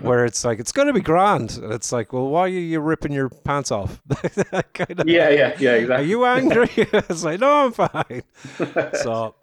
where 0.00 0.24
it's 0.24 0.42
like 0.44 0.58
it's 0.58 0.72
going 0.72 0.88
to 0.88 0.94
be 0.94 1.00
grand. 1.02 1.58
And 1.62 1.72
it's 1.72 1.92
like, 1.92 2.12
well, 2.14 2.28
why 2.28 2.42
are 2.42 2.48
you 2.48 2.80
ripping 2.80 3.12
your 3.12 3.28
pants 3.28 3.70
off? 3.70 4.00
Kind 4.72 5.00
of- 5.00 5.06
Yeah, 5.08 5.28
yeah, 5.28 5.54
yeah, 5.58 5.72
exactly. 5.74 5.94
Are 6.04 6.08
you 6.08 6.24
angry? 6.24 6.70
it's 6.76 7.24
like, 7.24 7.40
no, 7.40 7.66
I'm 7.66 7.72
fine. 7.72 8.22
So, 9.02 9.34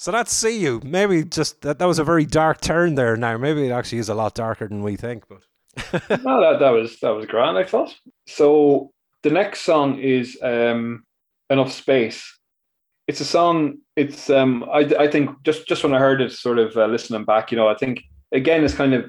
so 0.00 0.10
that's 0.10 0.32
see 0.32 0.58
you. 0.58 0.80
Maybe 0.82 1.24
just 1.24 1.60
that, 1.60 1.78
that 1.78 1.84
was 1.84 1.98
a 1.98 2.04
very 2.04 2.24
dark 2.24 2.62
turn 2.62 2.94
there. 2.94 3.18
Now, 3.18 3.36
maybe 3.36 3.66
it 3.66 3.70
actually 3.70 3.98
is 3.98 4.08
a 4.08 4.14
lot 4.14 4.34
darker 4.34 4.66
than 4.66 4.82
we 4.82 4.96
think. 4.96 5.24
But 5.28 5.42
no, 6.24 6.40
that, 6.40 6.56
that 6.58 6.70
was 6.70 6.98
that 7.00 7.10
was 7.10 7.26
grand, 7.26 7.58
I 7.58 7.64
thought. 7.64 7.94
So 8.26 8.92
the 9.22 9.28
next 9.28 9.60
song 9.60 9.98
is 9.98 10.38
um 10.42 11.04
Enough 11.50 11.70
Space. 11.70 12.38
It's 13.08 13.20
a 13.20 13.26
song, 13.26 13.76
it's 13.94 14.30
um 14.30 14.64
I, 14.72 14.90
I 14.98 15.06
think 15.06 15.42
just 15.42 15.68
just 15.68 15.84
when 15.84 15.92
I 15.92 15.98
heard 15.98 16.22
it 16.22 16.32
sort 16.32 16.58
of 16.58 16.74
uh, 16.78 16.86
listening 16.86 17.26
back, 17.26 17.52
you 17.52 17.58
know, 17.58 17.68
I 17.68 17.74
think 17.74 18.02
again 18.32 18.64
it's 18.64 18.72
kind 18.72 18.94
of 18.94 19.04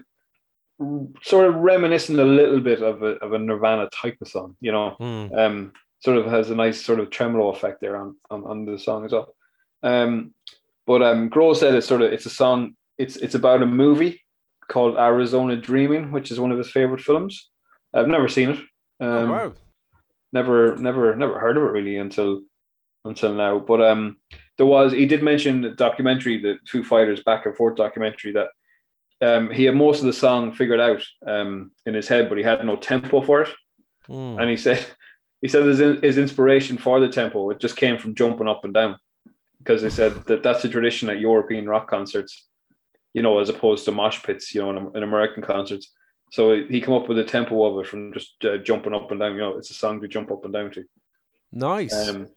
sort 1.24 1.48
of 1.48 1.56
reminiscent 1.56 2.20
a 2.20 2.26
little 2.26 2.60
bit 2.60 2.84
of 2.84 3.02
a 3.02 3.16
of 3.24 3.32
a 3.32 3.40
Nirvana 3.40 3.88
type 3.94 4.18
of 4.20 4.28
song, 4.28 4.58
you 4.60 4.74
know. 4.74 4.98
hmm, 5.00 5.34
Um 5.40 5.72
sort 6.02 6.18
of 6.18 6.26
has 6.26 6.50
a 6.50 6.56
nice 6.56 6.84
sort 6.84 7.00
of 7.00 7.12
tremolo 7.12 7.48
effect 7.48 7.80
there 7.80 7.96
on 7.96 8.18
on, 8.30 8.44
on 8.44 8.66
the 8.66 8.78
song 8.78 9.06
as 9.06 9.14
well. 9.14 9.34
Um 9.84 10.34
but 10.92 11.02
um 11.02 11.30
Grohl 11.30 11.56
said 11.56 11.76
it's 11.76 11.88
sort 11.88 12.02
of 12.02 12.12
it's 12.16 12.26
a 12.26 12.36
song 12.42 12.76
it's 12.98 13.16
it's 13.18 13.36
about 13.36 13.64
a 13.64 13.66
movie 13.84 14.22
called 14.72 14.98
Arizona 14.98 15.58
Dreaming, 15.58 16.12
which 16.12 16.32
is 16.32 16.40
one 16.40 16.52
of 16.52 16.58
his 16.58 16.72
favorite 16.72 17.02
films. 17.02 17.50
I've 17.94 18.08
never 18.08 18.30
seen 18.30 18.52
it. 18.52 18.60
Um, 19.02 19.10
oh, 19.10 19.32
wow. 19.32 19.54
Never, 20.34 20.78
never, 20.78 21.14
never 21.16 21.40
heard 21.40 21.58
of 21.58 21.64
it 21.64 21.74
really 21.78 21.98
until 21.98 22.42
until 23.04 23.34
now. 23.34 23.60
But 23.60 23.82
um, 23.82 24.18
there 24.58 24.66
was 24.66 24.94
he 24.94 25.06
did 25.06 25.24
mention 25.24 25.62
the 25.62 25.72
documentary, 25.72 26.42
the 26.42 26.58
Foo 26.68 26.84
Fighters 26.84 27.24
back 27.24 27.46
and 27.46 27.56
forth 27.56 27.76
documentary 27.76 28.34
that 28.34 28.48
um, 29.22 29.52
he 29.52 29.66
had 29.66 29.76
most 29.76 30.00
of 30.00 30.06
the 30.06 30.14
song 30.14 30.54
figured 30.54 30.80
out 30.80 31.04
um, 31.28 31.72
in 31.86 31.94
his 31.94 32.08
head, 32.08 32.30
but 32.30 32.38
he 32.38 32.44
had 32.44 32.64
no 32.66 32.78
tempo 32.78 33.22
for 33.22 33.42
it. 33.42 33.50
Hmm. 34.08 34.38
And 34.40 34.50
he 34.50 34.58
said 34.58 34.86
he 35.42 35.50
said 35.50 35.66
his, 35.66 35.80
his 36.02 36.18
inspiration 36.18 36.78
for 36.78 37.00
the 37.00 37.10
tempo 37.10 37.50
it 37.50 37.60
just 37.60 37.76
came 37.76 37.98
from 37.98 38.16
jumping 38.16 38.48
up 38.48 38.64
and 38.64 38.74
down 38.74 38.96
because 39.64 39.82
they 39.82 39.90
said 39.90 40.26
that 40.26 40.44
that's 40.44 40.66
a 40.66 40.70
tradition 40.70 41.10
at 41.10 41.20
European 41.20 41.68
rock 41.68 41.90
concerts, 41.90 42.48
you 43.14 43.22
know, 43.22 43.40
as 43.40 43.50
opposed 43.50 43.86
to 43.86 43.92
mosh 43.92 44.24
pits, 44.24 44.54
you 44.56 44.62
know, 44.62 44.92
in, 44.96 45.04
American 45.04 45.44
concerts. 45.44 45.92
So 46.32 46.64
he 46.64 46.82
came 46.82 46.94
up 46.94 47.08
with 47.08 47.20
a 47.20 47.24
tempo 47.24 47.64
of 47.66 47.84
it 47.84 47.90
from 47.90 48.14
just 48.14 48.34
uh, 48.46 48.58
jumping 48.58 48.94
up 48.94 49.12
and 49.12 49.20
down. 49.20 49.34
You 49.34 49.40
know, 49.40 49.58
it's 49.58 49.70
a 49.70 49.76
song 49.76 50.02
to 50.02 50.08
jump 50.08 50.32
up 50.32 50.46
and 50.46 50.54
down 50.54 50.72
to. 50.72 50.84
Nice. 51.52 52.10
Um, 52.10 52.30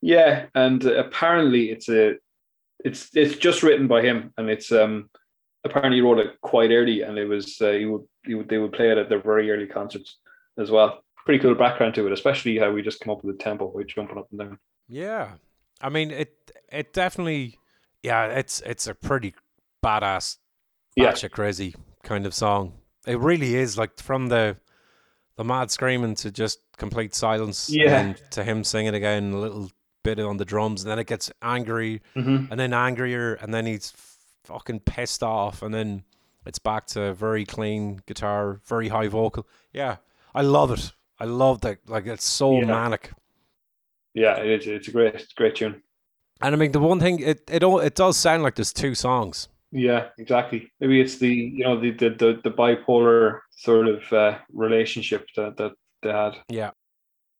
yeah, 0.00 0.46
and 0.54 0.84
uh, 0.84 0.94
apparently 0.94 1.70
it's 1.70 1.88
a 1.88 2.14
it's 2.84 3.14
it's 3.14 3.36
just 3.36 3.62
written 3.62 3.86
by 3.86 4.02
him, 4.02 4.32
and 4.36 4.50
it's 4.50 4.72
um 4.72 5.10
apparently 5.64 5.98
he 5.98 6.00
wrote 6.00 6.18
it 6.18 6.40
quite 6.40 6.70
early, 6.70 7.02
and 7.02 7.18
it 7.18 7.26
was 7.26 7.60
uh, 7.60 7.72
he 7.72 7.84
would 7.84 8.02
he 8.24 8.34
would 8.34 8.48
they 8.48 8.58
would 8.58 8.72
play 8.72 8.90
it 8.90 8.98
at 8.98 9.08
their 9.08 9.22
very 9.22 9.50
early 9.50 9.66
concerts 9.66 10.18
as 10.58 10.70
well. 10.70 11.04
Pretty 11.24 11.40
cool 11.40 11.54
background 11.54 11.94
to 11.94 12.06
it, 12.06 12.12
especially 12.12 12.58
how 12.58 12.72
we 12.72 12.82
just 12.82 13.00
come 13.00 13.12
up 13.12 13.22
with 13.22 13.38
the 13.38 13.44
tempo 13.44 13.68
by 13.68 13.84
jumping 13.84 14.18
up 14.18 14.26
and 14.30 14.40
down. 14.40 14.58
yeah. 14.88 15.32
I 15.82 15.88
mean, 15.88 16.10
it 16.10 16.50
it 16.70 16.92
definitely, 16.92 17.58
yeah. 18.02 18.26
It's 18.26 18.60
it's 18.60 18.86
a 18.86 18.94
pretty 18.94 19.34
badass, 19.84 20.38
Yeah. 20.96 21.12
batshit 21.12 21.32
crazy 21.32 21.74
kind 22.02 22.26
of 22.26 22.34
song. 22.34 22.74
It 23.06 23.18
really 23.18 23.54
is 23.56 23.76
like 23.76 23.98
from 24.00 24.28
the 24.28 24.56
the 25.36 25.44
mad 25.44 25.70
screaming 25.70 26.14
to 26.16 26.30
just 26.30 26.60
complete 26.76 27.14
silence. 27.14 27.68
Yeah. 27.70 27.98
And 28.00 28.20
to 28.32 28.44
him 28.44 28.64
singing 28.64 28.94
again 28.94 29.32
a 29.32 29.38
little 29.38 29.70
bit 30.04 30.18
on 30.20 30.36
the 30.36 30.44
drums, 30.44 30.82
and 30.82 30.90
then 30.90 30.98
it 30.98 31.06
gets 31.06 31.30
angry, 31.42 32.02
Mm-hmm. 32.16 32.50
and 32.50 32.60
then 32.60 32.72
angrier, 32.72 33.34
and 33.34 33.52
then 33.54 33.66
he's 33.66 33.92
fucking 34.44 34.80
pissed 34.80 35.22
off, 35.22 35.62
and 35.62 35.72
then 35.74 36.04
it's 36.44 36.58
back 36.58 36.86
to 36.86 37.14
very 37.14 37.44
clean 37.44 38.00
guitar, 38.06 38.60
very 38.66 38.88
high 38.88 39.06
vocal. 39.08 39.46
Yeah, 39.72 39.96
I 40.34 40.42
love 40.42 40.72
it. 40.72 40.92
I 41.20 41.24
love 41.26 41.60
that. 41.60 41.78
Like 41.88 42.06
it's 42.06 42.24
so 42.24 42.58
Yeah. 42.58 42.64
manic. 42.66 43.12
Yeah, 44.14 44.36
it 44.38 44.62
is. 44.62 44.66
It's 44.66 44.88
a 44.88 44.92
great, 44.92 45.26
great 45.36 45.56
tune. 45.56 45.82
And 46.40 46.54
I 46.54 46.58
mean, 46.58 46.72
the 46.72 46.80
one 46.80 47.00
thing 47.00 47.20
it 47.20 47.42
it 47.50 47.62
all 47.62 47.78
it 47.78 47.94
does 47.94 48.16
sound 48.16 48.42
like 48.42 48.56
there's 48.56 48.72
two 48.72 48.94
songs. 48.94 49.48
Yeah, 49.70 50.08
exactly. 50.18 50.70
Maybe 50.80 51.00
it's 51.00 51.18
the 51.18 51.28
you 51.28 51.64
know 51.64 51.80
the 51.80 51.92
the 51.92 52.10
the, 52.10 52.40
the 52.44 52.50
bipolar 52.50 53.40
sort 53.50 53.88
of 53.88 54.12
uh, 54.12 54.38
relationship 54.52 55.26
that 55.36 55.56
that 55.56 55.72
they 56.02 56.10
had. 56.10 56.36
Yeah. 56.48 56.70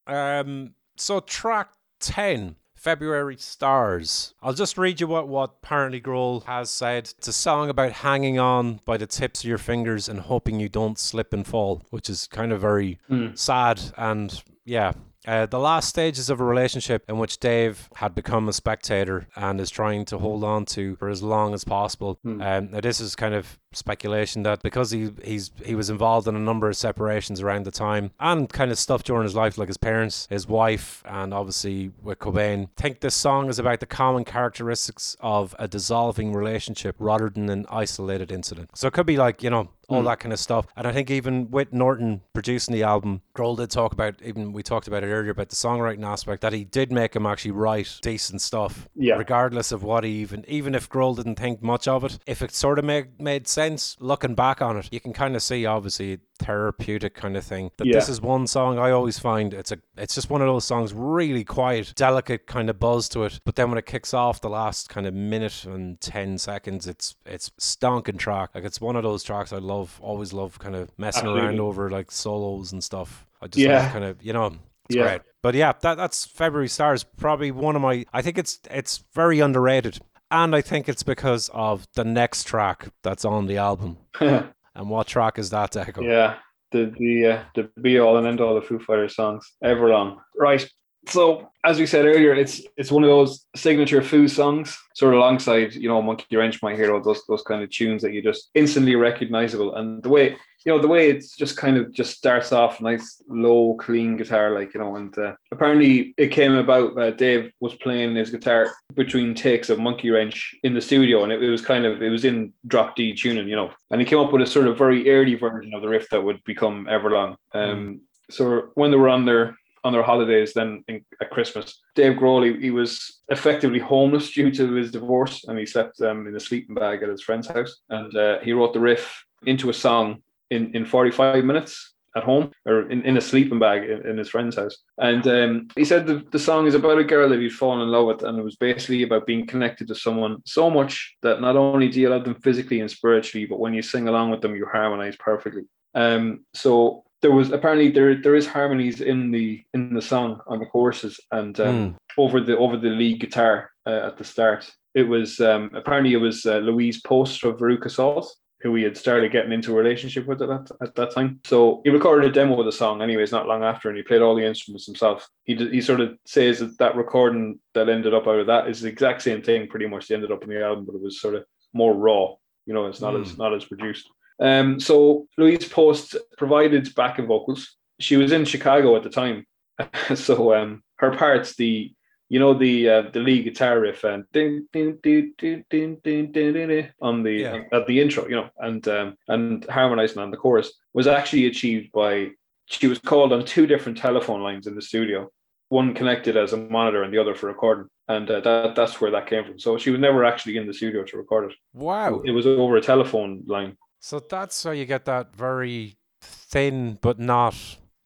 Um. 0.07 0.75
So 0.97 1.21
track 1.21 1.71
ten, 2.01 2.57
February 2.75 3.37
Stars. 3.37 4.35
I'll 4.43 4.55
just 4.55 4.79
read 4.79 5.01
you 5.01 5.07
what 5.09 5.29
what 5.29 5.55
apparently 5.63 6.01
Grohl 6.01 6.45
has 6.45 6.71
said. 6.71 7.13
It's 7.19 7.29
a 7.29 7.33
song 7.33 7.69
about 7.69 7.93
hanging 7.93 8.39
on 8.39 8.81
by 8.85 8.97
the 8.97 9.07
tips 9.07 9.43
of 9.43 9.49
your 9.49 9.59
fingers 9.59 10.09
and 10.09 10.21
hoping 10.21 10.61
you 10.61 10.69
don't 10.69 10.99
slip 10.99 11.33
and 11.33 11.47
fall, 11.47 11.83
which 11.91 12.09
is 12.09 12.27
kind 12.29 12.53
of 12.53 12.61
very 12.61 12.99
Mm. 13.11 13.37
sad 13.37 13.81
and 13.97 14.43
yeah. 14.65 14.93
Uh, 15.27 15.47
the 15.47 15.59
last 15.59 15.89
stages 15.89 16.29
of 16.31 16.41
a 16.41 16.45
relationship 16.45 17.05
in 17.09 17.19
which 17.19 17.39
Dave 17.39 17.89
had 17.97 18.15
become 18.15 18.49
a 18.49 18.53
spectator 18.53 19.29
and 19.37 19.61
is 19.61 19.71
trying 19.71 20.05
to 20.07 20.19
hold 20.19 20.43
on 20.43 20.65
to 20.67 20.97
for 20.97 21.09
as 21.09 21.23
long 21.23 21.55
as 21.55 21.65
possible. 21.65 22.19
Hmm. 22.23 22.43
Um, 22.43 22.71
now 22.73 22.81
this 22.81 23.01
is 23.01 23.15
kind 23.15 23.35
of 23.35 23.59
speculation 23.75 24.43
that 24.43 24.63
because 24.63 24.91
he 24.91 25.11
he's 25.25 25.51
he 25.65 25.75
was 25.75 25.91
involved 25.91 26.29
in 26.29 26.37
a 26.37 26.41
number 26.41 26.69
of 26.69 26.77
separations 26.77 27.41
around 27.41 27.65
the 27.65 27.71
time 27.71 28.11
and 28.21 28.49
kind 28.49 28.71
of 28.71 28.79
stuff 28.79 29.03
during 29.05 29.23
his 29.23 29.35
life, 29.35 29.59
like 29.59 29.69
his 29.69 29.77
parents, 29.77 30.27
his 30.31 30.47
wife, 30.47 31.03
and 31.07 31.33
obviously 31.33 31.91
with 32.03 32.19
Cobain. 32.19 32.69
think 32.77 33.01
this 33.01 33.15
song 33.15 33.49
is 33.49 33.59
about 33.59 33.81
the 33.81 33.87
common 33.87 34.25
characteristics 34.25 35.17
of 35.21 35.55
a 35.59 35.69
dissolving 35.69 36.33
relationship 36.33 36.97
rather 36.99 37.29
than 37.29 37.49
an 37.49 37.67
isolated 37.71 38.33
incident. 38.33 38.71
So 38.75 38.89
it 38.89 38.93
could 38.93 39.07
be 39.07 39.17
like 39.17 39.43
you 39.43 39.51
know 39.51 39.69
all 39.89 40.01
Hmm. 40.01 40.07
that 40.07 40.21
kind 40.21 40.33
of 40.33 40.39
stuff. 40.39 40.67
And 40.77 40.87
I 40.87 40.93
think 40.93 41.11
even 41.11 41.51
with 41.51 41.73
Norton 41.73 42.21
producing 42.33 42.73
the 42.75 42.83
album, 42.85 43.23
Grohl 43.37 43.57
did 43.57 43.71
talk 43.71 43.93
about 43.93 44.15
even 44.23 44.53
we 44.53 44.63
talked 44.63 44.87
about 44.89 45.03
it 45.03 45.09
earlier 45.09 45.31
about 45.33 45.49
the 45.49 45.57
songwriting 45.57 46.05
aspect 46.07 46.41
that 46.43 46.53
he 46.53 46.65
did 46.65 46.93
make 46.93 47.15
him 47.17 47.27
actually 47.27 47.51
write 47.51 47.99
decent 48.03 48.41
stuff, 48.41 48.89
Yeah. 48.95 49.15
regardless 49.17 49.73
of 49.73 49.83
what 49.83 50.05
he 50.05 50.11
even 50.13 50.45
even 50.49 50.75
if 50.75 50.89
Grohl 50.89 51.17
didn't 51.17 51.37
think 51.37 51.63
much 51.63 51.89
of 51.89 52.05
it. 52.05 52.19
If 52.27 52.43
it 52.43 52.53
sort 52.53 52.79
of 52.79 52.85
made 52.85 53.21
made 53.21 53.49
sense 53.49 53.97
looking 54.01 54.35
back 54.35 54.63
on 54.63 54.77
it, 54.77 54.89
you 54.93 55.01
can 55.01 55.13
kind 55.13 55.35
of 55.37 55.43
see 55.43 55.67
obviously 55.67 56.21
therapeutic 56.45 57.15
kind 57.15 57.37
of 57.37 57.45
thing. 57.45 57.71
That 57.77 57.87
yeah. 57.87 57.95
this 57.95 58.09
is 58.09 58.21
one 58.21 58.47
song 58.47 58.79
I 58.79 58.91
always 58.91 59.19
find 59.19 59.55
it's 59.55 59.73
a 59.73 59.79
it's 59.97 60.15
just 60.15 60.31
one 60.31 60.41
of 60.41 60.47
those 60.47 60.65
songs 60.65 60.93
really 60.93 61.45
quiet, 61.45 61.93
delicate 61.97 62.47
kind 62.47 62.69
of 62.71 62.79
buzz 62.79 63.09
to 63.11 63.25
it. 63.25 63.41
But 63.45 63.57
then 63.57 63.71
when 63.71 63.79
it 63.79 63.87
kicks 63.87 64.15
off 64.15 64.41
the 64.41 64.51
last 64.51 64.89
kind 64.89 65.07
of 65.07 65.15
minute 65.15 65.65
and 65.65 66.01
ten 66.01 66.39
seconds, 66.39 66.87
it's 66.87 67.15
it's 67.25 67.51
stonking 67.61 68.19
track. 68.19 68.51
Like 68.55 68.65
it's 68.65 68.81
one 68.81 68.97
of 68.97 69.03
those 69.03 69.23
tracks 69.23 69.53
I 69.53 69.59
love, 69.59 69.99
always 70.03 70.33
love 70.33 70.59
kind 70.59 70.77
of 70.77 70.91
messing 70.99 71.21
Absolutely. 71.21 71.43
around 71.43 71.61
over 71.61 71.91
like 71.91 72.11
solos 72.11 72.73
and 72.73 72.83
stuff. 72.83 73.27
I 73.41 73.47
just 73.49 73.59
yeah. 73.59 73.91
kind 73.91 74.05
of 74.05 74.23
you 74.23 74.33
know 74.33 74.57
it's 74.87 74.97
yeah. 74.97 75.03
great. 75.03 75.21
But 75.43 75.55
yeah, 75.55 75.73
that 75.81 75.97
that's 75.97 76.25
February 76.25 76.69
Stars. 76.69 77.05
Probably 77.05 77.51
one 77.51 77.77
of 77.77 77.83
my. 77.83 78.07
I 78.13 78.23
think 78.23 78.39
it's 78.39 78.61
it's 78.71 79.05
very 79.13 79.41
underrated, 79.41 79.99
and 80.31 80.55
I 80.55 80.61
think 80.61 80.89
it's 80.89 81.03
because 81.03 81.51
of 81.53 81.87
the 81.95 82.05
next 82.05 82.47
track 82.47 82.89
that's 83.03 83.25
on 83.25 83.47
the 83.47 83.57
album. 83.57 83.99
and 84.75 84.89
what 84.89 85.07
track 85.07 85.39
is 85.39 85.51
that, 85.51 85.73
Deco? 85.73 86.03
Yeah, 86.05 86.37
the 86.71 86.93
the 86.99 87.27
uh, 87.27 87.43
the 87.55 87.71
be 87.81 87.99
all 87.99 88.17
and 88.17 88.27
end 88.27 88.41
all 88.41 88.55
the 88.55 88.63
Foo 88.63 88.79
Fighters 88.79 89.17
songs, 89.17 89.53
Everlong. 89.65 90.19
Right. 90.39 90.67
So 91.09 91.51
as 91.65 91.81
we 91.81 91.87
said 91.87 92.07
earlier, 92.07 92.33
it's 92.33 92.63
it's 92.77 92.93
one 92.93 93.03
of 93.03 93.09
those 93.09 93.45
signature 93.57 94.03
Foo 94.03 94.29
songs, 94.29 94.79
sort 94.95 95.15
of 95.15 95.19
alongside 95.19 95.75
you 95.75 95.89
know 95.89 96.01
Monkey 96.01 96.37
Wrench, 96.37 96.63
My 96.63 96.75
Hero, 96.75 97.03
those 97.03 97.23
those 97.29 97.43
kind 97.43 97.63
of 97.63 97.71
tunes 97.71 98.03
that 98.03 98.13
you 98.13 98.23
just 98.23 98.51
instantly 98.55 98.95
recognizable. 98.95 99.75
And 99.75 100.03
the 100.03 100.09
way 100.09 100.37
you 100.65 100.73
know 100.73 100.81
the 100.81 100.89
way 100.89 101.11
it's 101.11 101.37
just 101.37 101.57
kind 101.57 101.77
of 101.77 101.93
just 101.93 102.17
starts 102.17 102.53
off 102.53 102.81
nice 102.81 103.23
low 103.29 103.75
clean 103.75 104.17
guitar 104.17 104.51
like 104.51 104.75
you 104.75 104.81
know 104.81 104.97
and 104.97 105.17
uh, 105.19 105.35
apparently 105.51 106.15
it 106.17 106.29
came 106.29 106.55
about 106.55 106.99
uh, 106.99 107.11
dave 107.11 107.51
was 107.61 107.75
playing 107.77 108.15
his 108.15 108.31
guitar 108.31 108.73
between 108.95 109.35
takes 109.35 109.71
of 109.71 109.79
monkey 109.79 110.11
wrench 110.11 110.55
in 110.63 110.75
the 110.75 110.81
studio 110.81 111.25
and 111.25 111.33
it, 111.33 111.43
it, 111.43 111.51
was 111.51 111.63
kind 111.63 111.85
of 111.85 112.03
it 112.03 112.11
was 112.11 112.25
in 112.25 112.53
drop 112.67 112.95
d 112.97 113.15
tuning 113.15 113.49
you 113.49 113.57
know 113.57 113.71
and 113.91 114.01
he 114.01 114.07
came 114.07 114.19
up 114.19 114.33
with 114.33 114.43
a 114.43 114.47
sort 114.47 114.67
of 114.67 114.79
very 114.79 115.11
early 115.11 115.35
version 115.35 115.75
of 115.75 115.83
the 115.83 115.89
riff 115.89 116.09
that 116.11 116.23
would 116.23 116.43
become 116.45 116.87
everlong 116.87 117.37
um, 117.55 117.61
mm. 117.61 117.99
so 118.31 118.71
when 118.75 118.91
they 118.91 118.97
were 118.97 119.09
on 119.09 119.25
their 119.25 119.57
on 119.85 119.93
their 119.93 120.03
holidays 120.03 120.53
then 120.53 120.85
in, 120.87 121.05
at 121.21 121.31
christmas 121.31 121.81
dave 121.97 122.17
grohl 122.17 122.45
he, 122.45 122.61
he, 122.61 122.71
was 122.71 123.21
effectively 123.31 123.81
homeless 123.81 124.31
due 124.31 124.51
to 124.51 124.73
his 124.75 124.93
divorce 124.93 125.45
and 125.49 125.59
he 125.59 125.67
slept 125.67 126.01
um, 126.03 126.27
in 126.29 126.37
a 126.37 126.41
sleeping 126.41 126.75
bag 126.75 127.03
at 127.03 127.09
his 127.09 127.23
friend's 127.23 127.49
house 127.49 127.81
and 127.91 128.17
uh, 128.17 128.39
he 128.41 128.53
wrote 128.53 128.73
the 128.73 128.81
riff 128.81 129.25
into 129.45 129.71
a 129.71 129.75
song 129.75 130.23
in, 130.53 130.75
in 130.75 130.85
45 130.85 131.45
minutes 131.45 131.93
at 132.15 132.25
home 132.25 132.51
or 132.67 132.91
in, 132.91 133.03
in 133.05 133.17
a 133.17 133.21
sleeping 133.21 133.59
bag 133.59 133.89
in, 133.89 134.07
in 134.07 134.19
his 134.19 134.29
friend's 134.29 134.57
house. 134.57 134.77
And 134.99 135.27
um, 135.27 135.69
he 135.77 135.85
said 135.85 136.07
the, 136.07 136.23
the 136.31 136.39
song 136.39 136.67
is 136.67 136.75
about 136.75 136.99
a 136.99 137.05
girl 137.05 137.29
that 137.29 137.41
he'd 137.41 137.53
fallen 137.53 137.81
in 137.81 137.89
love 137.89 138.07
with. 138.07 138.23
And 138.23 138.39
it 138.39 138.45
was 138.45 138.57
basically 138.57 139.03
about 139.03 139.27
being 139.27 139.47
connected 139.47 139.89
to 139.89 139.95
someone 139.95 140.43
so 140.45 140.71
much 140.71 141.17
that 141.23 141.41
not 141.41 141.57
only 141.57 141.89
do 141.89 142.01
you 142.01 142.11
love 142.11 142.25
them 142.25 142.41
physically 142.43 142.81
and 142.81 142.91
spiritually, 142.91 143.47
but 143.47 143.61
when 143.61 143.75
you 143.75 143.83
sing 143.83 144.09
along 144.09 144.31
with 144.31 144.43
them, 144.43 144.55
you 144.55 144.67
harmonize 144.71 145.17
perfectly. 145.17 145.63
Um, 145.95 146.45
so 146.55 147.05
there 147.23 147.33
was 147.33 147.53
apparently 147.53 147.91
there 147.91 148.21
there 148.21 148.35
is 148.35 148.47
harmonies 148.47 149.01
in 149.01 149.31
the 149.31 149.63
in 149.75 149.95
the 149.95 150.03
song 150.03 150.41
on 150.49 150.59
the 150.59 150.67
choruses 150.67 151.21
and 151.31 151.59
um, 151.61 151.93
mm. 151.93 151.97
over 152.19 152.41
the 152.41 152.59
over 152.59 152.77
the 152.77 152.89
lead 152.89 153.21
guitar 153.21 153.71
uh, 153.87 154.09
at 154.09 154.19
the 154.19 154.25
start. 154.25 154.71
It 154.95 155.05
was 155.05 155.41
um, 155.41 155.71
apparently 155.75 156.13
it 156.13 156.19
was 156.19 156.45
uh, 156.45 156.59
Louise 156.59 157.01
Post 157.01 157.45
of 157.45 157.59
Veruca 157.59 157.91
Salt 157.91 158.35
who 158.63 158.75
he 158.77 158.85
had 158.85 158.97
started 158.97 159.33
getting 159.33 159.53
into 159.53 159.73
a 159.73 159.77
relationship 159.77 160.27
with 160.27 160.41
at 160.41 160.49
that, 160.49 160.71
at 160.81 160.95
that 160.95 161.13
time. 161.13 161.41
So 161.45 161.81
he 161.85 161.91
recorded 161.91 162.31
a 162.31 162.33
demo 162.33 162.59
of 162.61 162.65
the 162.65 162.73
song, 162.73 163.03
anyways, 163.03 163.33
not 163.33 163.49
long 163.49 163.65
after, 163.65 163.89
and 163.89 163.97
he 163.97 164.05
played 164.05 164.23
all 164.23 164.37
the 164.37 164.47
instruments 164.47 164.87
himself. 164.87 165.29
He 165.45 165.57
he 165.57 165.81
sort 165.81 166.01
of 166.01 166.17
says 166.25 166.61
that 166.61 166.79
that 166.79 166.95
recording 166.95 167.59
that 167.75 167.89
ended 167.89 168.15
up 168.15 168.29
out 168.29 168.39
of 168.39 168.47
that 168.47 168.69
is 168.69 168.81
the 168.81 168.89
exact 168.89 169.23
same 169.23 169.43
thing, 169.43 169.67
pretty 169.67 169.87
much. 169.87 170.07
They 170.07 170.15
ended 170.15 170.31
up 170.31 170.45
in 170.45 170.49
the 170.49 170.65
album, 170.65 170.85
but 170.87 170.95
it 170.95 171.03
was 171.03 171.21
sort 171.21 171.35
of 171.35 171.45
more 171.73 171.95
raw. 171.95 172.35
You 172.67 172.75
know, 172.75 172.87
it's 172.87 173.01
not 173.01 173.15
mm. 173.15 173.23
as 173.23 173.37
not 173.37 173.53
as 173.53 173.65
produced. 173.65 174.09
Um, 174.41 174.79
so 174.79 175.27
Louise 175.37 175.69
Post 175.69 176.17
provided 176.39 176.95
backing 176.95 177.27
vocals. 177.27 177.77
She 177.99 178.17
was 178.17 178.33
in 178.33 178.45
Chicago 178.45 178.97
at 178.97 179.03
the 179.03 179.11
time, 179.11 179.45
so 180.15 180.55
um, 180.55 180.83
her 180.97 181.17
parts, 181.17 181.57
the 181.57 181.93
you 182.33 182.39
know 182.39 182.55
the 182.55 182.89
uh, 182.89 183.03
the 183.13 183.21
lead 183.21 183.45
guitar 183.45 183.79
riff 183.79 184.05
and 184.05 184.25
ding, 184.33 184.67
ding, 184.73 184.99
ding, 185.03 185.35
ding, 185.37 185.65
ding, 185.69 185.99
ding, 186.03 186.33
ding, 186.33 186.89
on 187.03 187.23
the 187.23 187.33
yeah. 187.33 187.65
at 187.73 187.87
the 187.87 188.01
intro, 188.01 188.27
you 188.27 188.37
know, 188.37 188.49
and 188.57 188.89
um, 188.89 189.19
and 189.29 189.67
harmonizing 189.67 190.17
on 190.17 190.31
the 190.31 190.39
chorus 190.39 190.73
was 190.95 191.07
actually 191.07 191.45
achieved 191.45 191.93
by 191.93 192.31
she 192.65 192.87
was 192.87 192.99
called 192.99 193.35
on 193.35 193.45
two 193.45 193.67
different 193.67 193.99
telephone 193.99 194.41
lines 194.41 194.67
in 194.67 194.75
the 194.75 194.81
studio, 194.81 195.31
one 195.69 195.93
connected 195.93 196.39
as 196.39 196.55
a 196.55 196.57
monitor 196.57 197.03
and 197.03 197.13
the 197.13 197.19
other 197.19 197.35
for 197.35 197.49
recording, 197.49 197.87
and 198.09 198.31
uh, 198.31 198.41
that 198.41 198.75
that's 198.75 198.99
where 198.99 199.11
that 199.11 199.27
came 199.27 199.45
from. 199.45 199.59
So 199.59 199.77
she 199.77 199.91
was 199.91 200.01
never 200.01 200.25
actually 200.25 200.57
in 200.57 200.67
the 200.67 200.73
studio 200.73 201.05
to 201.05 201.19
record 201.19 201.51
it. 201.51 201.57
Wow, 201.75 202.23
it 202.25 202.31
was 202.31 202.47
over 202.47 202.79
a 202.79 202.81
telephone 202.81 203.43
line. 203.47 203.77
So 204.01 204.21
that's 204.21 204.65
how 204.65 204.71
you 204.71 204.87
get 204.87 205.05
that 205.05 205.37
very 205.37 205.99
thin 206.23 206.99
but 207.03 207.19
not, 207.19 207.55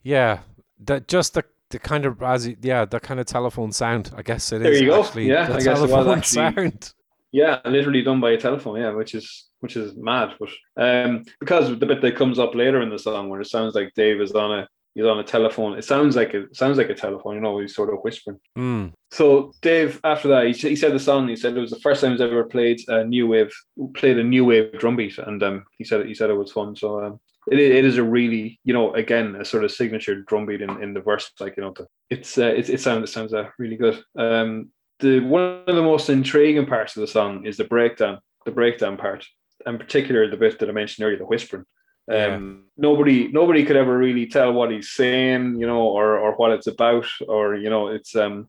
yeah, 0.03 0.41
that 0.81 1.07
just 1.07 1.35
the 1.35 1.45
the 1.71 1.79
kind 1.79 2.07
of 2.07 2.23
as 2.23 2.49
yeah, 2.63 2.85
the 2.85 3.01
kind 3.01 3.21
of 3.21 3.27
telephone 3.27 3.73
sound. 3.73 4.13
I 4.17 4.23
guess 4.23 4.53
it 4.53 4.63
there 4.63 4.73
is. 4.73 4.81
you 4.81 4.89
go. 4.89 5.03
Actually, 5.03 5.29
yeah, 5.29 5.45
I 5.53 5.61
guess 5.61 5.81
it 5.81 5.91
was 5.91 6.07
actually, 6.07 6.63
sound. 6.63 6.95
Yeah, 7.33 7.61
literally 7.65 8.03
done 8.03 8.21
by 8.21 8.31
a 8.31 8.39
telephone. 8.39 8.81
Yeah, 8.81 8.93
which 8.93 9.15
is 9.15 9.49
which 9.61 9.77
is 9.77 9.97
mad. 9.97 10.35
But 10.39 10.49
um, 10.77 11.25
because 11.41 11.69
the 11.79 11.87
bit 11.87 12.01
that 12.01 12.17
comes 12.17 12.39
up 12.39 12.55
later 12.55 12.81
in 12.83 12.91
the 12.91 12.99
song 12.99 13.29
where 13.29 13.41
it 13.41 13.49
sounds 13.49 13.75
like 13.75 13.93
Dave 13.95 14.21
is 14.21 14.33
on 14.33 14.61
a 14.61 14.69
he's 14.97 15.05
on 15.05 15.19
a 15.19 15.25
telephone. 15.25 15.77
It 15.77 15.85
sounds 15.85 16.17
like 16.17 16.35
it 16.35 16.57
sounds 16.57 16.79
like 16.79 16.89
a 16.89 16.95
telephone. 16.95 17.35
You 17.35 17.41
know, 17.41 17.59
he's 17.59 17.75
sort 17.75 17.93
of 17.93 18.01
whispering. 18.03 18.41
Mm. 18.57 18.93
So 19.11 19.53
Dave, 19.61 20.01
after 20.03 20.29
that, 20.29 20.47
he, 20.47 20.53
he 20.53 20.77
said 20.77 20.93
the 20.93 20.99
song. 20.99 21.29
He 21.29 21.37
said 21.37 21.57
it 21.57 21.61
was 21.61 21.71
the 21.71 21.81
first 21.81 22.01
time 22.01 22.13
he's 22.13 22.21
ever 22.21 22.45
played 22.45 22.81
a 22.89 23.05
new 23.05 23.27
wave, 23.29 23.53
played 23.95 24.19
a 24.19 24.25
new 24.25 24.45
wave 24.45 24.79
drum 24.79 24.97
beat, 24.97 25.19
and 25.19 25.43
um, 25.43 25.65
he 25.79 25.85
said 25.85 26.07
he 26.07 26.15
said 26.15 26.31
it 26.31 26.35
was 26.35 26.53
fun. 26.53 26.75
So 26.75 27.05
um, 27.05 27.21
it, 27.51 27.59
it 27.59 27.85
is 27.85 27.97
a 27.97 28.03
really 28.03 28.59
you 28.65 28.73
know 28.73 28.93
again 28.95 29.37
a 29.37 29.45
sort 29.45 29.65
of 29.65 29.73
signature 29.73 30.23
drum 30.23 30.47
beat 30.47 30.63
in, 30.63 30.83
in 30.83 30.95
the 30.95 31.01
verse 31.01 31.31
like 31.41 31.57
you 31.57 31.63
know 31.63 31.73
the, 31.73 31.87
it's 32.11 32.39
uh, 32.39 32.47
it, 32.47 32.69
it 32.69 32.81
sounds 32.81 33.09
it 33.09 33.13
sounds 33.13 33.33
uh, 33.33 33.49
really 33.59 33.77
good 33.77 34.03
um 34.19 34.71
the 35.01 35.21
one 35.21 35.63
of 35.67 35.77
the 35.77 35.83
most 35.83 36.09
intriguing 36.09 36.67
parts 36.67 36.97
of 36.97 37.01
the 37.01 37.07
song 37.07 37.45
is 37.45 37.57
the 37.57 37.65
breakdown 37.65 38.19
the 38.45 38.51
breakdown 38.51 38.97
part 38.97 39.27
in 39.67 39.79
particular 39.79 40.29
the 40.29 40.37
bit 40.37 40.59
that 40.59 40.69
i 40.69 40.73
mentioned 40.73 41.05
earlier 41.05 41.19
the 41.19 41.25
whispering 41.25 41.65
um 42.11 42.17
yeah. 42.17 42.39
nobody 42.77 43.29
nobody 43.29 43.65
could 43.65 43.77
ever 43.77 43.97
really 43.97 44.27
tell 44.27 44.53
what 44.53 44.71
he's 44.71 44.91
saying 44.91 45.59
you 45.59 45.67
know 45.67 45.83
or 45.83 46.19
or 46.19 46.35
what 46.37 46.53
it's 46.53 46.69
about 46.69 47.07
or 47.29 47.55
you 47.57 47.71
know 47.71 47.89
it's 47.89 48.15
um 48.15 48.49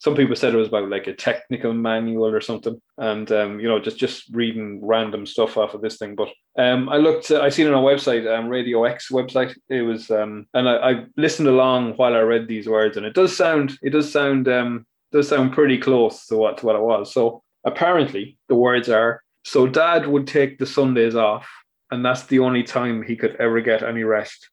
some 0.00 0.14
people 0.14 0.36
said 0.36 0.54
it 0.54 0.58
was 0.58 0.68
about 0.68 0.88
like 0.88 1.08
a 1.08 1.12
technical 1.12 1.72
manual 1.72 2.26
or 2.26 2.40
something, 2.40 2.80
and 2.98 3.30
um, 3.32 3.58
you 3.58 3.68
know, 3.68 3.80
just 3.80 3.98
just 3.98 4.24
reading 4.30 4.80
random 4.84 5.26
stuff 5.26 5.56
off 5.56 5.74
of 5.74 5.82
this 5.82 5.96
thing. 5.96 6.14
But 6.14 6.28
um, 6.56 6.88
I 6.88 6.98
looked, 6.98 7.30
I 7.32 7.48
seen 7.48 7.66
it 7.66 7.74
on 7.74 7.82
a 7.82 7.86
website, 7.86 8.26
um, 8.32 8.48
Radio 8.48 8.84
X 8.84 9.10
website. 9.10 9.56
It 9.68 9.82
was, 9.82 10.10
um, 10.10 10.46
and 10.54 10.68
I, 10.68 10.90
I 10.90 11.04
listened 11.16 11.48
along 11.48 11.94
while 11.94 12.14
I 12.14 12.20
read 12.20 12.46
these 12.46 12.68
words, 12.68 12.96
and 12.96 13.04
it 13.04 13.14
does 13.14 13.36
sound, 13.36 13.76
it 13.82 13.90
does 13.90 14.10
sound, 14.10 14.46
um, 14.46 14.86
does 15.10 15.28
sound 15.28 15.52
pretty 15.52 15.78
close 15.78 16.26
to 16.26 16.36
what 16.36 16.58
to 16.58 16.66
what 16.66 16.76
it 16.76 16.82
was. 16.82 17.12
So 17.12 17.42
apparently, 17.64 18.38
the 18.48 18.54
words 18.54 18.88
are: 18.88 19.22
so 19.44 19.66
Dad 19.66 20.06
would 20.06 20.28
take 20.28 20.58
the 20.58 20.66
Sundays 20.66 21.16
off, 21.16 21.48
and 21.90 22.04
that's 22.04 22.22
the 22.24 22.38
only 22.38 22.62
time 22.62 23.02
he 23.02 23.16
could 23.16 23.34
ever 23.40 23.60
get 23.60 23.82
any 23.82 24.04
rest. 24.04 24.48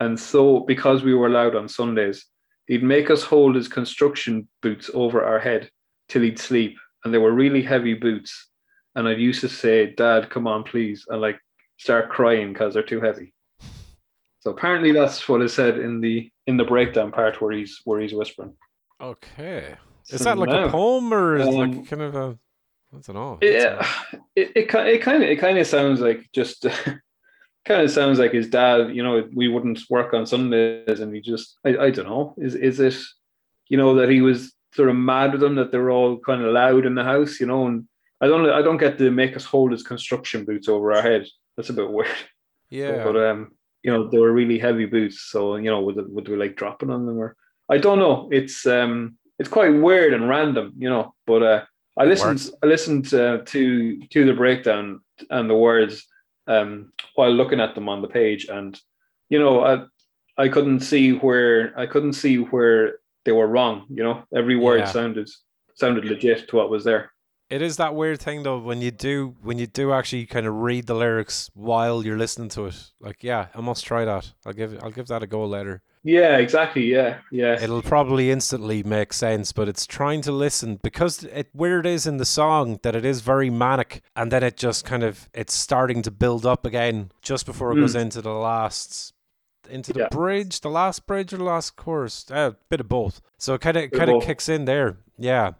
And 0.00 0.18
so, 0.18 0.58
because 0.58 1.04
we 1.04 1.14
were 1.14 1.28
allowed 1.28 1.54
on 1.54 1.68
Sundays, 1.68 2.26
He'd 2.66 2.82
make 2.82 3.10
us 3.10 3.22
hold 3.22 3.54
his 3.56 3.68
construction 3.68 4.48
boots 4.62 4.90
over 4.94 5.24
our 5.24 5.38
head 5.38 5.70
till 6.08 6.22
he'd 6.22 6.38
sleep, 6.38 6.76
and 7.04 7.12
they 7.12 7.18
were 7.18 7.32
really 7.32 7.62
heavy 7.62 7.94
boots. 7.94 8.48
And 8.94 9.08
I 9.08 9.12
used 9.12 9.40
to 9.40 9.48
say, 9.48 9.94
"Dad, 9.94 10.30
come 10.30 10.46
on, 10.46 10.62
please," 10.64 11.04
and 11.08 11.20
like 11.20 11.38
start 11.78 12.10
crying 12.10 12.52
because 12.52 12.74
they're 12.74 12.82
too 12.82 13.00
heavy. 13.00 13.32
So 14.40 14.50
apparently, 14.50 14.92
that's 14.92 15.28
what 15.28 15.42
is 15.42 15.54
said 15.54 15.78
in 15.78 16.00
the 16.00 16.30
in 16.46 16.56
the 16.56 16.64
breakdown 16.64 17.12
part 17.12 17.40
where 17.40 17.52
he's 17.52 17.80
where 17.84 18.00
he's 18.00 18.14
whispering. 18.14 18.54
Okay, 19.00 19.76
is 20.08 20.18
so 20.18 20.24
that 20.24 20.38
like 20.38 20.50
now, 20.50 20.66
a 20.66 20.70
poem 20.70 21.12
or 21.12 21.36
is 21.36 21.48
um, 21.48 21.54
it 21.54 21.58
like 21.58 21.88
kind 21.88 22.02
of 22.02 22.14
a? 22.14 22.38
don't 23.00 23.16
all. 23.16 23.38
Yeah, 23.40 23.86
it, 24.36 24.52
it, 24.54 24.66
it 24.66 25.00
kind 25.02 25.22
of 25.22 25.28
it 25.28 25.38
kind 25.38 25.58
of 25.58 25.66
sounds 25.66 26.00
like 26.00 26.28
just 26.32 26.66
kind 27.64 27.82
of 27.82 27.90
sounds 27.90 28.18
like 28.18 28.32
his 28.32 28.48
dad. 28.48 28.94
You 28.94 29.02
know, 29.02 29.28
we 29.34 29.48
wouldn't 29.48 29.80
work 29.90 30.14
on 30.14 30.26
Sundays, 30.26 31.00
and 31.00 31.14
he 31.14 31.20
just 31.20 31.58
I, 31.64 31.76
I 31.76 31.90
don't 31.90 32.08
know. 32.08 32.34
Is 32.38 32.54
is 32.54 32.80
it 32.80 32.96
you 33.68 33.76
know 33.76 33.94
that 33.96 34.08
he 34.08 34.20
was 34.20 34.52
sort 34.74 34.88
of 34.88 34.96
mad 34.96 35.32
with 35.32 35.40
them 35.40 35.56
that 35.56 35.70
they 35.70 35.78
were 35.78 35.90
all 35.90 36.18
kind 36.18 36.42
of 36.42 36.52
loud 36.52 36.86
in 36.86 36.94
the 36.94 37.04
house, 37.04 37.40
you 37.40 37.46
know, 37.46 37.66
and 37.66 37.86
I 38.20 38.26
don't 38.26 38.48
I 38.48 38.62
don't 38.62 38.78
get 38.78 38.98
to 38.98 39.10
make 39.10 39.36
us 39.36 39.44
hold 39.44 39.72
his 39.72 39.82
construction 39.82 40.44
boots 40.44 40.68
over 40.68 40.92
our 40.92 41.02
head. 41.02 41.26
That's 41.56 41.70
a 41.70 41.74
bit 41.74 41.90
weird. 41.98 42.08
Yeah. 42.70 43.04
But, 43.04 43.16
um, 43.16 43.52
you 43.82 43.92
know, 43.92 44.08
they 44.08 44.18
were 44.18 44.32
really 44.32 44.58
heavy 44.58 44.86
boots, 44.86 45.20
so 45.20 45.56
you 45.56 45.70
know, 45.70 45.80
would 45.82 45.96
would 46.12 46.28
we 46.28 46.36
like 46.36 46.56
dropping 46.56 46.90
on 46.90 47.06
them 47.06 47.18
or 47.18 47.36
I 47.68 47.78
don't 47.78 47.98
know. 47.98 48.28
It's 48.30 48.66
um 48.66 49.16
it's 49.38 49.48
quite 49.48 49.70
weird 49.70 50.14
and 50.14 50.28
random, 50.28 50.74
you 50.78 50.88
know. 50.88 51.14
But 51.26 51.42
uh 51.42 51.64
I 51.98 52.04
listened 52.04 52.50
I 52.62 52.66
listened 52.66 53.12
uh, 53.12 53.38
to 53.46 54.00
to 54.06 54.24
the 54.24 54.34
breakdown 54.34 55.00
and 55.30 55.50
the 55.50 55.56
words 55.56 56.06
um, 56.46 56.92
while 57.14 57.30
looking 57.32 57.60
at 57.60 57.74
them 57.74 57.88
on 57.88 58.02
the 58.02 58.08
page, 58.08 58.46
and 58.46 58.78
you 59.28 59.38
know, 59.38 59.64
I 59.64 59.84
I 60.36 60.48
couldn't 60.48 60.80
see 60.80 61.12
where 61.12 61.78
I 61.78 61.86
couldn't 61.86 62.14
see 62.14 62.36
where 62.36 62.98
they 63.24 63.32
were 63.32 63.46
wrong. 63.46 63.86
You 63.90 64.02
know, 64.02 64.24
every 64.34 64.56
word 64.56 64.80
yeah. 64.80 64.86
sounded 64.86 65.30
sounded 65.74 66.04
legit 66.04 66.48
to 66.48 66.56
what 66.56 66.70
was 66.70 66.84
there. 66.84 67.11
It 67.52 67.60
is 67.60 67.76
that 67.76 67.94
weird 67.94 68.18
thing 68.18 68.44
though 68.44 68.58
when 68.58 68.80
you 68.80 68.90
do 68.90 69.36
when 69.42 69.58
you 69.58 69.66
do 69.66 69.92
actually 69.92 70.24
kind 70.24 70.46
of 70.46 70.54
read 70.54 70.86
the 70.86 70.94
lyrics 70.94 71.50
while 71.52 72.02
you're 72.02 72.16
listening 72.16 72.48
to 72.50 72.64
it. 72.64 72.92
Like, 72.98 73.22
yeah, 73.22 73.48
I 73.54 73.60
must 73.60 73.84
try 73.84 74.06
that. 74.06 74.32
I'll 74.46 74.54
give 74.54 74.82
I'll 74.82 74.90
give 74.90 75.08
that 75.08 75.22
a 75.22 75.26
go 75.26 75.44
later. 75.44 75.82
Yeah, 76.02 76.38
exactly. 76.38 76.86
Yeah, 76.86 77.18
yeah. 77.30 77.62
It'll 77.62 77.82
probably 77.82 78.30
instantly 78.30 78.82
make 78.82 79.12
sense, 79.12 79.52
but 79.52 79.68
it's 79.68 79.86
trying 79.86 80.22
to 80.22 80.32
listen 80.32 80.80
because 80.82 81.24
it 81.24 81.50
where 81.52 81.78
it 81.80 81.84
is 81.84 82.06
in 82.06 82.16
the 82.16 82.24
song 82.24 82.80
that 82.84 82.96
it 82.96 83.04
is 83.04 83.20
very 83.20 83.50
manic, 83.50 84.02
and 84.16 84.32
then 84.32 84.42
it 84.42 84.56
just 84.56 84.86
kind 84.86 85.02
of 85.02 85.28
it's 85.34 85.52
starting 85.52 86.00
to 86.02 86.10
build 86.10 86.46
up 86.46 86.64
again 86.64 87.12
just 87.20 87.44
before 87.44 87.72
it 87.72 87.80
goes 87.80 87.94
into 87.94 88.22
the 88.22 88.32
last 88.32 89.12
into 89.68 89.92
the 89.92 90.00
Yeah. 90.00 90.08
bridge, 90.10 90.62
the 90.62 90.70
last 90.70 91.06
bridge 91.06 91.34
or 91.34 91.36
the 91.36 91.44
last 91.44 91.76
chorus, 91.76 92.24
a 92.30 92.34
uh, 92.34 92.52
bit 92.70 92.80
of 92.80 92.88
both. 92.88 93.20
So 93.36 93.54
it 93.54 93.60
kind 93.60 93.76
of 93.76 93.90
kind 93.90 94.10
of 94.10 94.22
kicks 94.22 94.48
in 94.48 94.64
there. 94.64 94.96
Yeah, 95.18 95.52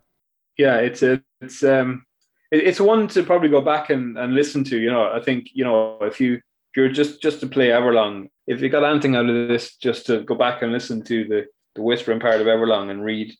yeah, 0.58 0.76
it's 0.76 1.02
a, 1.02 1.22
it's 1.40 1.62
um, 1.64 2.04
it, 2.50 2.64
it's 2.64 2.80
one 2.80 3.08
to 3.08 3.22
probably 3.22 3.48
go 3.48 3.60
back 3.60 3.90
and, 3.90 4.18
and 4.18 4.34
listen 4.34 4.64
to. 4.64 4.78
You 4.78 4.90
know, 4.90 5.10
I 5.12 5.20
think 5.20 5.48
you 5.54 5.64
know 5.64 5.98
if 6.02 6.20
you 6.20 6.34
if 6.34 6.76
you're 6.76 6.88
just 6.92 7.22
just 7.22 7.40
to 7.40 7.46
play 7.46 7.68
Everlong, 7.68 8.28
if 8.46 8.60
you 8.60 8.68
got 8.68 8.84
anything 8.84 9.16
out 9.16 9.28
of 9.28 9.48
this, 9.48 9.76
just 9.76 10.06
to 10.06 10.22
go 10.22 10.34
back 10.34 10.62
and 10.62 10.72
listen 10.72 11.02
to 11.04 11.24
the 11.24 11.46
the 11.74 11.82
whispering 11.82 12.20
part 12.20 12.40
of 12.40 12.46
Everlong 12.46 12.90
and 12.90 13.04
read 13.04 13.32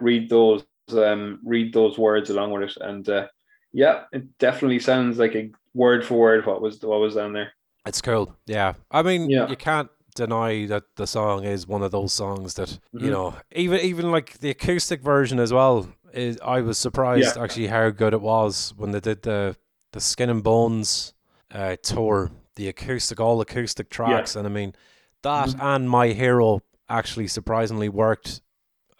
read 0.00 0.28
those 0.28 0.64
um 0.92 1.40
read 1.44 1.72
those 1.72 1.98
words 1.98 2.30
along 2.30 2.52
with 2.52 2.62
it, 2.70 2.76
and 2.80 3.08
uh, 3.08 3.26
yeah, 3.72 4.04
it 4.12 4.38
definitely 4.38 4.78
sounds 4.80 5.18
like 5.18 5.34
a 5.34 5.50
word 5.74 6.04
for 6.04 6.18
word 6.18 6.46
what 6.46 6.60
was 6.62 6.80
what 6.82 7.00
was 7.00 7.14
down 7.14 7.32
there. 7.32 7.52
it's 7.86 8.00
cool. 8.00 8.34
Yeah, 8.46 8.74
I 8.90 9.02
mean, 9.02 9.28
Yeah. 9.30 9.48
you 9.48 9.56
can't 9.56 9.90
deny 10.14 10.64
that 10.66 10.84
the 10.96 11.06
song 11.06 11.42
is 11.44 11.66
one 11.66 11.82
of 11.82 11.90
those 11.90 12.12
songs 12.12 12.54
that 12.54 12.78
you 12.92 13.08
Mhm. 13.08 13.12
know, 13.12 13.34
even 13.52 13.80
even 13.80 14.10
like 14.12 14.38
the 14.38 14.50
acoustic 14.50 15.00
version 15.02 15.38
as 15.40 15.52
well. 15.52 15.88
Is 16.14 16.38
I 16.44 16.60
was 16.60 16.78
surprised 16.78 17.36
actually 17.42 17.66
how 17.66 17.90
good 17.90 18.12
it 18.14 18.20
was 18.20 18.72
when 18.76 18.92
they 18.92 19.00
did 19.00 19.22
the 19.22 19.56
the 19.92 20.00
Skin 20.00 20.30
and 20.30 20.42
Bones 20.42 21.12
uh, 21.52 21.76
tour, 21.82 22.30
the 22.56 22.68
acoustic, 22.68 23.20
all 23.20 23.40
acoustic 23.40 23.90
tracks, 23.90 24.34
and 24.36 24.46
I 24.46 24.50
mean 24.50 24.74
that 25.22 25.48
Mhm. 25.50 25.62
and 25.62 25.90
My 25.90 26.08
Hero 26.08 26.60
actually 26.88 27.26
surprisingly 27.28 27.88
worked. 27.88 28.40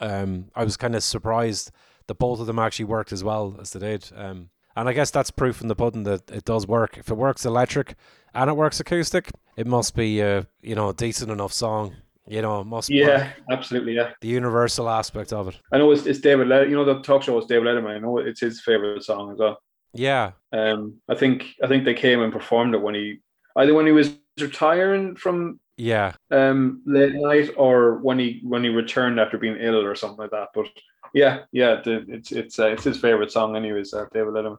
Um, 0.00 0.46
I 0.54 0.64
was 0.64 0.76
kind 0.76 0.94
of 0.96 1.02
surprised 1.04 1.70
that 2.06 2.14
both 2.18 2.40
of 2.40 2.46
them 2.46 2.58
actually 2.58 2.86
worked 2.86 3.12
as 3.12 3.22
well 3.22 3.56
as 3.60 3.72
they 3.72 3.80
did. 3.80 4.10
Um, 4.16 4.50
and 4.76 4.88
I 4.88 4.92
guess 4.92 5.10
that's 5.10 5.30
proof 5.30 5.60
in 5.62 5.68
the 5.68 5.76
pudding 5.76 6.02
that 6.04 6.30
it 6.30 6.44
does 6.44 6.66
work. 6.66 6.98
If 6.98 7.08
it 7.10 7.14
works 7.16 7.44
electric 7.44 7.94
and 8.34 8.50
it 8.50 8.56
works 8.56 8.80
acoustic, 8.80 9.30
it 9.56 9.66
must 9.68 9.94
be 9.94 10.20
a 10.20 10.46
you 10.62 10.74
know 10.74 10.88
a 10.88 10.94
decent 10.94 11.30
enough 11.30 11.52
song. 11.52 11.94
You 12.26 12.40
know, 12.42 12.60
it 12.62 12.64
must 12.64 12.88
work. 12.88 12.98
Yeah, 12.98 13.32
absolutely. 13.50 13.94
Yeah, 13.96 14.12
The 14.20 14.28
universal 14.28 14.88
aspect 14.88 15.32
of 15.32 15.48
it. 15.48 15.58
I 15.72 15.78
know 15.78 15.90
it's, 15.90 16.06
it's 16.06 16.20
David. 16.20 16.48
Let- 16.48 16.68
you 16.70 16.74
know 16.76 16.84
the 16.84 17.00
talk 17.02 17.22
show 17.22 17.34
was 17.34 17.46
David 17.46 17.66
Letterman. 17.68 17.96
I 17.96 17.98
know 17.98 18.18
it's 18.18 18.40
his 18.40 18.62
favorite 18.62 19.02
song 19.04 19.32
as 19.32 19.38
well. 19.38 19.58
Yeah, 19.92 20.32
Um, 20.52 21.00
I 21.08 21.14
think 21.14 21.44
I 21.62 21.66
think 21.68 21.84
they 21.84 21.94
came 21.94 22.20
and 22.22 22.32
performed 22.32 22.74
it 22.74 22.80
when 22.82 22.94
he 22.94 23.20
either 23.56 23.74
when 23.74 23.86
he 23.86 23.92
was 23.92 24.16
retiring 24.40 25.14
from 25.16 25.60
yeah, 25.76 26.14
um, 26.30 26.82
late 26.86 27.14
night 27.14 27.50
or 27.56 27.98
when 27.98 28.18
he 28.18 28.40
when 28.42 28.64
he 28.64 28.70
returned 28.70 29.20
after 29.20 29.38
being 29.38 29.56
ill 29.60 29.84
or 29.84 29.94
something 29.94 30.18
like 30.18 30.30
that. 30.30 30.48
But 30.54 30.66
yeah, 31.12 31.42
yeah, 31.52 31.80
the, 31.84 32.04
it's 32.08 32.32
it's 32.32 32.58
uh, 32.58 32.68
it's 32.68 32.84
his 32.84 32.98
favorite 32.98 33.30
song. 33.30 33.54
Anyways, 33.54 33.92
uh, 33.94 34.06
David 34.12 34.34
Letterman. 34.34 34.56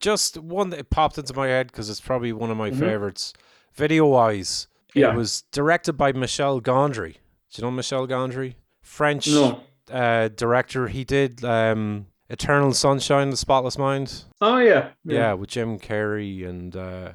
just 0.00 0.38
one 0.38 0.70
that 0.70 0.90
popped 0.90 1.18
into 1.18 1.34
my 1.34 1.48
head 1.48 1.66
because 1.68 1.88
it's 1.90 2.00
probably 2.00 2.32
one 2.32 2.50
of 2.50 2.56
my 2.56 2.70
Mhm. 2.70 2.78
favorites. 2.78 3.32
Video 3.74 4.06
wise, 4.06 4.68
Yeah. 4.96 5.12
it 5.12 5.16
was 5.16 5.42
directed 5.52 5.94
by 5.94 6.12
Michel 6.12 6.60
Gondry. 6.60 7.14
Do 7.52 7.60
you 7.60 7.64
know 7.64 7.70
Michel 7.70 8.06
Gondry? 8.08 8.54
French 8.82 9.28
No. 9.28 9.60
uh, 9.90 10.28
director. 10.28 10.88
He 10.88 11.04
did 11.04 11.44
um, 11.44 12.06
Eternal 12.30 12.72
Sunshine, 12.72 13.30
The 13.30 13.36
Spotless 13.36 13.78
Mind. 13.78 14.24
Oh 14.40 14.58
yeah. 14.58 14.90
Yeah, 15.04 15.34
with 15.34 15.50
Jim 15.50 15.78
Carrey 15.78 16.46
and 16.48 16.74
uh, 16.76 17.12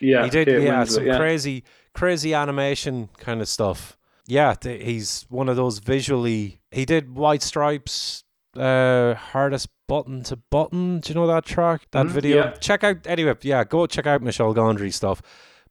Yeah. 0.00 0.24
he 0.24 0.30
did. 0.30 0.46
Kate 0.48 0.62
yeah, 0.62 0.82
Winslet, 0.84 0.88
some 0.90 1.06
yeah. 1.06 1.18
crazy, 1.18 1.64
crazy 1.92 2.32
animation 2.34 3.08
kind 3.18 3.40
of 3.40 3.48
stuff. 3.48 3.96
Yeah, 4.26 4.54
th- 4.54 4.82
he's 4.82 5.26
one 5.28 5.48
of 5.50 5.56
those 5.56 5.80
visually. 5.80 6.60
He 6.70 6.84
did 6.86 7.14
White 7.14 7.42
Stripes, 7.42 8.24
uh, 8.56 9.14
hardest 9.14 9.68
button 9.86 10.22
to 10.24 10.36
button. 10.36 11.00
Do 11.00 11.10
you 11.10 11.14
know 11.14 11.26
that 11.26 11.44
track? 11.44 11.88
That 11.90 12.06
Mhm, 12.06 12.10
video. 12.10 12.36
yeah. 12.44 12.50
Check 12.52 12.84
out 12.84 13.06
anyway. 13.06 13.34
Yeah, 13.42 13.64
go 13.64 13.86
check 13.86 14.06
out 14.06 14.22
Michel 14.22 14.54
Gondry 14.54 14.92
stuff. 14.92 15.20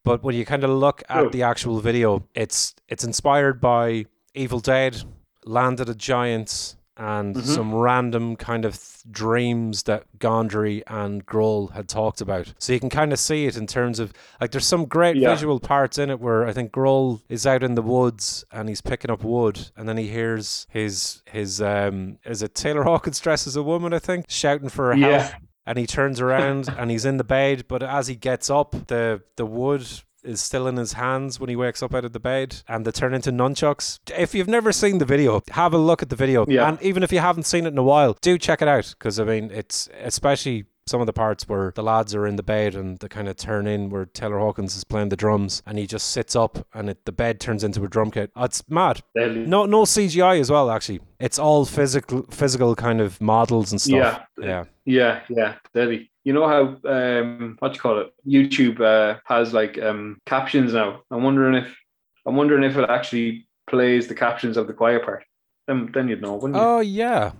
But 0.03 0.23
when 0.23 0.35
you 0.35 0.45
kind 0.45 0.63
of 0.63 0.69
look 0.69 1.01
at 1.09 1.31
the 1.31 1.43
actual 1.43 1.79
video, 1.79 2.27
it's 2.35 2.75
it's 2.89 3.03
inspired 3.03 3.61
by 3.61 4.05
Evil 4.35 4.59
Dead, 4.59 5.01
Land 5.45 5.79
of 5.79 5.87
the 5.87 5.95
Giants, 5.95 6.75
and 6.97 7.35
Mhm. 7.35 7.41
some 7.43 7.73
random 7.73 8.35
kind 8.35 8.65
of 8.65 8.73
th- 8.73 9.03
dreams 9.09 9.83
that 9.83 10.03
Gondry 10.19 10.83
and 10.87 11.25
Grohl 11.25 11.71
had 11.71 11.87
talked 11.87 12.21
about. 12.21 12.53
So 12.59 12.71
you 12.73 12.79
can 12.79 12.89
kind 12.89 13.11
of 13.13 13.17
see 13.19 13.45
it 13.45 13.57
in 13.57 13.65
terms 13.65 13.99
of 13.99 14.13
like 14.39 14.51
there's 14.51 14.67
some 14.67 14.85
great 14.85 15.15
Yeah. 15.15 15.33
visual 15.33 15.59
parts 15.59 15.97
in 15.97 16.09
it 16.09 16.19
where 16.19 16.45
I 16.45 16.51
think 16.53 16.71
Grohl 16.71 17.21
is 17.29 17.47
out 17.47 17.63
in 17.63 17.75
the 17.75 17.81
woods 17.81 18.45
and 18.51 18.69
he's 18.69 18.81
picking 18.81 19.09
up 19.09 19.23
wood 19.23 19.71
and 19.75 19.87
then 19.89 19.97
he 19.97 20.07
hears 20.09 20.67
his 20.69 21.23
his 21.31 21.61
um 21.61 22.19
is 22.25 22.43
it 22.43 22.53
Taylor 22.55 22.83
Hawkins 22.83 23.19
dressed 23.19 23.47
as 23.47 23.55
a 23.55 23.63
woman 23.63 23.93
I 23.93 23.99
think 23.99 24.25
shouting 24.29 24.69
for 24.69 24.93
help 24.93 25.01
Yeah. 25.11 25.31
And 25.65 25.77
he 25.77 25.85
turns 25.87 26.19
around 26.19 26.67
and 26.77 26.91
he's 26.91 27.05
in 27.05 27.17
the 27.17 27.23
bed 27.23 27.65
but 27.67 27.81
as 27.83 28.07
he 28.07 28.15
gets 28.15 28.49
up 28.49 28.71
the 28.87 29.21
the 29.37 29.45
wood 29.45 29.85
is 30.23 30.39
still 30.39 30.67
in 30.67 30.77
his 30.77 30.93
hands 30.93 31.37
when 31.39 31.49
he 31.49 31.55
wakes 31.55 31.83
up 31.83 31.93
out 31.93 32.05
of 32.05 32.13
the 32.13 32.19
bed 32.19 32.55
and 32.67 32.85
they 32.85 32.91
turn 32.91 33.13
into 33.13 33.29
nunchucks 33.31 33.99
if 34.17 34.33
you've 34.33 34.47
never 34.47 34.71
seen 34.71 34.97
the 34.97 35.05
video 35.05 35.41
have 35.51 35.73
a 35.73 35.77
look 35.77 36.01
at 36.01 36.09
the 36.09 36.15
video 36.15 36.45
Yeah. 36.47 36.69
and 36.69 36.81
even 36.81 37.03
if 37.03 37.11
you 37.11 37.19
haven't 37.19 37.43
seen 37.43 37.65
it 37.65 37.69
in 37.73 37.77
a 37.77 37.83
while 37.83 38.17
do 38.21 38.37
check 38.37 38.61
it 38.61 38.67
out 38.67 38.93
because 38.97 39.19
i 39.19 39.23
mean 39.25 39.51
it's 39.51 39.89
especially 40.01 40.65
some 40.85 41.01
of 41.01 41.07
the 41.07 41.13
parts 41.13 41.47
where 41.47 41.71
the 41.75 41.83
lads 41.83 42.13
are 42.13 42.27
in 42.27 42.35
the 42.35 42.43
bed 42.43 42.75
and 42.75 42.99
they 42.99 43.07
kind 43.07 43.27
of 43.27 43.37
turn 43.37 43.67
in 43.67 43.89
where 43.89 44.05
Taylor 44.05 44.39
Hawkins 44.39 44.75
is 44.75 44.83
playing 44.83 45.09
the 45.09 45.15
drums 45.15 45.63
and 45.65 45.77
he 45.77 45.87
just 45.87 46.11
sits 46.11 46.35
up 46.35 46.65
and 46.73 46.89
it, 46.89 47.05
the 47.05 47.11
bed 47.11 47.39
turns 47.39 47.63
into 47.63 47.83
a 47.83 47.87
drum 47.87 48.11
kit. 48.11 48.31
Oh, 48.35 48.43
it's 48.43 48.67
mad. 48.69 49.01
No, 49.15 49.65
no 49.65 49.83
CGI 49.83 50.39
as 50.39 50.51
well. 50.51 50.69
Actually, 50.69 51.01
it's 51.19 51.39
all 51.39 51.65
physical, 51.65 52.23
physical 52.29 52.75
kind 52.75 52.99
of 52.99 53.19
models 53.21 53.71
and 53.71 53.81
stuff. 53.81 54.25
Yeah. 54.37 54.45
yeah. 54.45 54.63
Yeah, 54.85 55.21
yeah, 55.29 55.55
deadly. 55.73 56.11
You 56.25 56.33
know 56.33 56.47
how 56.47 56.89
um 56.89 57.55
what 57.59 57.73
you 57.73 57.79
call 57.79 57.99
it? 58.01 58.13
YouTube 58.27 58.81
uh, 58.81 59.19
has 59.25 59.53
like 59.53 59.81
um 59.81 60.19
captions 60.25 60.73
now. 60.73 61.01
I'm 61.09 61.23
wondering 61.23 61.55
if 61.55 61.77
I'm 62.25 62.35
wondering 62.35 62.63
if 62.63 62.77
it 62.77 62.89
actually 62.89 63.47
plays 63.69 64.07
the 64.07 64.15
captions 64.15 64.57
of 64.57 64.67
the 64.67 64.73
choir 64.73 64.99
part. 64.99 65.23
Then 65.67 65.89
then 65.93 66.09
you'd 66.09 66.21
know, 66.21 66.35
wouldn't 66.35 66.55
you? 66.55 66.61
Oh 66.61 66.79
yeah, 66.81 67.31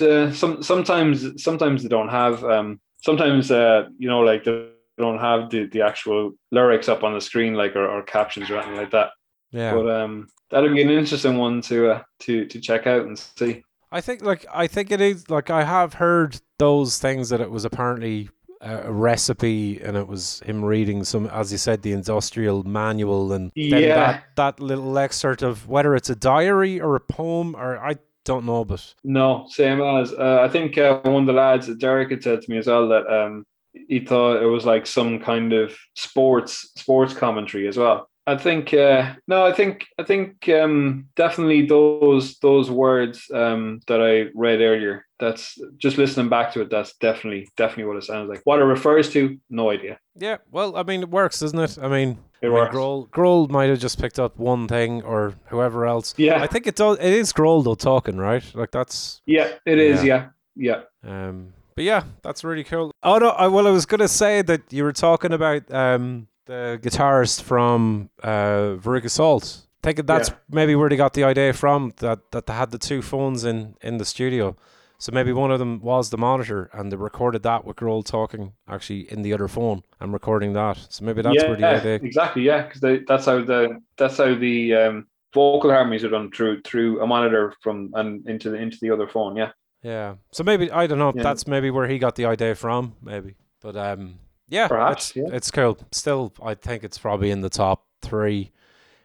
uh, 0.00 0.32
some 0.32 0.62
sometimes 0.62 1.42
sometimes 1.42 1.82
they 1.82 1.88
don't 1.88 2.08
have 2.08 2.44
um 2.44 2.80
sometimes 3.02 3.50
uh 3.50 3.84
you 3.98 4.08
know 4.08 4.20
like 4.20 4.44
they 4.44 4.68
don't 4.98 5.18
have 5.18 5.50
the, 5.50 5.66
the 5.66 5.82
actual 5.82 6.32
lyrics 6.50 6.88
up 6.88 7.02
on 7.02 7.14
the 7.14 7.20
screen 7.20 7.54
like 7.54 7.74
or, 7.76 7.86
or 7.88 8.02
captions 8.02 8.50
or 8.50 8.56
anything 8.56 8.76
like 8.76 8.90
that 8.90 9.10
yeah. 9.50 9.74
but 9.74 9.88
um 9.88 10.26
that'll 10.50 10.72
be 10.72 10.82
an 10.82 10.90
interesting 10.90 11.36
one 11.36 11.60
to 11.60 11.90
uh 11.90 12.02
to 12.20 12.46
to 12.46 12.60
check 12.60 12.86
out 12.86 13.06
and 13.06 13.18
see 13.18 13.62
I 13.92 14.00
think 14.00 14.22
like 14.22 14.44
I 14.52 14.66
think 14.66 14.90
it 14.90 15.00
is 15.00 15.30
like 15.30 15.50
I 15.50 15.62
have 15.62 15.94
heard 15.94 16.40
those 16.58 16.98
things 16.98 17.28
that 17.28 17.40
it 17.40 17.50
was 17.50 17.64
apparently 17.64 18.28
a, 18.60 18.90
recipe 18.90 19.80
and 19.80 19.96
it 19.96 20.08
was 20.08 20.40
him 20.40 20.64
reading 20.64 21.04
some 21.04 21.26
as 21.26 21.52
you 21.52 21.58
said 21.58 21.82
the 21.82 21.92
industrial 21.92 22.64
manual 22.64 23.32
and 23.32 23.52
then 23.54 23.82
Yeah. 23.82 23.94
that, 23.94 24.24
that 24.36 24.60
little 24.60 24.98
excerpt 24.98 25.42
of 25.42 25.68
whether 25.68 25.94
it's 25.94 26.10
a 26.10 26.16
diary 26.16 26.80
or 26.80 26.96
a 26.96 27.00
poem 27.00 27.54
or 27.54 27.78
I 27.78 27.96
don't 28.24 28.46
know 28.46 28.64
but 28.64 28.94
no 29.04 29.46
same 29.48 29.80
as 29.80 30.12
uh, 30.12 30.40
i 30.42 30.48
think 30.48 30.76
uh, 30.78 31.00
one 31.02 31.22
of 31.22 31.26
the 31.26 31.32
lads 31.32 31.66
derek 31.76 32.10
had 32.10 32.22
said 32.22 32.40
to 32.40 32.50
me 32.50 32.58
as 32.58 32.66
well 32.66 32.88
that 32.88 33.06
um 33.06 33.44
he 33.88 34.00
thought 34.00 34.42
it 34.42 34.46
was 34.46 34.64
like 34.64 34.86
some 34.86 35.18
kind 35.18 35.52
of 35.52 35.76
sports 35.94 36.70
sports 36.76 37.12
commentary 37.14 37.66
as 37.68 37.76
well 37.76 38.08
I 38.26 38.38
think 38.38 38.72
uh, 38.72 39.14
no, 39.28 39.44
I 39.44 39.52
think 39.52 39.86
I 39.98 40.02
think 40.02 40.48
um, 40.48 41.08
definitely 41.14 41.66
those 41.66 42.38
those 42.38 42.70
words 42.70 43.30
um, 43.32 43.80
that 43.86 44.00
I 44.00 44.30
read 44.34 44.60
earlier. 44.60 45.04
That's 45.20 45.58
just 45.78 45.96
listening 45.98 46.28
back 46.28 46.52
to 46.54 46.60
it. 46.62 46.70
That's 46.70 46.96
definitely 46.96 47.48
definitely 47.56 47.84
what 47.84 47.96
it 47.96 48.04
sounds 48.04 48.28
like. 48.28 48.40
What 48.44 48.58
it 48.60 48.64
refers 48.64 49.10
to, 49.12 49.38
no 49.50 49.70
idea. 49.70 49.98
yeah 50.16 50.38
well 50.50 50.76
I 50.76 50.82
mean 50.82 51.02
it 51.02 51.10
works 51.10 51.40
doesn't 51.40 51.58
it 51.58 51.78
I 51.80 51.88
mean 51.88 52.18
It 52.42 52.46
I 52.46 52.48
mean, 52.48 52.52
works. 52.54 52.74
Grohl, 52.74 53.08
Grohl 53.10 53.48
might 53.48 53.68
have 53.70 53.78
just 53.78 54.00
picked 54.00 54.18
up 54.18 54.36
one 54.38 54.66
thing 54.68 55.02
or 55.02 55.34
whoever 55.46 55.86
else 55.86 56.14
Yeah, 56.16 56.42
I 56.42 56.46
think 56.46 56.66
it 56.66 56.76
does 56.76 56.98
it 56.98 57.12
is 57.12 57.32
Grohl 57.32 57.62
though 57.64 57.74
talking 57.76 58.16
right 58.16 58.44
like 58.54 58.70
that's 58.72 59.20
yeah, 59.26 59.48
it 59.66 59.78
is. 59.78 60.02
Yeah, 60.04 60.28
yeah. 60.56 60.80
Um, 61.04 61.52
but 61.76 61.84
yeah, 61.84 62.02
that's 62.22 62.44
really 62.44 62.64
cool. 62.64 62.92
Oh 63.02 63.18
no, 63.18 63.30
I, 63.30 63.46
well, 63.48 63.66
I 63.66 63.70
was 63.70 63.86
gonna 63.86 64.08
say 64.08 64.42
that 64.42 64.62
you 64.72 64.84
were 64.84 64.92
talking 64.92 65.32
about 65.32 65.62
um 65.72 66.28
the 66.46 66.78
guitarist 66.82 67.42
from 67.42 68.10
uh 68.22 68.76
Veruca 68.82 69.10
Salt. 69.10 69.66
Thinking 69.82 70.06
that's 70.06 70.28
Yeah. 70.30 70.36
maybe 70.50 70.74
where 70.76 70.88
they 70.88 70.96
got 70.96 71.12
the 71.14 71.24
idea 71.24 71.52
from 71.52 71.92
that 71.98 72.18
that 72.32 72.46
they 72.46 72.52
had 72.54 72.70
the 72.70 72.78
two 72.78 73.02
phones 73.02 73.44
in 73.44 73.74
in 73.82 73.98
the 73.98 74.04
studio. 74.04 74.56
So 74.98 75.12
maybe 75.12 75.32
one 75.32 75.50
of 75.50 75.58
them 75.58 75.80
was 75.80 76.10
the 76.10 76.16
monitor, 76.16 76.70
and 76.72 76.90
they 76.90 76.96
recorded 76.96 77.42
that 77.42 77.64
with 77.64 77.76
Grohl 77.76 78.04
talking 78.04 78.52
actually 78.68 79.10
in 79.12 79.22
the 79.22 79.32
other 79.34 79.48
phone 79.48 79.82
and 80.00 80.12
recording 80.12 80.52
that. 80.54 80.78
So 80.88 81.04
maybe 81.04 81.20
that's 81.22 81.36
yeah, 81.36 81.48
where 81.48 81.56
the 81.56 81.66
idea. 81.66 81.94
exactly. 81.96 82.42
Yeah, 82.42 82.62
because 82.66 83.04
that's 83.06 83.26
how 83.26 83.42
the 83.44 83.80
that's 83.98 84.16
how 84.16 84.34
the 84.34 84.74
um, 84.74 85.06
vocal 85.34 85.70
harmonies 85.70 86.04
are 86.04 86.10
done 86.10 86.30
through 86.30 86.62
through 86.62 87.02
a 87.02 87.06
monitor 87.06 87.52
from 87.60 87.90
and 87.94 88.26
into 88.28 88.50
the 88.50 88.56
into 88.56 88.78
the 88.80 88.90
other 88.90 89.08
phone. 89.08 89.36
Yeah, 89.36 89.50
Yeah. 89.82 90.14
So 90.32 90.44
maybe 90.44 90.70
I 90.70 90.86
don't 90.86 90.98
know. 90.98 91.12
Yeah. 91.14 91.22
That's 91.22 91.46
maybe 91.46 91.70
where 91.70 91.88
he 91.88 91.98
got 91.98 92.14
the 92.14 92.26
idea 92.26 92.54
from. 92.54 92.94
Maybe, 93.02 93.34
but 93.60 93.76
um, 93.76 94.18
yeah, 94.48 94.68
Perhaps, 94.68 95.08
it's, 95.10 95.16
yeah. 95.16 95.36
it's 95.36 95.50
cool. 95.50 95.76
Still, 95.90 96.32
I 96.42 96.54
think 96.54 96.84
it's 96.84 96.98
probably 96.98 97.30
in 97.30 97.40
the 97.40 97.50
top 97.50 97.84
three 98.00 98.52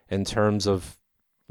in 0.10 0.24
terms 0.24 0.68
of 0.68 0.98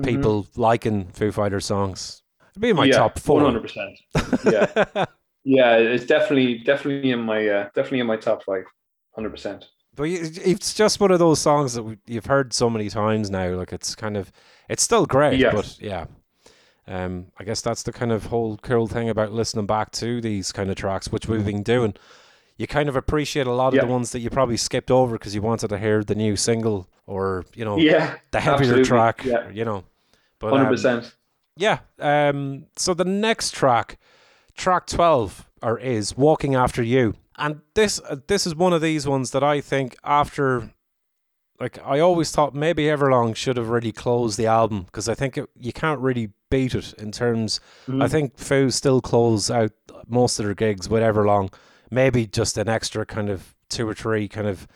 Mhm. 0.01 0.05
people 0.05 0.47
liking 0.55 1.09
Foo 1.09 1.33
Fighters 1.33 1.67
songs. 1.67 2.23
Be 2.59 2.71
in 2.71 2.77
my 2.77 2.85
yeah, 2.87 2.97
top 2.99 3.19
four. 3.19 3.37
One 3.43 3.45
hundred 3.45 3.63
percent. 3.63 3.99
Yeah, 4.45 5.05
yeah. 5.45 5.77
It's 5.77 6.07
definitely 6.07 6.59
definitely 6.59 7.11
in 7.11 7.21
my 7.21 7.47
uh, 7.49 7.65
definitely 7.75 8.01
in 8.01 8.07
my 8.07 8.17
top 8.17 8.43
five. 8.45 8.65
Hundred 9.15 9.31
percent. 9.31 9.67
But 9.95 10.05
it's 10.11 10.75
just 10.75 11.01
one 11.01 11.11
of 11.11 11.19
those 11.19 11.41
songs 11.41 11.75
that 11.75 11.83
we- 11.83 11.99
you've 12.07 12.27
heard 12.27 12.53
so 12.53 12.71
many 12.71 12.89
times 12.89 13.31
now. 13.31 13.49
Like 13.57 13.73
it's 13.73 13.97
kind 13.97 14.17
of, 14.17 14.31
it's 14.69 14.83
still 14.83 15.07
great, 15.07 15.41
Yeah. 15.41 15.51
but 15.53 15.77
yeah. 15.81 16.07
Um, 16.87 17.27
I 17.37 17.43
guess 17.45 17.61
that's 17.61 17.83
the 17.83 17.93
kind 17.93 18.13
of 18.13 18.27
whole 18.27 18.57
cool 18.59 18.87
thing 18.87 19.09
about 19.09 19.33
listening 19.33 19.67
back 19.67 19.91
to 19.93 20.21
these 20.21 20.53
kind 20.53 20.71
of 20.71 20.77
tracks, 20.77 21.11
which 21.11 21.27
we've 21.27 21.45
been 21.45 21.65
doing. 21.65 21.95
You 22.59 22.67
kind 22.69 22.89
of 22.89 22.95
appreciate 22.97 23.47
a 23.49 23.53
lot 23.53 23.69
of 23.69 23.75
Yeah. 23.75 23.81
the 23.83 23.87
ones 23.89 24.13
that 24.13 24.21
you 24.21 24.31
probably 24.31 24.57
skipped 24.57 24.91
over 24.91 25.19
because 25.19 25.35
you 25.35 25.43
wanted 25.43 25.69
to 25.69 25.79
hear 25.79 26.05
the 26.05 26.15
new 26.15 26.37
single 26.37 26.89
or 27.07 27.45
you 27.55 27.65
know 27.65 27.77
Yeah, 27.77 28.17
the 28.31 28.39
heavier 28.41 28.61
absolutely. 28.61 28.85
track, 28.85 29.25
Yeah, 29.25 29.49
you 29.51 29.65
know. 29.65 29.83
But 30.39 30.51
hundred 30.51 30.67
um, 30.67 30.71
percent. 30.71 31.15
Yeah. 31.59 31.81
Um, 31.99 32.67
so 32.77 32.95
the 32.95 33.05
next 33.05 33.53
track, 33.53 33.99
track 34.57 34.87
twelve, 34.87 35.47
or 35.63 35.79
is 35.79 36.17
"Walking 36.17 36.55
After 36.55 36.83
You," 36.83 37.15
and 37.37 37.61
this 37.75 38.01
uh, 38.09 38.17
this 38.27 38.47
is 38.47 38.55
one 38.55 38.73
of 38.73 38.81
these 38.81 39.07
ones 39.07 39.33
that 39.33 39.43
I 39.43 39.61
think 39.61 39.97
after, 40.05 40.71
like 41.61 41.79
I 41.85 41.99
always 42.01 42.31
thought 42.31 42.55
maybe 42.55 42.85
Everlong 42.85 43.37
should 43.37 43.57
have 43.57 43.69
really 43.69 43.93
closed 43.93 44.39
the 44.39 44.47
album 44.47 44.85
because 44.85 45.09
I 45.09 45.15
think 45.15 45.37
it, 45.37 45.51
you 45.59 45.73
can't 45.73 46.01
really 46.01 46.31
beat 46.51 46.75
it 46.75 46.95
in 46.95 47.13
terms. 47.13 47.61
Mm-hmm. 47.87 48.03
I 48.03 48.09
think 48.09 48.39
Foo 48.39 48.71
still 48.71 49.01
close 49.01 49.51
out 49.51 49.73
most 50.07 50.39
of 50.39 50.47
their 50.47 50.55
gigs 50.55 50.89
with 50.89 51.03
Everlong, 51.03 51.53
maybe 51.91 52.27
just 52.27 52.57
an 52.57 52.69
extra 52.69 53.05
kind 53.05 53.29
of 53.29 53.55
two 53.69 53.87
or 53.87 53.95
three 53.95 54.29
kind 54.29 54.47
of 54.47 54.67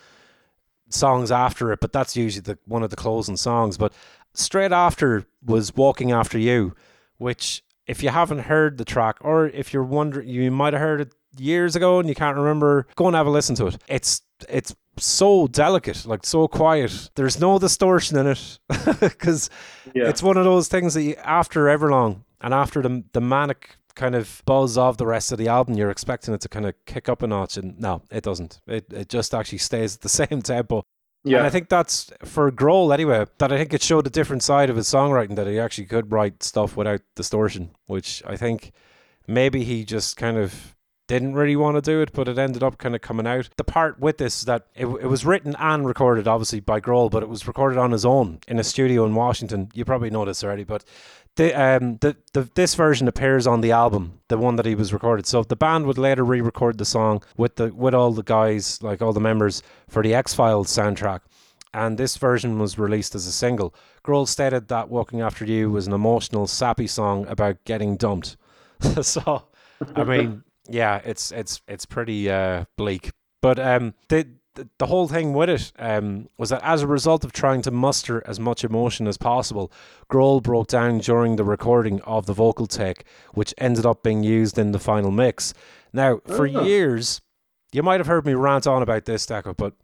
songs 0.90 1.30
after 1.30 1.72
it, 1.72 1.80
but 1.80 1.92
that's 1.92 2.16
usually 2.16 2.42
the 2.42 2.58
one 2.66 2.82
of 2.82 2.90
the 2.90 2.96
closing 2.96 3.36
songs. 3.36 3.78
But 3.78 3.92
straight 4.34 4.72
after 4.72 5.24
was 5.44 5.74
Walking 5.74 6.12
After 6.12 6.38
You, 6.38 6.74
which 7.18 7.62
if 7.86 8.02
you 8.02 8.10
haven't 8.10 8.40
heard 8.40 8.78
the 8.78 8.84
track, 8.84 9.18
or 9.20 9.46
if 9.48 9.72
you're 9.72 9.82
wondering, 9.82 10.28
you 10.28 10.50
might 10.50 10.72
have 10.72 10.82
heard 10.82 11.00
it 11.00 11.14
years 11.36 11.74
ago 11.76 11.98
and 11.98 12.08
you 12.08 12.14
can't 12.14 12.36
remember, 12.36 12.86
go 12.96 13.06
and 13.06 13.16
have 13.16 13.26
a 13.26 13.30
listen 13.30 13.54
to 13.56 13.66
it. 13.66 13.78
It's 13.88 14.22
it's 14.48 14.74
so 14.98 15.46
delicate, 15.46 16.04
like 16.06 16.26
so 16.26 16.48
quiet. 16.48 17.10
There's 17.14 17.40
no 17.40 17.58
distortion 17.58 18.18
in 18.18 18.26
it 18.28 18.58
because 19.00 19.50
Yeah, 19.94 20.08
it's 20.08 20.22
one 20.22 20.36
of 20.36 20.44
those 20.44 20.68
things 20.68 20.94
that 20.94 21.02
you, 21.02 21.14
after 21.24 21.64
Everlong 21.64 22.22
and 22.40 22.52
after 22.54 22.82
the 22.82 23.04
the 23.12 23.20
manic 23.20 23.76
kind 23.94 24.14
of 24.14 24.42
buzz 24.46 24.78
of 24.78 24.96
the 24.96 25.06
rest 25.06 25.32
of 25.32 25.38
the 25.38 25.48
album, 25.48 25.74
you're 25.76 25.90
expecting 25.90 26.32
it 26.34 26.40
to 26.40 26.48
kind 26.48 26.66
of 26.66 26.74
kick 26.86 27.08
up 27.08 27.22
a 27.22 27.26
notch, 27.26 27.56
and 27.56 27.78
no, 27.78 28.02
it 28.10 28.22
doesn't. 28.22 28.60
It 28.66 28.86
it 28.92 29.08
just 29.08 29.34
actually 29.34 29.58
stays 29.58 29.96
at 29.96 30.00
the 30.02 30.08
same 30.26 30.42
tempo. 30.42 30.82
And 31.38 31.46
I 31.46 31.50
think 31.50 31.68
that's 31.68 32.10
for 32.24 32.50
Grohl 32.50 32.92
anyway. 32.92 33.26
That 33.38 33.52
I 33.52 33.58
think 33.58 33.72
it 33.72 33.82
showed 33.82 34.06
a 34.06 34.10
different 34.10 34.42
side 34.42 34.70
of 34.70 34.76
his 34.76 34.88
songwriting 34.88 35.36
that 35.36 35.46
he 35.46 35.58
actually 35.58 35.86
could 35.86 36.10
write 36.10 36.42
stuff 36.42 36.76
without 36.76 37.00
distortion, 37.14 37.70
which 37.86 38.22
I 38.26 38.36
think 38.36 38.72
maybe 39.26 39.64
he 39.64 39.84
just 39.84 40.16
kind 40.16 40.36
of 40.36 40.74
didn't 41.08 41.34
really 41.34 41.56
want 41.56 41.76
to 41.76 41.82
do 41.82 42.00
it, 42.00 42.12
but 42.12 42.28
it 42.28 42.38
ended 42.38 42.62
up 42.62 42.78
kind 42.78 42.94
of 42.94 43.00
coming 43.00 43.26
out. 43.26 43.48
The 43.56 43.64
part 43.64 43.98
with 43.98 44.18
this 44.18 44.38
is 44.38 44.44
that 44.46 44.66
it, 44.74 44.86
it 44.86 45.08
was 45.08 45.26
written 45.26 45.54
and 45.58 45.86
recorded, 45.86 46.26
obviously 46.26 46.60
by 46.60 46.80
Grohl, 46.80 47.10
but 47.10 47.22
it 47.22 47.28
was 47.28 47.46
recorded 47.46 47.78
on 47.78 47.90
his 47.90 48.04
own 48.04 48.38
in 48.48 48.58
a 48.58 48.64
studio 48.64 49.04
in 49.04 49.14
Washington. 49.14 49.68
You 49.74 49.84
probably 49.84 50.10
know 50.10 50.24
this 50.24 50.42
already, 50.42 50.64
but 50.64 50.84
the 51.36 51.54
um 51.54 51.96
the, 51.98 52.16
the 52.32 52.48
this 52.54 52.74
version 52.74 53.08
appears 53.08 53.46
on 53.46 53.60
the 53.60 53.72
album, 53.72 54.20
the 54.28 54.38
one 54.38 54.56
that 54.56 54.66
he 54.66 54.74
was 54.74 54.92
recorded. 54.92 55.26
So 55.26 55.42
the 55.42 55.56
band 55.56 55.86
would 55.86 55.98
later 55.98 56.24
re-record 56.24 56.78
the 56.78 56.84
song 56.84 57.22
with 57.36 57.56
the 57.56 57.72
with 57.72 57.94
all 57.94 58.12
the 58.12 58.22
guys, 58.22 58.82
like 58.82 59.00
all 59.00 59.12
the 59.12 59.20
members, 59.20 59.62
for 59.88 60.02
the 60.02 60.14
X 60.14 60.34
Files 60.34 60.68
soundtrack. 60.68 61.20
And 61.74 61.96
this 61.96 62.18
version 62.18 62.58
was 62.58 62.78
released 62.78 63.14
as 63.14 63.26
a 63.26 63.32
single. 63.32 63.74
Grohl 64.04 64.28
stated 64.28 64.68
that 64.68 64.90
"Walking 64.90 65.22
After 65.22 65.46
You" 65.46 65.70
was 65.70 65.86
an 65.86 65.94
emotional, 65.94 66.46
sappy 66.46 66.86
song 66.86 67.26
about 67.28 67.64
getting 67.64 67.96
dumped. 67.96 68.36
so, 69.02 69.46
I 69.96 70.04
mean, 70.04 70.44
yeah, 70.68 71.00
it's 71.04 71.32
it's 71.32 71.62
it's 71.66 71.86
pretty 71.86 72.30
uh, 72.30 72.66
bleak. 72.76 73.10
But 73.40 73.58
um, 73.58 73.94
the 74.08 74.28
the, 74.55 74.68
the 74.78 74.86
whole 74.86 75.09
thing 75.09 75.32
with 75.32 75.48
it 75.48 75.72
um, 75.78 76.28
was 76.36 76.50
that 76.50 76.62
as 76.62 76.82
a 76.82 76.86
result 76.86 77.24
of 77.24 77.32
trying 77.32 77.62
to 77.62 77.70
muster 77.70 78.22
as 78.26 78.38
much 78.38 78.64
emotion 78.64 79.07
as 79.07 79.16
possible, 79.16 79.72
Grohl 80.11 80.42
broke 80.42 80.68
down 80.68 80.98
during 80.98 81.36
the 81.36 81.44
recording 81.44 82.00
of 82.03 82.26
the 82.26 82.34
vocal 82.34 82.66
take, 82.66 83.05
which 83.34 83.55
ended 83.59 83.86
up 83.86 84.03
being 84.03 84.22
used 84.22 84.59
in 84.59 84.72
the 84.72 84.78
final 84.78 85.11
mix. 85.11 85.55
Now, 85.92 86.20
for 86.26 86.46
Oh. 86.46 86.64
years, 86.64 87.20
you 87.72 87.82
might 87.82 88.00
have 88.00 88.07
heard 88.07 88.26
me 88.26 88.34
rant 88.34 88.66
on 88.66 88.82
about 88.82 89.07
this, 89.07 89.24
Deco, 89.26 89.57
but 89.57 89.74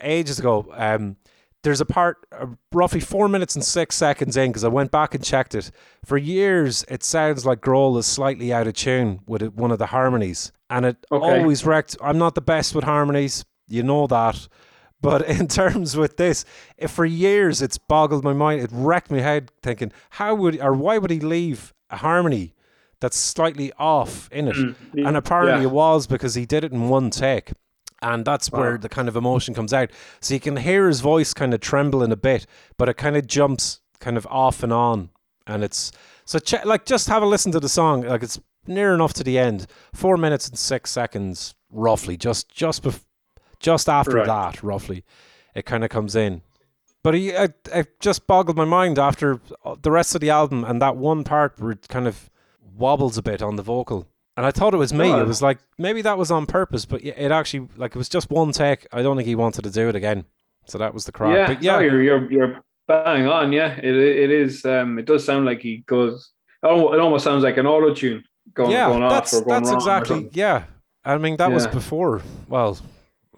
ages 0.00 0.38
ago, 0.38 0.66
um, 0.74 1.16
there's 1.62 1.80
a 1.80 1.86
part 1.86 2.18
uh, 2.32 2.46
roughly 2.72 3.00
four 3.00 3.28
minutes 3.28 3.54
and 3.56 3.64
six 3.64 3.96
seconds 3.96 4.36
in 4.36 4.50
because 4.50 4.64
I 4.64 4.68
went 4.68 4.90
back 4.90 5.14
and 5.14 5.24
checked 5.24 5.54
it. 5.54 5.70
For 6.04 6.16
years, 6.16 6.84
it 6.88 7.02
sounds 7.02 7.44
like 7.44 7.60
Grohl 7.60 7.98
is 7.98 8.06
slightly 8.06 8.52
out 8.52 8.66
of 8.66 8.74
tune 8.74 9.20
with 9.26 9.42
it, 9.42 9.54
one 9.54 9.70
of 9.72 9.78
the 9.78 9.86
harmonies, 9.86 10.52
and 10.70 10.86
it 10.86 11.04
Okay. 11.10 11.40
always 11.40 11.64
wrecked. 11.66 11.96
I'm 12.02 12.18
not 12.18 12.34
the 12.34 12.40
best 12.40 12.74
with 12.74 12.84
harmonies, 12.84 13.44
you 13.68 13.82
know 13.82 14.06
that. 14.06 14.48
But 15.00 15.26
in 15.28 15.46
terms 15.60 15.96
with 15.96 16.16
this, 16.16 16.44
if 16.76 16.90
for 16.90 17.04
years 17.04 17.62
it's 17.62 17.78
boggled 17.78 18.24
my 18.24 18.32
mind, 18.32 18.62
it 18.62 18.70
wrecked 18.72 19.10
my 19.10 19.20
head 19.20 19.50
thinking, 19.62 19.92
how 20.10 20.34
would 20.34 20.60
or 20.60 20.72
why 20.72 20.98
would 20.98 21.10
he 21.10 21.20
leave 21.20 21.72
a 21.90 21.98
harmony 21.98 22.54
that's 23.00 23.16
slightly 23.16 23.72
off 23.78 24.28
in 24.32 24.48
it? 24.48 24.56
Mm, 24.56 24.74
And 25.06 25.16
apparently 25.16 25.62
yeah. 25.62 25.68
it 25.68 25.72
was 25.72 26.06
because 26.08 26.34
he 26.34 26.46
did 26.46 26.64
it 26.64 26.72
in 26.72 26.88
one 26.88 27.10
take. 27.10 27.52
And 28.00 28.24
that's 28.24 28.50
where 28.52 28.78
the 28.78 28.88
kind 28.88 29.08
of 29.08 29.16
emotion 29.16 29.54
comes 29.54 29.72
out. 29.72 29.90
So 30.20 30.34
you 30.34 30.38
can 30.40 30.56
hear 30.56 30.86
his 30.86 31.00
voice 31.00 31.34
kind 31.34 31.52
of 31.52 31.58
trembling 31.60 32.12
a 32.12 32.16
bit, 32.16 32.46
but 32.76 32.88
it 32.88 32.96
kind 32.96 33.16
of 33.16 33.26
jumps 33.26 33.80
kind 33.98 34.16
of 34.16 34.24
off 34.30 34.62
and 34.62 34.72
on. 34.72 35.10
And 35.48 35.64
it's 35.64 35.90
so 36.24 36.38
che- 36.38 36.62
like 36.64 36.86
just 36.86 37.08
have 37.08 37.22
a 37.24 37.26
listen 37.26 37.50
to 37.52 37.58
the 37.60 37.68
song. 37.68 38.02
Like 38.02 38.22
it's 38.22 38.38
near 38.68 38.94
enough 38.94 39.14
to 39.14 39.24
the 39.24 39.36
end. 39.36 39.66
Four 39.94 40.16
minutes 40.16 40.48
and 40.48 40.56
six 40.56 40.92
seconds, 40.92 41.56
roughly. 41.72 42.16
Just 42.16 42.48
just 42.48 42.84
bef- 42.84 43.02
just 43.60 43.88
after 43.88 44.16
Right. 44.16 44.26
that, 44.26 44.62
roughly, 44.62 45.04
it 45.54 45.64
kind 45.66 45.84
of 45.84 45.90
comes 45.90 46.14
in. 46.14 46.42
But 47.02 47.14
he, 47.14 47.30
it, 47.30 47.68
it 47.72 48.00
just 48.00 48.26
boggled 48.26 48.56
my 48.56 48.64
mind 48.64 48.98
after 48.98 49.40
the 49.82 49.90
rest 49.90 50.14
of 50.14 50.20
the 50.20 50.30
album 50.30 50.64
and 50.64 50.82
that 50.82 50.96
one 50.96 51.24
part 51.24 51.58
where 51.58 51.72
it 51.72 51.88
kind 51.88 52.06
of 52.08 52.28
wobbles 52.76 53.16
a 53.16 53.22
bit 53.22 53.40
on 53.42 53.56
the 53.56 53.62
vocal. 53.62 54.06
And 54.36 54.44
I 54.46 54.50
thought 54.50 54.74
it 54.74 54.78
was 54.78 54.92
me. 54.92 55.10
Oh. 55.10 55.20
It 55.20 55.26
was 55.26 55.42
like 55.42 55.58
maybe 55.78 56.02
that 56.02 56.18
was 56.18 56.30
on 56.30 56.46
purpose, 56.46 56.84
but 56.84 57.02
it 57.04 57.32
actually 57.32 57.68
like 57.76 57.94
it 57.94 57.98
was 57.98 58.08
just 58.08 58.30
one 58.30 58.52
take. 58.52 58.86
I 58.92 59.02
don't 59.02 59.16
think 59.16 59.26
he 59.26 59.34
wanted 59.34 59.62
to 59.64 59.70
do 59.70 59.88
it 59.88 59.96
again. 59.96 60.26
So 60.66 60.78
that 60.78 60.94
was 60.94 61.06
the 61.06 61.12
crack. 61.12 61.34
yeah, 61.34 61.46
but 61.46 61.62
yeah, 61.62 61.72
no, 61.72 61.78
you're 61.80 62.02
you're 62.02 62.32
you're 62.32 62.60
bang 62.86 63.26
on. 63.26 63.52
Yeah, 63.52 63.76
it 63.78 63.96
it 63.96 64.30
is. 64.30 64.64
Um, 64.64 64.98
it 64.98 65.06
does 65.06 65.24
sound 65.24 65.44
like 65.44 65.60
he 65.60 65.78
goes. 65.86 66.30
Oh, 66.62 66.92
it 66.92 67.00
almost 67.00 67.24
sounds 67.24 67.42
like 67.42 67.56
an 67.56 67.66
auto 67.66 67.94
tune 67.94 68.22
going 68.54 68.70
yeah, 68.70 68.86
going 68.88 69.02
off 69.02 69.12
that's 69.12 69.34
or 69.34 69.40
going 69.40 69.62
that's 69.62 69.68
wrong 69.70 69.76
exactly 69.78 70.30
yeah. 70.32 70.64
I 71.04 71.16
mean 71.18 71.36
that 71.38 71.50
was 71.50 71.66
before. 71.66 72.22
Well, 72.48 72.78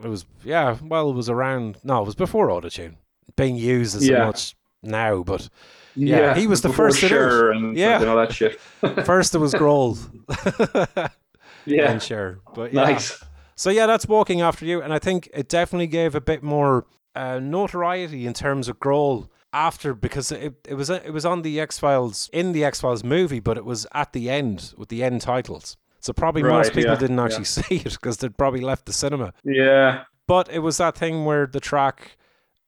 it 0.03 0.09
was 0.09 0.27
yeah. 0.45 0.77
Well, 0.83 1.11
it 1.11 1.15
was 1.15 1.29
around. 1.29 1.79
No, 1.85 2.03
it 2.03 2.07
was 2.07 2.15
before 2.15 2.49
autotune 2.49 2.97
being 3.37 3.57
used 3.57 3.97
as 3.97 4.07
Yeah. 4.09 4.27
much 4.27 4.55
now. 4.83 5.23
But 5.23 5.49
Yeah, 5.95 6.35
he 6.35 6.47
was 6.47 6.63
the 6.63 6.73
first 6.73 7.01
to 7.01 7.09
do 7.09 7.51
and 7.51 7.77
Yeah. 7.77 8.03
all 8.05 8.17
that 8.17 8.33
shit. 8.33 8.59
first 9.05 9.35
it 9.35 9.39
was 9.39 9.53
Grohl. 9.55 9.97
yeah, 11.67 11.91
and 11.93 12.03
Cher. 12.03 12.39
But 12.55 12.73
yeah. 12.73 12.83
nice. 12.85 13.23
So 13.57 13.71
yeah, 13.71 13.87
that's 13.87 14.07
walking 14.09 14.41
after 14.41 14.65
you, 14.65 14.81
and 14.81 14.93
I 14.93 14.99
think 14.99 15.29
it 15.35 15.49
definitely 15.49 15.87
gave 15.87 16.15
a 16.15 16.21
bit 16.21 16.43
more 16.43 16.87
uh, 17.15 17.39
notoriety 17.41 18.27
in 18.27 18.33
terms 18.33 18.69
of 18.69 18.79
Grohl 18.79 19.29
after 19.53 19.95
because 19.95 20.31
it, 20.33 20.55
it 20.67 20.75
was 20.75 20.89
it 20.91 21.13
was 21.13 21.27
on 21.27 21.43
the 21.43 21.61
X 21.61 21.79
Files 21.79 22.31
in 22.33 22.53
the 22.53 22.65
X 22.65 22.81
Files 22.81 23.05
movie, 23.05 23.41
but 23.41 23.57
it 23.59 23.65
was 23.65 23.87
at 23.93 24.13
the 24.13 24.31
end 24.31 24.73
with 24.77 24.89
the 24.89 25.03
end 25.03 25.21
titles. 25.21 25.77
So 26.01 26.13
probably 26.13 26.43
most 26.43 26.73
people 26.73 26.93
yeah, 26.93 26.99
didn't 26.99 27.19
yeah. 27.19 27.25
actually 27.25 27.45
see 27.57 27.77
it 27.77 27.93
because 27.93 28.17
they'd 28.19 28.37
probably 28.37 28.61
left 28.61 28.87
the 28.87 28.93
cinema. 28.93 29.33
Yeah, 29.45 30.05
But 30.27 30.51
it 30.51 30.61
was 30.61 30.79
that 30.79 30.97
thing 30.97 31.25
where 31.25 31.47
the 31.47 31.61
track, 31.61 32.17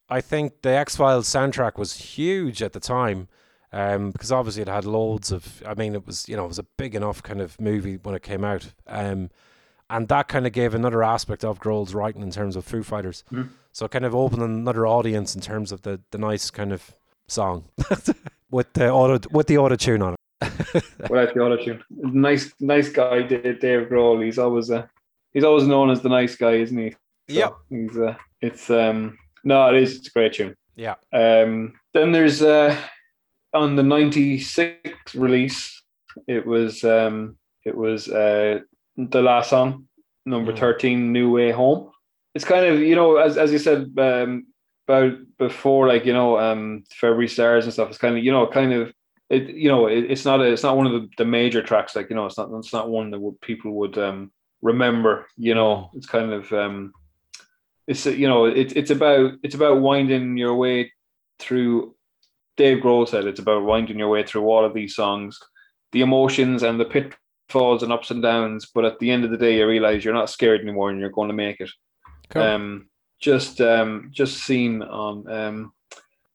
I 0.08 0.20
think 0.20 0.62
the 0.62 0.70
X 0.70 0.96
Files 0.96 1.28
soundtrack 1.28 1.78
was 1.78 1.94
huge 1.94 2.62
at 2.62 2.72
the 2.72 2.80
time. 2.80 3.28
Um, 3.74 4.10
because 4.10 4.30
obviously 4.30 4.60
it 4.60 4.68
had 4.68 4.84
loads 4.84 5.32
of, 5.32 5.62
I 5.66 5.72
mean, 5.72 5.94
it 5.94 6.06
was, 6.06 6.28
you 6.28 6.36
know, 6.36 6.44
it 6.44 6.48
was 6.48 6.58
a 6.58 6.66
big 6.76 6.94
enough 6.94 7.22
kind 7.22 7.40
of 7.40 7.58
movie 7.58 7.96
when 7.96 8.14
it 8.14 8.22
came 8.22 8.44
out. 8.44 8.74
Um, 8.86 9.30
and 9.88 10.08
that 10.08 10.28
kind 10.28 10.46
of 10.46 10.52
gave 10.52 10.74
another 10.74 11.02
aspect 11.02 11.42
of 11.42 11.58
Grohl's 11.58 11.94
writing 11.94 12.20
in 12.20 12.30
terms 12.30 12.54
of 12.54 12.66
Foo 12.66 12.82
Fighters. 12.82 13.24
Mhm. 13.32 13.48
So 13.72 13.88
kind 13.88 14.04
of 14.04 14.14
opened 14.14 14.42
another 14.42 14.86
audience 14.86 15.34
in 15.34 15.40
terms 15.40 15.72
of 15.72 15.82
the, 15.82 16.00
the 16.10 16.18
nice 16.18 16.50
kind 16.50 16.72
of 16.72 16.92
song 17.28 17.64
with 18.50 18.72
the 18.74 18.90
auto 18.90 19.26
with 19.30 19.46
the 19.46 19.56
auto 19.56 19.76
tune 19.76 20.02
on 20.02 20.12
it. 20.14 20.18
Without 21.10 21.34
the 21.34 21.40
auto 21.40 21.56
tune. 21.56 21.82
Nice, 21.90 22.52
nice 22.60 22.88
guy, 22.88 23.22
Dave 23.22 23.88
Grohl. 23.88 24.24
He's 24.24 24.38
always 24.38 24.70
uh, 24.70 24.86
he's 25.32 25.44
always 25.44 25.66
known 25.66 25.90
as 25.90 26.02
the 26.02 26.08
nice 26.08 26.36
guy, 26.36 26.52
isn't 26.54 26.78
he? 26.78 26.90
So 26.90 26.96
Yep. 27.28 27.54
He's 27.70 27.96
uh, 27.98 28.14
it's 28.40 28.70
um, 28.70 29.18
no, 29.44 29.68
it 29.74 29.82
is. 29.82 29.96
It's 29.98 30.08
a 30.08 30.10
great 30.10 30.32
tune. 30.34 30.54
Yeah. 30.76 30.94
Um, 31.12 31.74
then 31.94 32.12
there's 32.12 32.42
uh, 32.42 32.76
on 33.54 33.76
the 33.76 33.82
'96 33.82 35.14
release, 35.14 35.82
it 36.26 36.46
was 36.46 36.84
um, 36.84 37.36
It 37.64 37.76
was 37.76 38.08
uh, 38.08 38.60
the 38.96 39.22
last 39.22 39.50
song, 39.50 39.86
number 40.26 40.52
Mm. 40.52 40.58
thirteen, 40.58 41.12
"New 41.12 41.30
Way 41.32 41.50
Home." 41.52 41.90
It's 42.34 42.44
kind 42.44 42.64
of 42.66 42.80
you 42.80 42.96
know, 42.96 43.16
as 43.16 43.36
as 43.38 43.52
you 43.52 43.58
said 43.58 43.92
um, 43.98 44.46
about 44.88 45.12
before, 45.38 45.86
like 45.86 46.04
you 46.06 46.12
know, 46.12 46.38
um, 46.38 46.84
February 46.90 47.28
stars 47.28 47.64
and 47.64 47.72
stuff. 47.72 47.88
It's 47.90 47.98
kind 47.98 48.16
of 48.16 48.24
you 48.24 48.32
know, 48.32 48.46
kind 48.46 48.72
of 48.72 48.92
it. 49.32 49.48
You 49.48 49.68
know, 49.68 49.86
it, 49.86 50.10
it's 50.10 50.24
not 50.24 50.40
a, 50.40 50.44
it's 50.44 50.62
not 50.62 50.76
one 50.76 50.86
of 50.86 50.92
the, 50.92 51.08
the 51.18 51.24
major 51.24 51.62
tracks. 51.62 51.96
Like 51.96 52.10
you 52.10 52.16
know, 52.16 52.26
it's 52.26 52.38
not 52.38 52.50
it's 52.52 52.72
not 52.72 52.90
one 52.90 53.10
that 53.10 53.18
would, 53.18 53.40
people 53.40 53.72
would 53.74 53.98
um, 53.98 54.30
remember. 54.60 55.26
You 55.36 55.54
know, 55.54 55.90
it's 55.94 56.06
kind 56.06 56.32
of 56.32 56.52
um, 56.52 56.92
it's 57.86 58.06
you 58.06 58.28
know, 58.28 58.44
it's 58.44 58.72
it's 58.74 58.90
about 58.90 59.32
it's 59.42 59.54
about 59.54 59.80
winding 59.80 60.36
your 60.36 60.54
way 60.54 60.92
through. 61.38 61.94
Dave 62.58 62.82
Grohl 62.82 63.08
said 63.08 63.24
it's 63.24 63.40
about 63.40 63.64
winding 63.64 63.98
your 63.98 64.10
way 64.10 64.22
through 64.24 64.44
all 64.44 64.64
of 64.64 64.74
these 64.74 64.94
songs, 64.94 65.38
the 65.92 66.02
emotions 66.02 66.62
and 66.62 66.78
the 66.78 66.84
pitfalls 66.84 67.82
and 67.82 67.90
ups 67.90 68.10
and 68.10 68.22
downs. 68.22 68.70
But 68.72 68.84
at 68.84 68.98
the 68.98 69.10
end 69.10 69.24
of 69.24 69.30
the 69.30 69.38
day, 69.38 69.56
you 69.56 69.66
realize 69.66 70.04
you're 70.04 70.14
not 70.14 70.30
scared 70.30 70.60
anymore, 70.60 70.90
and 70.90 71.00
you're 71.00 71.10
going 71.10 71.28
to 71.28 71.34
make 71.34 71.60
it. 71.60 71.70
Cool. 72.28 72.42
Um, 72.42 72.88
just 73.20 73.60
um, 73.60 74.10
just 74.12 74.44
seen 74.44 74.82
on 74.82 75.30
um, 75.30 75.72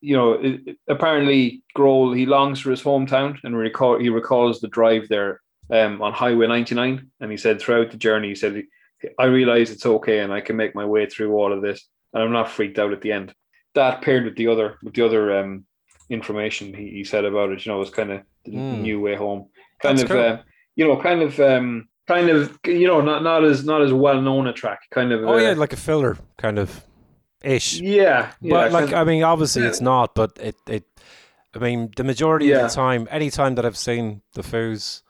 you 0.01 0.15
know, 0.15 0.33
it, 0.33 0.77
apparently 0.87 1.63
Grohl 1.75 2.15
he 2.15 2.25
longs 2.25 2.59
for 2.59 2.71
his 2.71 2.83
hometown 2.83 3.37
and 3.43 3.57
recall 3.57 3.97
he 3.99 4.09
recalls 4.09 4.59
the 4.59 4.67
drive 4.67 5.07
there 5.09 5.41
um, 5.71 6.01
on 6.01 6.13
Highway 6.13 6.47
99, 6.47 7.09
and 7.19 7.31
he 7.31 7.37
said 7.37 7.59
throughout 7.59 7.91
the 7.91 7.97
journey, 7.97 8.29
he 8.29 8.35
said, 8.35 8.63
"I 9.19 9.25
realize 9.25 9.71
it's 9.71 9.85
okay, 9.85 10.19
and 10.19 10.31
I 10.31 10.41
can 10.41 10.55
make 10.55 10.75
my 10.75 10.85
way 10.85 11.05
through 11.07 11.33
all 11.35 11.51
of 11.53 11.61
this, 11.61 11.87
and 12.13 12.23
I'm 12.23 12.31
not 12.31 12.49
freaked 12.51 12.79
out 12.79 12.93
at 12.93 13.01
the 13.01 13.11
end." 13.11 13.33
That 13.75 14.01
paired 14.01 14.25
with 14.25 14.35
the 14.37 14.47
other 14.47 14.77
with 14.83 14.93
the 14.93 15.05
other 15.05 15.37
um, 15.39 15.65
information 16.09 16.73
he, 16.73 16.89
he 16.89 17.03
said 17.03 17.25
about 17.25 17.51
it, 17.51 17.65
you 17.65 17.71
know, 17.71 17.79
was 17.79 17.89
kind 17.89 18.11
of 18.11 18.21
the 18.45 18.51
Hmm. 18.51 18.81
new 18.81 18.99
way 19.01 19.15
home, 19.15 19.49
kind 19.81 19.97
That's 19.97 20.09
of, 20.09 20.15
cool. 20.15 20.21
uh, 20.21 20.37
you 20.75 20.87
know, 20.87 20.97
kind 21.01 21.21
of. 21.21 21.39
Um, 21.39 21.87
Kind 22.09 22.29
of, 22.29 22.57
you 22.65 22.87
know, 22.87 23.01
not 23.01 23.21
not 23.21 23.43
as 23.43 23.65
not 23.65 23.81
as 23.81 23.91
well 23.91 24.21
known 24.21 24.47
a 24.47 24.53
track. 24.53 24.79
Kind 24.91 25.11
of, 25.11 25.25
oh 25.25 25.33
uh, 25.33 25.37
yeah, 25.39 25.51
like 25.51 25.73
a 25.73 25.75
filler 25.75 26.15
kind 26.37 26.57
of 26.57 26.81
ish. 27.43 27.79
yeah, 27.79 28.31
yeah, 28.41 28.49
but 28.51 28.71
like 28.71 28.93
I 28.93 29.03
mean, 29.03 29.23
obviously 29.23 29.63
Yeah. 29.63 29.69
it's 29.69 29.81
not. 29.81 30.15
But 30.15 30.37
it 30.41 30.55
it. 30.67 30.83
I 31.55 31.59
mean, 31.59 31.91
the 31.95 32.03
majority 32.03 32.51
of 32.51 32.61
the 32.61 32.67
time, 32.69 33.07
any 33.09 33.29
time 33.31 33.55
that 33.55 33.65
I've 33.65 33.77
seen 33.77 34.21
the 34.33 34.41
Foos, 34.43 35.01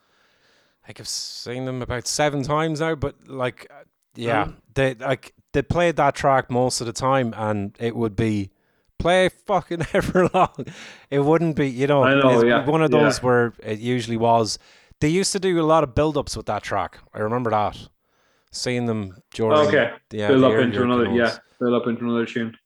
think 0.86 1.00
I've 1.00 1.08
seen 1.08 1.66
them 1.66 1.82
about 1.82 2.08
seven 2.08 2.44
times 2.44 2.80
now. 2.80 2.96
But 2.96 3.16
like, 3.28 3.68
uh, 3.70 3.84
yeah, 4.16 4.46
Mhm. 4.46 4.56
they 4.76 4.94
like 4.96 5.34
they 5.54 5.62
played 5.62 5.96
that 5.98 6.16
track 6.16 6.50
most 6.50 6.80
of 6.82 6.88
the 6.88 6.94
time, 6.94 7.34
and 7.36 7.76
it 7.80 7.96
would 7.96 8.16
be 8.16 8.52
play 9.00 9.30
fucking 9.30 9.80
Everlong. 9.94 10.72
It 11.10 11.20
wouldn't 11.20 11.56
be, 11.56 11.70
you 11.70 11.88
know, 11.88 12.04
I 12.04 12.16
know, 12.16 12.44
yeah, 12.44 12.66
one 12.66 12.82
of 12.82 12.92
yeah. 12.92 13.00
those 13.04 13.22
where 13.22 13.54
it 13.64 13.80
usually 13.80 14.18
was. 14.18 14.58
They 15.00 15.10
used 15.10 15.32
to 15.34 15.40
do 15.40 15.60
a 15.62 15.64
lot 15.64 15.84
of 15.84 15.94
build-ups 15.94 16.36
with 16.36 16.48
that 16.48 16.64
track. 16.64 16.98
I 17.14 17.20
remember 17.20 17.52
that. 17.52 17.78
Seeing 18.52 18.86
them 18.88 19.18
during 19.34 19.68
okay, 19.68 19.92
yeah, 20.12 20.30
build 20.30 20.42
the 20.44 20.48
up 20.48 20.54
into 20.64 20.82
another, 20.82 21.12
yeah, 21.12 21.38
build 21.60 21.74
up 21.74 21.88
into 21.88 22.03
another 22.03 22.26
tune. 22.26 22.58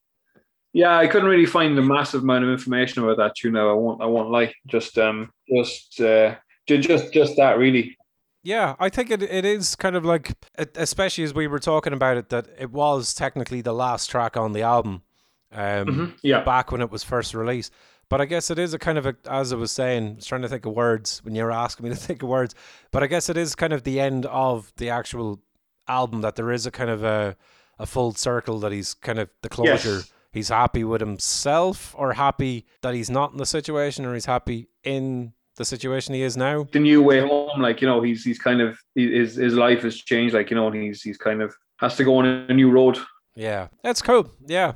Yeah, 0.73 0.97
I 0.97 1.07
couldn't 1.07 1.27
really 1.29 1.45
find 1.45 1.77
a 1.77 1.81
massive 1.81 2.21
amount 2.21 2.45
of 2.45 2.49
information 2.49 3.03
about 3.03 3.17
that 3.17 3.35
tune. 3.35 3.53
Now 3.53 3.69
I 3.69 3.73
won't, 3.73 4.01
I 4.01 4.05
won't 4.05 4.31
lie. 4.31 4.53
Just, 4.67 4.97
um, 4.97 5.31
just, 5.53 5.99
uh, 5.99 6.35
just, 6.65 7.11
just 7.11 7.35
that 7.35 7.57
really. 7.57 7.97
Yeah, 8.43 8.75
I 8.79 8.89
think 8.89 9.11
it 9.11 9.21
it 9.21 9.45
is 9.45 9.75
kind 9.75 9.95
of 9.95 10.03
like, 10.03 10.31
especially 10.57 11.23
as 11.23 11.33
we 11.33 11.45
were 11.47 11.59
talking 11.59 11.93
about 11.93 12.17
it, 12.17 12.29
that 12.29 12.47
it 12.57 12.71
was 12.71 13.13
technically 13.13 13.61
the 13.61 13.73
last 13.73 14.09
track 14.09 14.35
on 14.35 14.53
the 14.53 14.63
album, 14.63 15.03
um, 15.51 15.85
Mhm, 15.85 16.13
Yeah, 16.23 16.43
back 16.43 16.71
when 16.71 16.81
it 16.81 16.89
was 16.89 17.03
first 17.03 17.33
released. 17.35 17.71
But 18.09 18.19
I 18.19 18.25
guess 18.25 18.49
it 18.49 18.57
is 18.57 18.73
a 18.73 18.79
kind 18.79 18.97
of 18.97 19.05
a, 19.05 19.15
as 19.29 19.53
I 19.53 19.57
was 19.57 19.71
saying, 19.71 20.07
I 20.07 20.15
was 20.15 20.25
trying 20.25 20.41
to 20.41 20.49
think 20.49 20.65
of 20.65 20.73
words 20.73 21.23
when 21.23 21.35
you 21.35 21.43
were 21.43 21.51
asking 21.51 21.83
me 21.83 21.89
to 21.91 21.95
think 22.07 22.23
of 22.23 22.29
words. 22.29 22.55
But 22.91 23.03
I 23.03 23.07
guess 23.07 23.29
it 23.29 23.37
is 23.37 23.55
kind 23.55 23.73
of 23.73 23.83
the 23.83 23.99
end 23.99 24.25
of 24.25 24.73
the 24.77 24.89
actual 24.89 25.39
album 25.87 26.21
that 26.21 26.35
there 26.35 26.51
is 26.51 26.65
a 26.65 26.71
kind 26.71 26.89
of 26.89 27.03
a 27.03 27.35
a 27.81 27.85
full 27.85 28.13
circle 28.13 28.59
that 28.59 28.71
he's 28.71 28.93
kind 28.93 29.19
of 29.19 29.29
the 29.41 29.49
closure. 29.49 29.95
Yes. 29.95 30.13
He's 30.31 30.49
happy 30.49 30.85
with 30.85 31.01
himself, 31.01 31.93
or 31.97 32.13
happy 32.13 32.65
that 32.83 32.93
he's 32.93 33.09
not 33.09 33.33
in 33.33 33.37
the 33.37 33.45
situation, 33.45 34.05
or 34.05 34.13
he's 34.13 34.25
happy 34.25 34.69
in 34.83 35.33
the 35.57 35.65
situation 35.65 36.13
he 36.13 36.21
is 36.21 36.37
now. 36.37 36.67
the 36.71 36.79
new 36.79 37.03
way 37.03 37.19
home. 37.19 37.59
Like 37.61 37.81
you 37.81 37.87
know, 37.87 38.01
he's 38.01 38.23
he's 38.23 38.39
kind 38.39 38.61
of 38.61 38.77
his 38.95 39.35
his 39.35 39.55
life 39.55 39.81
has 39.81 39.97
changed. 39.97 40.33
Like 40.33 40.49
you 40.49 40.55
know, 40.55 40.67
and 40.67 40.81
he's 40.81 41.01
he's 41.01 41.17
kind 41.17 41.41
of 41.41 41.53
has 41.79 41.97
to 41.97 42.05
go 42.05 42.17
on 42.17 42.25
a 42.25 42.53
new 42.53 42.71
road. 42.71 42.97
Yeah, 43.35 43.67
that's 43.83 44.01
cool. 44.01 44.31
Yeah, 44.47 44.73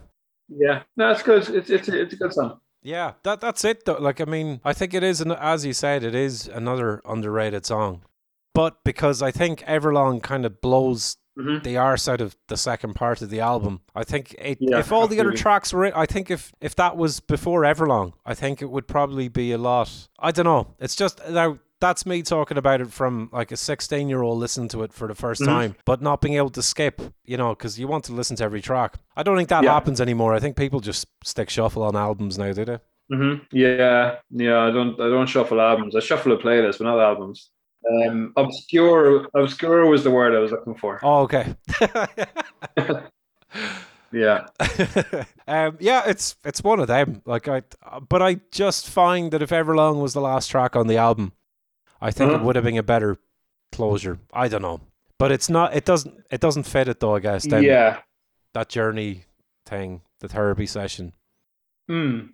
Yeah, 0.50 0.84
no, 0.98 1.12
it's 1.12 1.24
good. 1.24 1.48
It's 1.50 1.70
it's 1.70 1.88
it's 1.88 2.14
a 2.14 2.18
good 2.18 2.34
song. 2.34 2.60
Yeah, 2.82 3.14
that 3.24 3.40
that's 3.40 3.64
it 3.64 3.86
though. 3.86 3.98
Like 4.00 4.20
I 4.20 4.26
mean, 4.26 4.60
I 4.66 4.74
think 4.74 4.94
it 4.94 5.04
is 5.04 5.22
an, 5.22 5.32
as 5.32 5.66
you 5.66 5.74
said, 5.74 6.04
it 6.04 6.16
is 6.16 6.48
another 6.48 7.02
underrated 7.06 7.66
song. 7.66 8.02
But 8.54 8.84
because 8.84 9.22
I 9.22 9.32
think 9.32 9.62
Everlong 9.62 10.22
kind 10.22 10.46
of 10.46 10.62
blows 10.62 11.18
Mhm. 11.38 11.64
the 11.64 11.78
arse 11.78 12.08
out 12.08 12.22
of 12.22 12.36
the 12.48 12.58
second 12.58 12.94
part 12.96 13.22
of 13.22 13.30
the 13.30 13.40
album. 13.42 13.82
I 13.94 14.04
think 14.04 14.34
it, 14.40 14.58
Yeah, 14.62 14.80
if 14.80 14.92
all 14.92 15.08
the 15.08 15.20
other 15.20 15.34
tracks 15.34 15.74
were, 15.74 15.86
in, 15.86 15.94
I 15.94 16.06
think 16.06 16.32
if 16.32 16.54
if 16.62 16.76
that 16.76 16.96
was 16.98 17.20
before 17.20 17.62
Everlong, 17.64 18.14
I 18.26 18.34
think 18.34 18.62
it 18.62 18.70
would 18.70 18.88
probably 18.88 19.28
be 19.28 19.52
a 19.52 19.58
lot. 19.58 20.08
I 20.20 20.32
don't 20.32 20.46
know. 20.46 20.68
It's 20.80 20.96
just 20.96 21.20
now 21.30 21.60
that's 21.82 22.06
me 22.06 22.22
talking 22.22 22.58
about 22.58 22.80
it 22.80 22.92
from 22.92 23.30
like 23.34 23.52
a 23.52 23.58
16 23.58 24.08
year 24.08 24.22
old 24.22 24.40
listening 24.40 24.70
to 24.70 24.82
it 24.84 24.94
for 24.94 25.10
the 25.10 25.14
1st 25.14 25.42
Mhm. 25.42 25.46
time, 25.46 25.76
but 25.86 26.02
not 26.02 26.22
being 26.22 26.36
able 26.36 26.50
to 26.52 26.62
skip, 26.62 27.02
you 27.26 27.36
know, 27.36 27.50
because 27.50 27.78
you 27.78 27.86
want 27.88 28.06
to 28.06 28.14
listen 28.14 28.38
to 28.38 28.44
every 28.46 28.62
track. 28.62 28.96
I 29.18 29.24
don't 29.24 29.36
think 29.36 29.50
that 29.50 29.64
Yeah. 29.66 29.74
happens 29.74 30.00
anymore. 30.00 30.34
I 30.34 30.40
think 30.40 30.56
people 30.56 30.80
just 30.80 31.06
stick 31.24 31.50
shuffle 31.50 31.84
on 31.84 31.96
albums 31.98 32.38
now, 32.38 32.54
do 32.54 32.64
they? 32.66 32.80
hmm 33.12 33.34
Yeah, 33.52 34.16
yeah. 34.32 34.60
I 34.62 34.72
don't 34.72 35.00
I 35.02 35.10
don't 35.10 35.28
shuffle 35.28 35.60
albums. 35.60 35.96
I 35.96 36.00
shuffle 36.00 36.32
a 36.32 36.38
playlist, 36.38 36.78
but 36.80 36.86
not 36.86 37.00
albums. 37.00 37.52
Um, 37.92 38.34
obscure 38.36 39.28
obscure 39.36 39.86
was 39.86 40.04
the 40.04 40.10
word 40.12 40.34
I 40.36 40.40
was 40.40 40.52
looking 40.52 40.76
for. 40.76 41.00
Oh, 41.04 41.22
okay. 41.24 41.56
Yeah. 44.12 44.48
um, 45.48 45.78
yeah, 45.82 46.04
it's 46.08 46.36
it's 46.46 46.64
one 46.64 46.80
of 46.80 46.88
them. 46.88 47.22
Like 47.26 47.48
I, 47.50 47.64
but 48.08 48.22
I 48.22 48.36
just 48.52 48.90
find 48.90 49.32
that 49.32 49.42
if 49.42 49.50
Everlong 49.50 50.02
was 50.02 50.14
the 50.14 50.22
last 50.22 50.48
track 50.48 50.76
on 50.76 50.88
the 50.88 50.96
album, 50.98 51.34
I 52.00 52.12
think 52.12 52.32
it 52.32 52.36
Uh-huh. 52.36 52.46
would 52.46 52.56
have 52.56 52.64
been 52.64 52.78
a 52.78 52.84
better 52.84 53.18
closure. 53.74 54.20
I 54.32 54.48
don't 54.48 54.62
know, 54.62 54.80
but 55.20 55.32
it's 55.34 55.50
not. 55.50 55.76
It 55.76 55.84
doesn't. 55.84 56.16
It 56.32 56.40
doesn't 56.40 56.64
fit 56.64 56.88
it 56.88 57.02
though. 57.02 57.16
I 57.16 57.20
guess. 57.20 57.46
Then 57.46 57.64
yeah. 57.64 58.00
that 58.54 58.70
journey 58.70 59.26
thing, 59.66 60.02
the 60.22 60.30
therapy 60.30 60.66
session. 60.68 61.12
Hmm. 61.90 62.28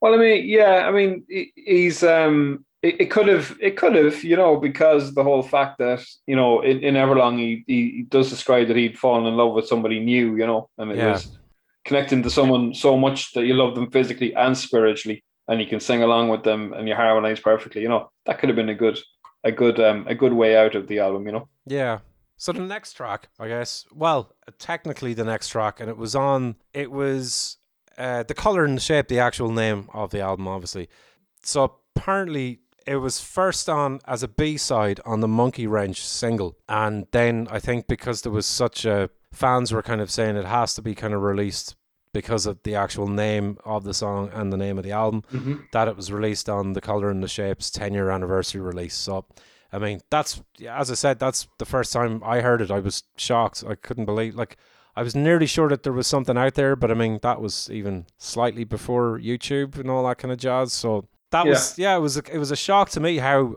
Well, 0.00 0.14
I 0.14 0.18
mean, 0.18 0.46
yeah, 0.46 0.86
I 0.86 0.92
mean, 0.92 1.24
he's 1.56 2.04
um, 2.04 2.64
it, 2.84 3.00
it 3.02 3.10
could 3.10 3.28
have, 3.28 3.56
it 3.60 3.76
could 3.76 3.94
have, 3.94 4.22
you 4.22 4.36
know, 4.36 4.56
because 4.68 5.14
the 5.14 5.24
whole 5.24 5.42
fact 5.42 5.78
that 5.78 6.00
you 6.26 6.36
know, 6.36 6.60
in, 6.60 6.80
in 6.80 6.94
Everlong, 6.94 7.38
he, 7.38 7.64
he 7.66 8.02
does 8.08 8.28
describe 8.30 8.68
that 8.68 8.76
he'd 8.76 8.98
fallen 8.98 9.26
in 9.26 9.36
love 9.36 9.54
with 9.54 9.66
somebody 9.66 9.98
new, 10.00 10.36
you 10.36 10.46
know, 10.46 10.68
and 10.78 10.90
it 10.92 10.98
Yeah. 10.98 11.12
was 11.12 11.38
connecting 11.84 12.22
to 12.22 12.30
someone 12.30 12.74
so 12.74 12.96
much 12.96 13.32
that 13.32 13.44
you 13.46 13.54
love 13.54 13.74
them 13.74 13.90
physically 13.90 14.34
and 14.34 14.56
spiritually, 14.56 15.22
and 15.48 15.60
you 15.60 15.66
can 15.66 15.80
sing 15.80 16.02
along 16.02 16.28
with 16.28 16.42
them 16.42 16.72
and 16.74 16.88
you 16.88 16.94
harmonize 16.94 17.40
perfectly, 17.40 17.82
you 17.82 17.88
know, 17.88 18.10
that 18.26 18.38
could 18.38 18.48
have 18.48 18.56
been 18.56 18.70
a 18.70 18.74
good, 18.74 18.98
a 19.44 19.52
good, 19.52 19.78
um, 19.80 20.06
a 20.08 20.14
good 20.14 20.32
way 20.32 20.56
out 20.56 20.74
of 20.74 20.86
the 20.88 20.98
album, 20.98 21.26
you 21.26 21.32
know. 21.32 21.48
Yeah. 21.66 21.98
So 22.36 22.52
the 22.52 22.60
next 22.60 22.94
track, 22.94 23.28
I 23.38 23.48
guess, 23.48 23.86
well, 23.92 24.34
technically 24.58 25.14
the 25.14 25.24
next 25.24 25.48
track, 25.48 25.80
and 25.80 25.88
it 25.88 25.96
was 25.96 26.14
on, 26.16 26.56
it 26.72 26.90
was 26.90 27.58
uh, 27.96 28.22
the 28.24 28.34
color 28.34 28.64
and 28.64 28.76
the 28.76 28.80
shape, 28.82 29.08
the 29.08 29.20
actual 29.20 29.50
name 29.52 29.88
of 29.94 30.10
the 30.10 30.20
album, 30.20 30.48
obviously. 30.48 30.88
So 31.42 31.80
apparently 31.94 32.60
it 32.86 32.96
was 32.96 33.20
first 33.20 33.68
on 33.68 34.00
as 34.06 34.22
a 34.22 34.28
B 34.28 34.56
side 34.56 35.00
on 35.04 35.20
the 35.20 35.28
Monkey 35.28 35.66
Wrench 35.66 36.00
single, 36.04 36.56
and 36.68 37.06
then 37.12 37.48
I 37.50 37.58
think 37.60 37.86
because 37.86 38.22
there 38.22 38.32
was 38.32 38.46
such 38.46 38.84
a 38.84 39.10
fans 39.32 39.72
were 39.72 39.82
kind 39.82 40.00
of 40.00 40.10
saying 40.10 40.36
it 40.36 40.44
has 40.44 40.74
to 40.74 40.82
be 40.82 40.94
kind 40.94 41.12
of 41.14 41.22
released 41.22 41.76
because 42.12 42.46
of 42.46 42.62
the 42.62 42.76
actual 42.76 43.08
name 43.08 43.58
of 43.64 43.82
the 43.82 43.92
song 43.92 44.30
and 44.32 44.52
the 44.52 44.56
name 44.56 44.78
of 44.78 44.84
the 44.84 44.92
album 44.92 45.22
Mm-hmm. 45.32 45.54
that 45.72 45.88
it 45.88 45.96
was 45.96 46.12
released 46.12 46.48
on 46.48 46.72
the 46.74 46.80
Color 46.80 47.10
and 47.10 47.22
the 47.22 47.28
Shapes 47.28 47.70
10 47.70 47.92
year 47.94 48.10
anniversary 48.10 48.60
release. 48.60 48.94
So, 48.94 49.24
I 49.72 49.78
mean, 49.78 50.00
that's, 50.10 50.40
as 50.68 50.92
I 50.92 50.94
said, 50.94 51.18
that's 51.18 51.48
the 51.58 51.64
first 51.64 51.92
time 51.92 52.22
I 52.24 52.40
heard 52.40 52.60
it. 52.60 52.70
I 52.70 52.78
was 52.78 53.02
shocked. 53.16 53.64
I 53.68 53.74
couldn't 53.74 54.04
believe, 54.04 54.36
like, 54.36 54.56
I 54.94 55.02
was 55.02 55.16
nearly 55.16 55.46
sure 55.46 55.68
that 55.70 55.82
there 55.82 55.92
was 55.92 56.06
something 56.06 56.38
out 56.38 56.54
there, 56.54 56.76
but 56.76 56.92
I 56.92 56.94
mean, 56.94 57.18
that 57.22 57.40
was 57.40 57.68
even 57.68 58.06
slightly 58.16 58.62
before 58.62 59.18
YouTube 59.18 59.76
and 59.76 59.90
all 59.90 60.06
that 60.06 60.18
kind 60.18 60.30
of 60.30 60.38
jazz. 60.38 60.72
So, 60.72 61.08
that 61.34 61.46
was, 61.50 61.78
yeah, 61.78 61.96
it 61.96 62.00
was, 62.00 62.16
a, 62.16 62.22
it 62.32 62.38
was 62.38 62.50
a 62.50 62.56
shock 62.56 62.90
to 62.90 63.00
me 63.00 63.18
how 63.18 63.56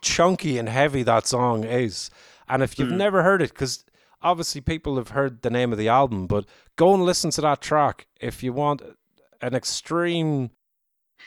chunky 0.00 0.58
and 0.58 0.68
heavy 0.68 1.02
that 1.02 1.26
song 1.26 1.64
is. 1.64 2.10
And 2.48 2.62
if 2.62 2.78
you've 2.78 2.88
Mm. 2.88 2.96
never 2.96 3.22
heard 3.22 3.42
it, 3.42 3.50
because 3.50 3.84
obviously 4.22 4.60
people 4.60 4.96
have 4.96 5.10
heard 5.10 5.42
the 5.42 5.50
name 5.50 5.72
of 5.72 5.78
the 5.78 5.88
album, 5.88 6.26
but 6.26 6.44
go 6.76 6.94
and 6.94 7.02
listen 7.04 7.30
to 7.32 7.40
that 7.42 7.60
track 7.60 8.06
if 8.20 8.42
you 8.42 8.52
want 8.52 8.82
an 9.40 9.54
extreme. 9.54 10.50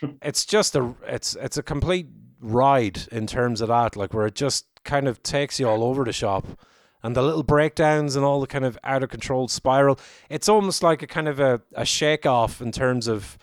it's 0.22 0.44
just 0.44 0.74
a 0.74 0.94
it's 1.06 1.36
it's 1.36 1.56
a 1.58 1.62
complete 1.62 2.08
ride 2.40 3.02
in 3.12 3.26
terms 3.26 3.60
of 3.60 3.68
that, 3.68 3.94
like 3.96 4.12
where 4.14 4.26
it 4.26 4.34
just 4.34 4.66
kind 4.84 5.06
of 5.06 5.22
takes 5.22 5.60
you 5.60 5.68
all 5.68 5.84
over 5.84 6.04
the 6.04 6.12
shop. 6.12 6.46
And 7.04 7.16
the 7.16 7.22
little 7.22 7.42
breakdowns 7.42 8.14
and 8.14 8.24
all 8.24 8.40
the 8.40 8.46
kind 8.46 8.64
of 8.64 8.78
out 8.84 9.02
of 9.02 9.10
control 9.10 9.48
spiral. 9.48 9.98
It's 10.30 10.48
almost 10.48 10.82
like 10.84 11.02
a 11.02 11.06
kind 11.08 11.26
of 11.26 11.40
a, 11.40 11.60
a 11.74 11.84
shake 11.84 12.26
off 12.26 12.62
in 12.62 12.70
terms 12.70 13.08
of 13.08 13.36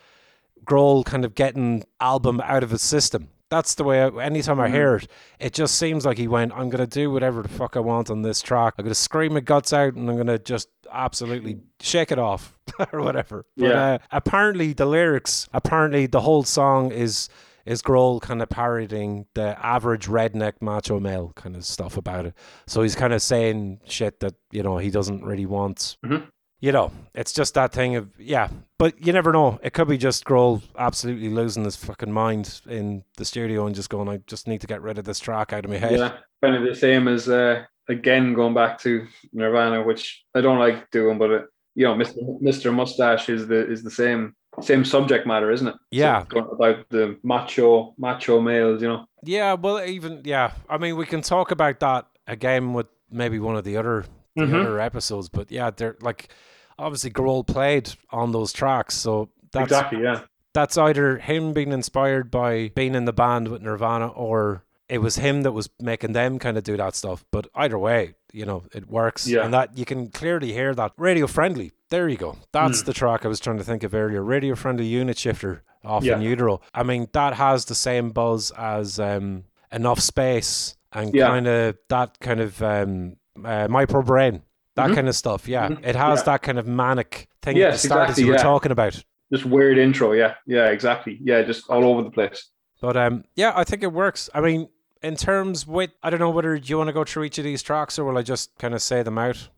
Grohl 0.70 1.04
kind 1.06 1.26
of 1.26 1.36
getting 1.36 1.84
album 2.00 2.40
out 2.42 2.64
of 2.64 2.70
his 2.72 2.82
system. 2.82 3.30
That's 3.50 3.74
the 3.74 3.84
way. 3.84 4.04
I, 4.04 4.10
anytime 4.24 4.60
I 4.60 4.68
Mhm. 4.68 4.74
hear 4.74 4.96
it, 4.98 5.08
it 5.40 5.54
just 5.54 5.76
seems 5.76 6.06
like 6.06 6.20
he 6.20 6.28
went. 6.28 6.54
I'm 6.54 6.70
gonna 6.70 6.86
do 6.86 7.10
whatever 7.10 7.42
the 7.42 7.50
fuck 7.50 7.76
I 7.76 7.80
want 7.80 8.12
on 8.12 8.22
this 8.22 8.42
track. 8.42 8.76
I'm 8.78 8.86
gonna 8.86 8.94
scream 8.94 9.34
my 9.34 9.40
guts 9.40 9.74
out, 9.74 9.96
and 9.96 10.08
I'm 10.10 10.18
gonna 10.18 10.38
just 10.38 10.70
absolutely 10.92 11.60
shake 11.80 12.12
it 12.12 12.20
off 12.20 12.56
or 12.94 13.02
whatever. 13.02 13.46
But 13.58 13.66
Yeah. 13.66 13.92
uh, 13.94 13.98
apparently, 14.12 14.74
the 14.74 14.86
lyrics, 14.86 15.48
apparently, 15.52 16.06
the 16.06 16.22
whole 16.22 16.44
song 16.44 16.92
is 16.92 17.28
is 17.66 17.82
Grohl 17.84 18.20
kind 18.20 18.42
of 18.42 18.50
parodying 18.50 19.28
the 19.36 19.56
average 19.64 20.08
redneck 20.08 20.54
macho 20.60 21.00
male 21.00 21.34
kind 21.36 21.56
of 21.56 21.64
stuff 21.64 21.98
about 21.98 22.26
it. 22.26 22.34
So 22.66 22.82
he's 22.82 22.96
kind 22.96 23.14
of 23.14 23.22
saying 23.22 23.82
shit 23.86 24.22
that 24.22 24.34
you 24.52 24.64
know 24.64 24.78
he 24.78 24.90
doesn't 24.90 25.24
really 25.24 25.46
want. 25.46 25.98
Mhm. 26.06 26.24
You 26.62 26.74
know, 26.74 26.92
it's 27.16 27.32
just 27.32 27.54
that 27.54 27.72
thing 27.72 27.96
of 27.96 28.10
yeah, 28.20 28.50
but 28.78 29.06
you 29.06 29.14
never 29.14 29.32
know. 29.32 29.60
It 29.64 29.74
could 29.74 29.88
be 29.88 29.98
just 29.98 30.26
Grohl 30.26 30.62
absolutely 30.78 31.30
losing 31.30 31.64
his 31.64 31.78
fucking 31.78 32.12
mind 32.12 32.62
in 32.68 33.04
the 33.16 33.24
studio 33.24 33.66
and 33.66 33.74
just 33.74 33.90
going, 33.90 34.10
"I 34.10 34.18
just 34.28 34.48
need 34.48 34.60
to 34.62 34.68
get 34.68 34.82
rid 34.82 34.98
of 34.98 35.06
this 35.06 35.20
track 35.20 35.54
out 35.54 35.64
of 35.64 35.72
my 35.72 35.78
head." 35.78 35.94
Yeah, 35.94 36.18
kind 36.44 36.56
of 36.56 36.64
the 36.64 36.76
same 36.76 37.08
as 37.08 37.30
uh, 37.30 37.64
again 37.88 38.34
going 38.34 38.54
back 38.54 38.78
to 38.80 39.08
Nirvana, 39.32 39.84
which 39.84 40.26
I 40.36 40.42
don't 40.42 40.60
like 40.60 40.92
doing, 40.92 41.18
but 41.18 41.32
it, 41.32 41.46
you 41.76 41.86
know, 41.86 41.96
Mr. 41.96 42.42
Mr. 42.42 42.74
Mustache 42.74 43.30
is 43.30 43.48
the 43.48 43.66
is 43.72 43.82
the 43.82 43.92
same 43.92 44.36
same 44.62 44.84
subject 44.84 45.26
matter, 45.26 45.52
isn't 45.52 45.68
it? 45.68 45.76
Yeah. 45.92 46.26
going 46.28 46.48
about 46.52 46.90
the 46.90 47.18
macho 47.24 47.94
macho 47.98 48.42
males, 48.42 48.82
you 48.82 48.90
know. 48.90 49.06
Yeah, 49.24 49.54
well, 49.54 49.84
even 49.84 50.24
yeah. 50.26 50.52
I 50.70 50.78
mean, 50.78 50.98
we 50.98 51.06
can 51.06 51.22
talk 51.22 51.52
about 51.52 51.80
that 51.80 52.08
again 52.28 52.74
with 52.74 52.88
maybe 53.12 53.40
one 53.40 53.56
of 53.56 53.64
the 53.64 53.78
other 53.78 54.06
the 54.36 54.44
Mhm. 54.46 54.62
other 54.62 54.80
episodes, 54.80 55.30
but 55.30 55.52
yeah, 55.52 55.70
they're 55.72 55.98
like 56.02 56.30
obviously 56.78 57.12
Grohl 57.12 57.46
played 57.46 57.92
on 58.12 58.32
those 58.32 58.54
tracks, 58.54 58.96
so 58.96 59.30
that's 59.52 59.66
exactly, 59.66 60.02
yeah. 60.02 60.22
that's 60.54 60.78
either 60.78 61.18
him 61.18 61.52
being 61.54 61.72
inspired 61.72 62.32
by 62.32 62.70
being 62.76 62.96
in 62.96 63.06
the 63.06 63.14
band 63.14 63.48
with 63.50 63.62
Nirvana 63.62 64.08
or 64.08 64.64
it 64.88 65.00
was 65.00 65.18
him 65.18 65.44
that 65.44 65.52
was 65.52 65.70
making 65.80 66.14
them 66.14 66.40
kind 66.40 66.58
of 66.58 66.64
do 66.64 66.76
that 66.78 66.96
stuff. 66.96 67.24
But 67.32 67.48
either 67.54 67.78
way, 67.78 68.16
you 68.34 68.44
know, 68.44 68.64
it 68.74 68.90
works. 68.90 69.28
Yeah. 69.28 69.44
And 69.46 69.54
that 69.54 69.78
you 69.78 69.86
can 69.86 70.10
clearly 70.10 70.52
hear 70.52 70.74
that 70.74 70.94
radio 70.98 71.28
friendly. 71.28 71.74
There 71.92 72.08
you 72.10 72.18
go. 72.18 72.38
That's 72.54 72.82
Mm. 72.82 72.86
the 72.86 72.94
track 72.94 73.24
I 73.24 73.28
was 73.28 73.40
trying 73.40 73.60
to 73.60 73.64
think 73.64 73.84
of 73.84 73.94
earlier. 73.94 74.24
Radio 74.24 74.56
friendly 74.56 74.88
unit 74.88 75.16
shifter 75.18 75.62
off 75.86 76.04
Yeah. 76.04 76.16
in 76.16 76.24
utero. 76.24 76.62
I 76.74 76.82
mean, 76.82 77.08
that 77.14 77.36
has 77.36 77.66
the 77.66 77.76
same 77.76 78.10
buzz 78.10 78.52
as 78.58 79.00
um, 79.00 79.44
enough 79.72 80.00
space 80.00 80.76
and 80.92 81.14
Yeah. 81.14 81.28
kind 81.28 81.48
of 81.48 81.78
that 81.90 82.20
kind 82.20 82.40
of 82.40 82.60
um, 82.64 83.18
uh, 83.46 83.68
my 83.70 83.86
brain. 83.86 84.42
That 84.76 84.92
Mhm. 84.92 84.96
kind 84.96 85.08
of 85.10 85.16
stuff, 85.16 85.48
yeah. 85.48 85.68
Mhm. 85.70 85.86
It 85.86 85.96
has 85.96 86.20
Yeah. 86.20 86.24
that 86.26 86.42
kind 86.44 86.58
of 86.60 86.68
manic 86.68 87.28
thing 87.42 87.58
at 87.58 87.60
Yes, 87.60 87.82
the 87.82 87.88
start 87.90 88.04
as 88.04 88.10
exactly, 88.12 88.24
you 88.26 88.32
were 88.32 88.38
talking 88.38 88.72
about. 88.72 89.04
Just 89.32 89.46
weird 89.46 89.78
intro, 89.78 90.14
yeah, 90.14 90.36
yeah, 90.46 90.70
exactly, 90.70 91.20
yeah, 91.22 91.42
just 91.42 91.70
all 91.70 91.84
over 91.86 92.02
the 92.04 92.12
place. 92.12 92.50
But 92.82 92.96
um, 92.96 93.26
yeah, 93.36 93.52
I 93.56 93.64
think 93.64 93.84
it 93.84 93.92
works. 93.92 94.30
I 94.34 94.40
mean, 94.42 94.70
in 95.04 95.16
terms 95.16 95.68
with, 95.68 95.92
I 96.02 96.10
don't 96.10 96.20
know 96.20 96.30
whether 96.30 96.56
you 96.56 96.78
want 96.78 96.88
to 96.88 96.94
go 96.94 97.04
through 97.04 97.26
each 97.26 97.38
of 97.38 97.44
these 97.44 97.62
tracks 97.62 98.00
or 98.00 98.06
will 98.06 98.18
I 98.18 98.22
just 98.22 98.58
kind 98.58 98.74
of 98.74 98.82
say 98.82 99.04
them 99.04 99.18
out? 99.18 99.50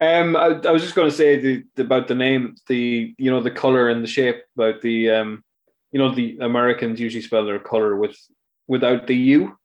Um, 0.00 0.36
I, 0.36 0.46
I 0.66 0.70
was 0.70 0.82
just 0.82 0.94
going 0.94 1.08
to 1.10 1.16
say 1.16 1.38
the, 1.40 1.64
the- 1.74 1.82
about 1.82 2.06
the 2.08 2.14
name, 2.14 2.54
the 2.68 3.14
you 3.18 3.30
know 3.30 3.40
the 3.40 3.50
color 3.50 3.88
and 3.88 4.02
the 4.02 4.06
shape, 4.08 4.42
about 4.56 4.80
the 4.82 5.10
um, 5.10 5.42
you 5.92 5.98
know 5.98 6.14
the 6.14 6.38
Americans 6.40 7.00
usually 7.00 7.22
spell 7.22 7.44
their 7.44 7.58
color 7.58 7.96
with 7.96 8.16
without 8.68 9.06
the 9.06 9.16
U, 9.16 9.56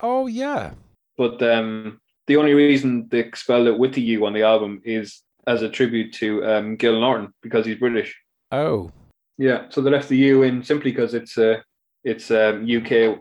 Oh 0.00 0.26
yeah, 0.26 0.72
but 1.16 1.42
um, 1.42 1.99
the 2.30 2.36
only 2.36 2.54
reason 2.54 3.08
they 3.10 3.28
spelled 3.34 3.66
it 3.66 3.76
with 3.76 3.92
the 3.92 4.00
U 4.16 4.24
on 4.24 4.32
the 4.32 4.42
album 4.44 4.80
is 4.84 5.22
as 5.48 5.62
a 5.62 5.68
tribute 5.68 6.12
to 6.14 6.44
um, 6.46 6.76
Gil 6.76 7.00
Norton 7.00 7.34
because 7.42 7.66
he's 7.66 7.78
British. 7.78 8.16
oh 8.52 8.92
Yeah, 9.36 9.66
so 9.70 9.80
they 9.80 9.90
left 9.90 10.08
the 10.08 10.16
U 10.32 10.44
in 10.44 10.62
simply 10.62 10.92
because 10.92 11.12
it's 11.14 11.36
uh, 11.36 11.56
it's 12.04 12.30
um, 12.30 12.64
UK 12.76 13.18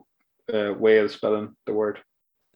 uh, 0.54 0.74
way 0.74 1.00
of 1.00 1.12
spelling 1.12 1.56
the 1.66 1.74
word. 1.74 1.98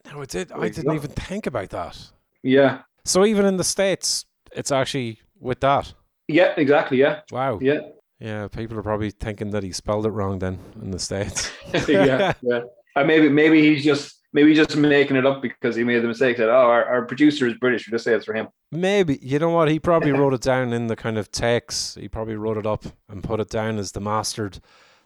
no, 0.05 0.21
it 0.21 0.29
did. 0.29 0.51
I 0.51 0.69
didn't 0.69 0.93
even 0.95 1.09
think 1.11 1.47
about 1.47 1.69
that. 1.71 1.97
Yeah, 2.43 2.81
So 3.05 3.25
even 3.25 3.45
in 3.45 3.57
the 3.57 3.63
states, 3.63 4.25
it's 4.59 4.71
actually 4.71 5.19
with 5.39 5.59
that. 5.61 5.91
yeah, 6.27 6.53
exactly. 6.57 6.97
Yeah, 6.99 7.21
Wow. 7.31 7.57
yeah, 7.61 7.79
Yeah, 8.19 8.47
people 8.47 8.77
are 8.77 8.83
probably 8.83 9.11
thinking 9.11 9.49
that 9.51 9.63
he 9.63 9.71
spelled 9.71 10.05
it 10.05 10.11
wrong 10.17 10.39
then 10.39 10.59
in 10.83 10.91
the 10.91 10.99
states. 10.99 11.51
yeah, 11.89 12.33
yeah. 12.43 12.61
Uh, 12.95 13.03
maybe 13.03 13.27
maybe 13.27 13.59
he's 13.67 13.83
just 13.83 14.21
maybe 14.33 14.53
just 14.53 14.75
making 14.75 15.15
it 15.15 15.25
up 15.25 15.41
because 15.41 15.75
he 15.75 15.83
made 15.83 15.99
the 15.99 16.07
mistake. 16.07 16.37
that 16.37 16.49
"Oh, 16.49 16.53
our, 16.69 16.83
our 16.85 17.05
producer 17.05 17.47
is 17.47 17.53
British. 17.55 17.87
We 17.87 17.91
just 17.91 18.03
say 18.03 18.13
it's 18.13 18.25
for 18.25 18.33
him." 18.33 18.47
Maybe 18.71 19.19
you 19.21 19.39
know 19.39 19.49
what 19.51 19.69
he 19.69 19.79
probably 19.79 20.11
wrote 20.19 20.33
it 20.33 20.41
down 20.41 20.73
in 20.73 20.87
the 20.87 20.95
kind 20.95 21.17
of 21.17 21.31
text. 21.31 21.97
He 21.99 22.07
probably 22.07 22.35
wrote 22.35 22.57
it 22.57 22.65
up 22.65 22.83
and 23.09 23.23
put 23.23 23.39
it 23.39 23.49
down 23.49 23.77
as 23.77 23.91
the 23.91 24.01
mastered, 24.01 24.59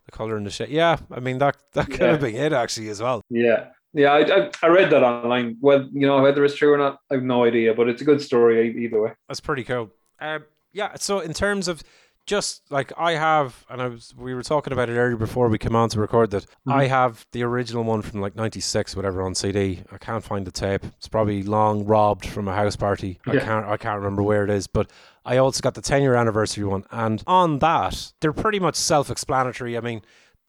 the 0.06 0.12
color 0.12 0.38
and 0.38 0.46
the 0.46 0.50
shape. 0.50 0.70
Yeah, 0.72 0.98
I 1.12 1.20
mean 1.20 1.38
that 1.40 1.58
that 1.74 1.88
could 1.90 2.00
have 2.02 2.22
Yeah. 2.24 2.32
been 2.32 2.36
it 2.36 2.54
actually 2.54 2.90
as 2.90 3.02
well. 3.02 3.22
Yeah, 3.30 3.68
yeah. 3.94 4.12
I, 4.14 4.20
I 4.46 4.52
I 4.64 4.68
read 4.68 4.90
that 4.92 5.04
online. 5.04 5.58
Well, 5.62 5.88
you 5.92 6.08
know 6.08 6.22
whether 6.22 6.44
it's 6.46 6.56
true 6.56 6.74
or 6.74 6.78
not, 6.78 7.00
I 7.12 7.16
have 7.16 7.24
no 7.24 7.44
idea. 7.44 7.74
But 7.74 7.90
it's 7.90 8.02
a 8.02 8.06
good 8.06 8.22
story 8.22 8.76
either 8.86 9.02
way. 9.02 9.12
That's 9.28 9.42
pretty 9.42 9.64
cool. 9.64 9.92
Um, 10.20 10.46
yeah. 10.74 10.96
So 10.96 11.20
in 11.20 11.34
terms 11.34 11.68
of 11.68 11.84
just 12.28 12.62
like 12.70 12.92
I 12.98 13.14
have, 13.14 13.66
and 13.70 13.82
I 13.82 13.88
was, 13.88 14.14
we 14.16 14.36
were 14.36 14.44
talking 14.44 14.74
about 14.74 14.90
it 14.90 14.98
earlier 14.98 15.16
before 15.16 15.48
we 15.48 15.58
came 15.58 15.76
on 15.76 15.90
to 15.90 16.00
record 16.00 16.30
that 16.32 16.44
mm-hmm. 16.44 16.74
I 16.74 16.88
have 16.88 17.26
the 17.32 17.42
original 17.44 17.84
one 17.84 18.02
from 18.02 18.22
like 18.22 18.36
'96, 18.36 18.96
whatever, 18.96 19.24
on 19.24 19.34
CD. 19.34 19.82
I 19.92 19.98
can't 19.98 20.24
find 20.24 20.46
the 20.46 20.52
tape. 20.52 20.84
It's 20.98 21.08
probably 21.08 21.42
long 21.42 21.86
robbed 21.86 22.28
from 22.28 22.48
a 22.48 22.54
house 22.54 22.76
party. 22.76 23.20
I 23.26 23.40
can't, 23.40 23.66
I 23.66 23.78
can't 23.78 23.98
remember 23.98 24.22
where 24.22 24.44
it 24.44 24.50
is, 24.50 24.68
but 24.68 24.92
I 25.26 25.38
also 25.38 25.62
got 25.62 25.74
the 25.74 25.82
10 25.82 26.02
year 26.04 26.16
anniversary 26.16 26.66
one, 26.66 26.84
and 26.92 27.24
on 27.26 27.60
that, 27.60 28.12
they're 28.20 28.34
pretty 28.34 28.60
much 28.60 28.76
self-explanatory. 28.76 29.78
I 29.78 29.82
mean. 29.82 30.02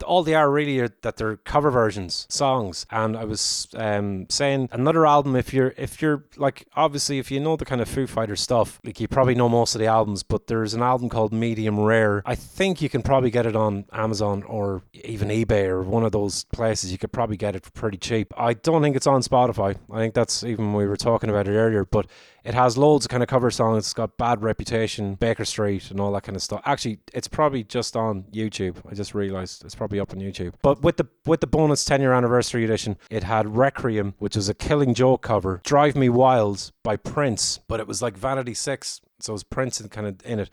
All 0.04 0.22
they 0.22 0.34
are 0.34 0.50
really 0.50 0.78
are 0.80 0.88
that 1.02 1.16
they're 1.16 1.36
cover 1.36 1.70
versions, 1.70 2.26
songs, 2.28 2.86
and 2.90 3.16
I 3.16 3.24
was 3.24 3.68
um, 3.74 4.26
saying 4.28 4.68
another 4.72 5.06
album. 5.06 5.36
If 5.36 5.52
you're, 5.52 5.74
if 5.76 6.00
you're 6.00 6.24
like, 6.36 6.66
obviously, 6.74 7.18
if 7.18 7.30
you 7.30 7.40
know 7.40 7.56
the 7.56 7.64
kind 7.64 7.80
of 7.80 7.88
Foo 7.88 8.06
Fighters 8.06 8.40
stuff, 8.40 8.80
like 8.84 9.00
you 9.00 9.08
probably 9.08 9.34
know 9.34 9.48
most 9.48 9.74
of 9.74 9.80
the 9.80 9.86
albums. 9.86 10.22
But 10.22 10.46
there's 10.46 10.74
an 10.74 10.82
album 10.82 11.08
called 11.08 11.32
Medium 11.32 11.80
Rare. 11.80 12.22
I 12.26 12.34
think 12.34 12.80
you 12.80 12.88
can 12.88 13.02
probably 13.02 13.30
get 13.30 13.46
it 13.46 13.56
on 13.56 13.84
Amazon 13.92 14.42
or 14.44 14.82
even 14.92 15.28
eBay 15.28 15.66
or 15.66 15.82
one 15.82 16.04
of 16.04 16.12
those 16.12 16.44
places. 16.44 16.92
You 16.92 16.98
could 16.98 17.12
probably 17.12 17.36
get 17.36 17.56
it 17.56 17.64
for 17.64 17.70
pretty 17.70 17.98
cheap. 17.98 18.32
I 18.36 18.54
don't 18.54 18.82
think 18.82 18.96
it's 18.96 19.06
on 19.06 19.22
Spotify. 19.22 19.76
I 19.92 19.98
think 19.98 20.14
that's 20.14 20.44
even 20.44 20.72
we 20.74 20.86
were 20.86 20.96
talking 20.96 21.30
about 21.30 21.48
it 21.48 21.56
earlier, 21.56 21.84
but 21.84 22.06
it 22.48 22.54
has 22.54 22.78
loads 22.78 23.04
of 23.04 23.10
kind 23.10 23.22
of 23.22 23.28
cover 23.28 23.50
songs. 23.50 23.84
It's 23.84 23.92
got 23.92 24.16
Bad 24.16 24.42
Reputation, 24.42 25.16
Baker 25.16 25.44
Street, 25.44 25.90
and 25.90 26.00
all 26.00 26.10
that 26.12 26.22
kind 26.22 26.34
of 26.34 26.42
stuff. 26.42 26.62
Actually, 26.64 26.98
it's 27.12 27.28
probably 27.28 27.62
just 27.62 27.94
on 27.94 28.22
YouTube. 28.32 28.76
I 28.90 28.94
just 28.94 29.14
realized 29.14 29.66
it's 29.66 29.74
probably 29.74 30.00
up 30.00 30.14
on 30.14 30.18
YouTube. 30.18 30.54
But 30.62 30.80
with 30.80 30.96
the 30.96 31.06
with 31.26 31.40
the 31.40 31.46
bonus 31.46 31.84
10 31.84 32.00
year 32.00 32.14
anniversary 32.14 32.64
edition, 32.64 32.96
it 33.10 33.22
had 33.22 33.54
Requiem, 33.54 34.14
which 34.18 34.34
was 34.34 34.48
a 34.48 34.54
Killing 34.54 34.94
Joke 34.94 35.20
cover, 35.20 35.60
Drive 35.62 35.94
Me 35.94 36.08
Wild 36.08 36.72
by 36.82 36.96
Prince, 36.96 37.58
but 37.68 37.80
it 37.80 37.86
was 37.86 38.00
like 38.00 38.16
Vanity 38.16 38.54
Six, 38.54 39.02
so 39.20 39.32
it 39.32 39.34
was 39.34 39.44
Prince 39.44 39.86
kind 39.90 40.06
of 40.06 40.16
in 40.24 40.40
it. 40.40 40.48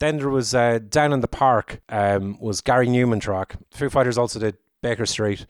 Then 0.00 0.16
there 0.18 0.28
was 0.28 0.52
uh, 0.52 0.80
Down 0.88 1.12
in 1.12 1.20
the 1.20 1.28
Park, 1.28 1.80
um, 1.88 2.40
was 2.40 2.60
Gary 2.60 2.88
Numan 2.88 3.20
track. 3.20 3.54
Foo 3.70 3.88
Fighters 3.88 4.18
also 4.18 4.40
did 4.40 4.56
Baker 4.82 5.06
Street. 5.06 5.46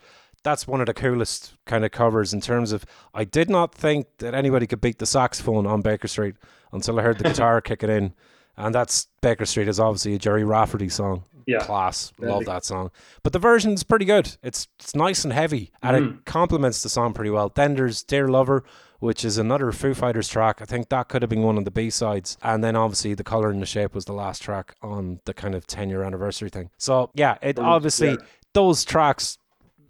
That's 0.46 0.68
one 0.68 0.80
of 0.80 0.86
the 0.86 0.94
coolest 0.94 1.54
kind 1.66 1.84
of 1.84 1.90
covers 1.90 2.32
in 2.32 2.40
terms 2.40 2.70
of. 2.70 2.86
I 3.12 3.24
did 3.24 3.50
not 3.50 3.74
think 3.74 4.06
that 4.18 4.32
anybody 4.32 4.68
could 4.68 4.80
beat 4.80 5.00
the 5.00 5.04
saxophone 5.06 5.66
on 5.66 5.82
Baker 5.82 6.06
Street 6.06 6.36
until 6.72 7.00
I 7.00 7.02
heard 7.02 7.18
the 7.18 7.24
guitar 7.30 7.60
kicking 7.60 7.90
in, 7.90 8.14
and 8.56 8.72
that's 8.72 9.08
Baker 9.20 9.44
Street 9.44 9.66
is 9.66 9.80
obviously 9.80 10.14
a 10.14 10.18
Gerry 10.20 10.44
Rafferty 10.44 10.88
song. 10.88 11.24
Yeah. 11.48 11.58
class, 11.60 12.12
love 12.18 12.44
that 12.46 12.64
song. 12.64 12.90
But 13.22 13.32
the 13.32 13.38
version's 13.38 13.82
pretty 13.84 14.04
good. 14.04 14.36
It's 14.42 14.66
it's 14.80 14.94
nice 14.96 15.24
and 15.24 15.32
heavy, 15.32 15.70
and 15.82 15.96
it 15.96 16.02
Mhm. 16.02 16.24
complements 16.24 16.82
the 16.82 16.88
song 16.88 17.12
pretty 17.12 17.30
well. 17.30 17.50
Then 17.54 17.74
there's 17.74 18.02
Dear 18.04 18.28
Lover, 18.28 18.64
which 19.00 19.24
is 19.24 19.38
another 19.38 19.70
Foo 19.72 19.94
Fighters 19.94 20.28
track. 20.28 20.60
I 20.62 20.64
think 20.64 20.88
that 20.90 21.08
could 21.08 21.22
have 21.22 21.28
been 21.28 21.42
one 21.42 21.56
of 21.58 21.64
the 21.64 21.70
B 21.70 21.88
sides. 21.90 22.36
And 22.42 22.64
then 22.64 22.74
obviously 22.74 23.14
the 23.14 23.22
color 23.22 23.50
and 23.50 23.60
the 23.62 23.66
shape 23.66 23.94
was 23.94 24.04
the 24.06 24.12
last 24.12 24.42
track 24.42 24.74
on 24.82 25.20
the 25.24 25.34
kind 25.34 25.54
of 25.54 25.66
10 25.68 25.88
year 25.88 26.02
anniversary 26.02 26.50
thing. 26.50 26.70
So 26.78 27.10
yeah, 27.14 27.36
it 27.42 27.58
obviously 27.60 28.10
yeah. 28.10 28.16
those 28.52 28.84
tracks 28.84 29.38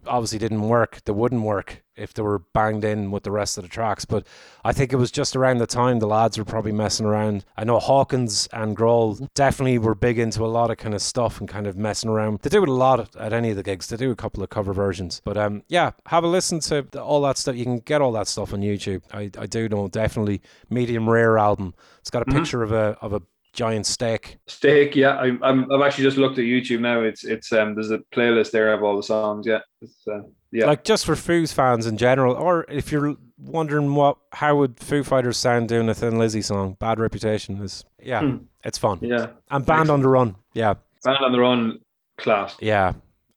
obviously 0.06 0.38
didn't 0.38 0.62
work. 0.62 1.00
They 1.04 1.12
wouldn't 1.12 1.42
work 1.42 1.82
if 1.96 2.12
they 2.12 2.20
were 2.22 2.40
banged 2.52 2.84
in 2.84 3.10
with 3.10 3.22
the 3.22 3.30
rest 3.30 3.56
of 3.56 3.62
the 3.64 3.68
tracks. 3.70 4.04
But 4.04 4.26
I 4.64 4.72
think 4.74 4.92
it 4.92 4.96
was 4.96 5.10
just 5.10 5.34
around 5.34 5.58
the 5.58 5.66
time 5.66 5.98
the 5.98 6.06
lads 6.06 6.36
were 6.36 6.44
probably 6.44 6.72
messing 6.72 7.06
around. 7.06 7.44
I 7.56 7.64
know 7.64 7.78
Hawkins 7.78 8.48
and 8.52 8.76
Grohl 8.76 9.26
definitely 9.34 9.78
were 9.78 9.94
big 9.94 10.18
into 10.18 10.44
a 10.44 10.46
lot 10.46 10.70
of 10.70 10.76
kind 10.76 10.94
of 10.94 11.00
stuff 11.00 11.40
and 11.40 11.48
kind 11.48 11.66
of 11.66 11.76
messing 11.76 12.10
around. 12.10 12.40
They 12.40 12.50
do 12.50 12.62
it 12.62 12.68
a 12.68 12.72
lot 12.72 13.16
at, 13.16 13.32
any 13.32 13.48
of 13.50 13.56
the 13.56 13.62
gigs. 13.62 13.86
They 13.88 13.96
do 13.96 14.10
a 14.10 14.16
couple 14.16 14.42
of 14.42 14.50
cover 14.50 14.74
versions. 14.74 15.22
But 15.24 15.38
um, 15.38 15.62
yeah, 15.68 15.92
have 16.06 16.22
a 16.22 16.28
listen 16.28 16.60
to 16.60 16.82
all 17.00 17.22
that 17.22 17.38
stuff. 17.38 17.56
You 17.56 17.64
can 17.64 17.78
get 17.78 18.02
all 18.02 18.12
that 18.12 18.28
stuff 18.28 18.52
on 18.52 18.60
YouTube. 18.60 19.02
I, 19.12 19.30
I 19.38 19.46
do 19.46 19.66
know 19.68 19.88
definitely 19.88 20.42
medium 20.68 21.08
rare 21.08 21.38
album. 21.38 21.72
It's 22.00 22.10
got 22.10 22.22
a 22.22 22.26
Mhm. 22.26 22.34
picture 22.34 22.62
of 22.62 22.72
a 22.72 22.98
of 23.00 23.14
a 23.14 23.22
giant 23.56 23.86
steak. 23.86 24.38
Steak, 24.46 24.94
yeah. 24.94 25.16
I'm, 25.16 25.42
I'm 25.42 25.72
I've 25.72 25.80
actually 25.80 26.04
just 26.04 26.16
looked 26.18 26.38
at 26.38 26.44
YouTube 26.44 26.80
now. 26.80 27.00
It's 27.00 27.24
it's 27.24 27.52
um 27.52 27.74
there's 27.74 27.90
a 27.90 27.98
playlist 28.14 28.52
there 28.52 28.72
of 28.72 28.84
all 28.84 28.96
the 28.96 29.02
songs. 29.02 29.46
Yeah, 29.46 29.58
it's, 29.82 30.06
uh, 30.06 30.20
yeah. 30.52 30.66
Like 30.66 30.84
just 30.84 31.04
for 31.04 31.16
Foo's 31.16 31.52
fans 31.52 31.86
in 31.86 31.96
general, 31.96 32.34
or 32.34 32.64
if 32.68 32.92
you're 32.92 33.16
wondering 33.38 33.94
what 33.94 34.18
how 34.32 34.56
would 34.56 34.78
Foo 34.78 35.02
Fighters 35.02 35.36
sound 35.36 35.68
doing 35.68 35.88
a 35.88 35.94
Thin 35.94 36.18
Lizzy 36.18 36.42
song, 36.42 36.76
Bad 36.78 37.00
Reputation 37.00 37.60
is 37.62 37.84
yeah, 38.00 38.20
Hmm. 38.20 38.36
it's 38.64 38.78
fun. 38.78 38.98
yeah. 39.02 39.28
And 39.50 39.66
Band 39.66 39.90
on 39.90 40.00
the 40.02 40.08
Run, 40.08 40.36
yeah, 40.54 40.74
Band 41.04 41.18
on 41.24 41.32
the 41.32 41.40
Run, 41.40 41.80
class. 42.18 42.56
yeah. 42.60 42.92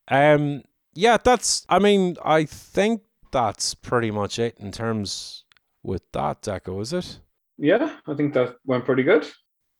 Um, 0.10 0.64
yeah, 0.94 1.18
that's. 1.24 1.66
I 1.70 1.80
mean, 1.80 2.18
I 2.26 2.46
think 2.46 3.02
that's 3.32 3.74
pretty 3.76 4.12
much 4.12 4.38
it 4.40 4.58
in 4.60 4.72
terms 4.72 5.46
with 5.84 6.02
that 6.12 6.42
deco, 6.42 6.82
is 6.82 6.94
it? 6.94 7.20
Yeah, 7.58 7.96
I 8.08 8.14
think 8.16 8.34
that 8.34 8.56
went 8.66 8.86
pretty 8.86 9.04
good. 9.04 9.28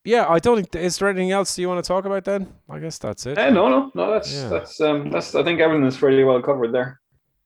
Yeah, 0.06 0.26
I 0.28 0.40
don't 0.40 0.56
think. 0.70 0.76
Is 0.84 0.98
there 0.98 1.10
anything 1.10 1.32
else 1.32 1.58
you 1.60 1.68
want 1.68 1.84
to 1.84 1.88
talk 1.88 2.06
about 2.06 2.24
then? 2.24 2.54
I 2.70 2.80
guess 2.80 2.98
that's 2.98 3.26
it. 3.26 3.38
Eh, 3.38 3.50
no, 3.50 3.68
no, 3.70 3.92
no. 3.94 4.12
That's 4.12 4.34
Yeah. 4.34 4.50
that's 4.50 4.80
um 4.82 5.12
that's. 5.12 5.36
I 5.36 5.44
think 5.44 5.60
everything 5.60 5.86
is 5.86 5.98
fairly 5.98 6.24
well 6.24 6.42
covered 6.42 6.74
there. 6.74 7.00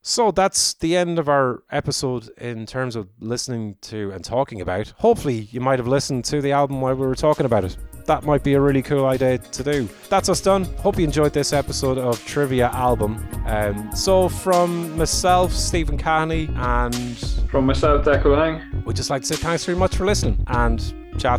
So 0.05 0.31
that's 0.31 0.73
the 0.75 0.97
end 0.97 1.17
of 1.17 1.29
our 1.29 1.63
episode 1.71 2.29
in 2.37 2.65
terms 2.65 2.97
of 2.97 3.07
listening 3.21 3.77
to 3.83 4.11
and 4.11 4.23
talking 4.23 4.59
about. 4.59 4.89
Hopefully, 4.97 5.47
you 5.51 5.61
might 5.61 5.79
have 5.79 5.87
listened 5.87 6.25
to 6.25 6.41
the 6.41 6.51
album 6.51 6.81
while 6.81 6.93
we 6.93 7.07
were 7.07 7.15
talking 7.15 7.45
about 7.45 7.63
it. 7.63 7.77
That 8.05 8.23
might 8.25 8.43
be 8.43 8.53
a 8.55 8.59
really 8.59 8.81
cool 8.81 9.05
idea 9.05 9.37
to 9.37 9.63
do. 9.63 9.87
That's 10.09 10.27
us 10.27 10.41
done. 10.41 10.65
Hope 10.79 10.97
you 10.97 11.05
enjoyed 11.05 11.31
this 11.31 11.53
episode 11.53 11.97
of 11.97 12.23
Trivia 12.25 12.67
Album. 12.73 13.25
Um, 13.45 13.95
so, 13.95 14.27
from 14.27 14.97
myself, 14.97 15.53
Stephen 15.53 15.97
Carney, 15.97 16.49
and 16.55 17.17
From 17.49 17.65
myself, 17.65 18.03
Deco 18.03 18.37
Lang. 18.37 18.83
we'd 18.85 18.97
just 18.97 19.09
like 19.09 19.21
to 19.21 19.27
say 19.29 19.35
thanks 19.37 19.63
very 19.63 19.77
much 19.77 19.95
for 19.95 20.05
listening 20.05 20.43
and 20.47 20.93
Ciao, 21.17 21.37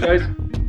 guys. 0.00 0.63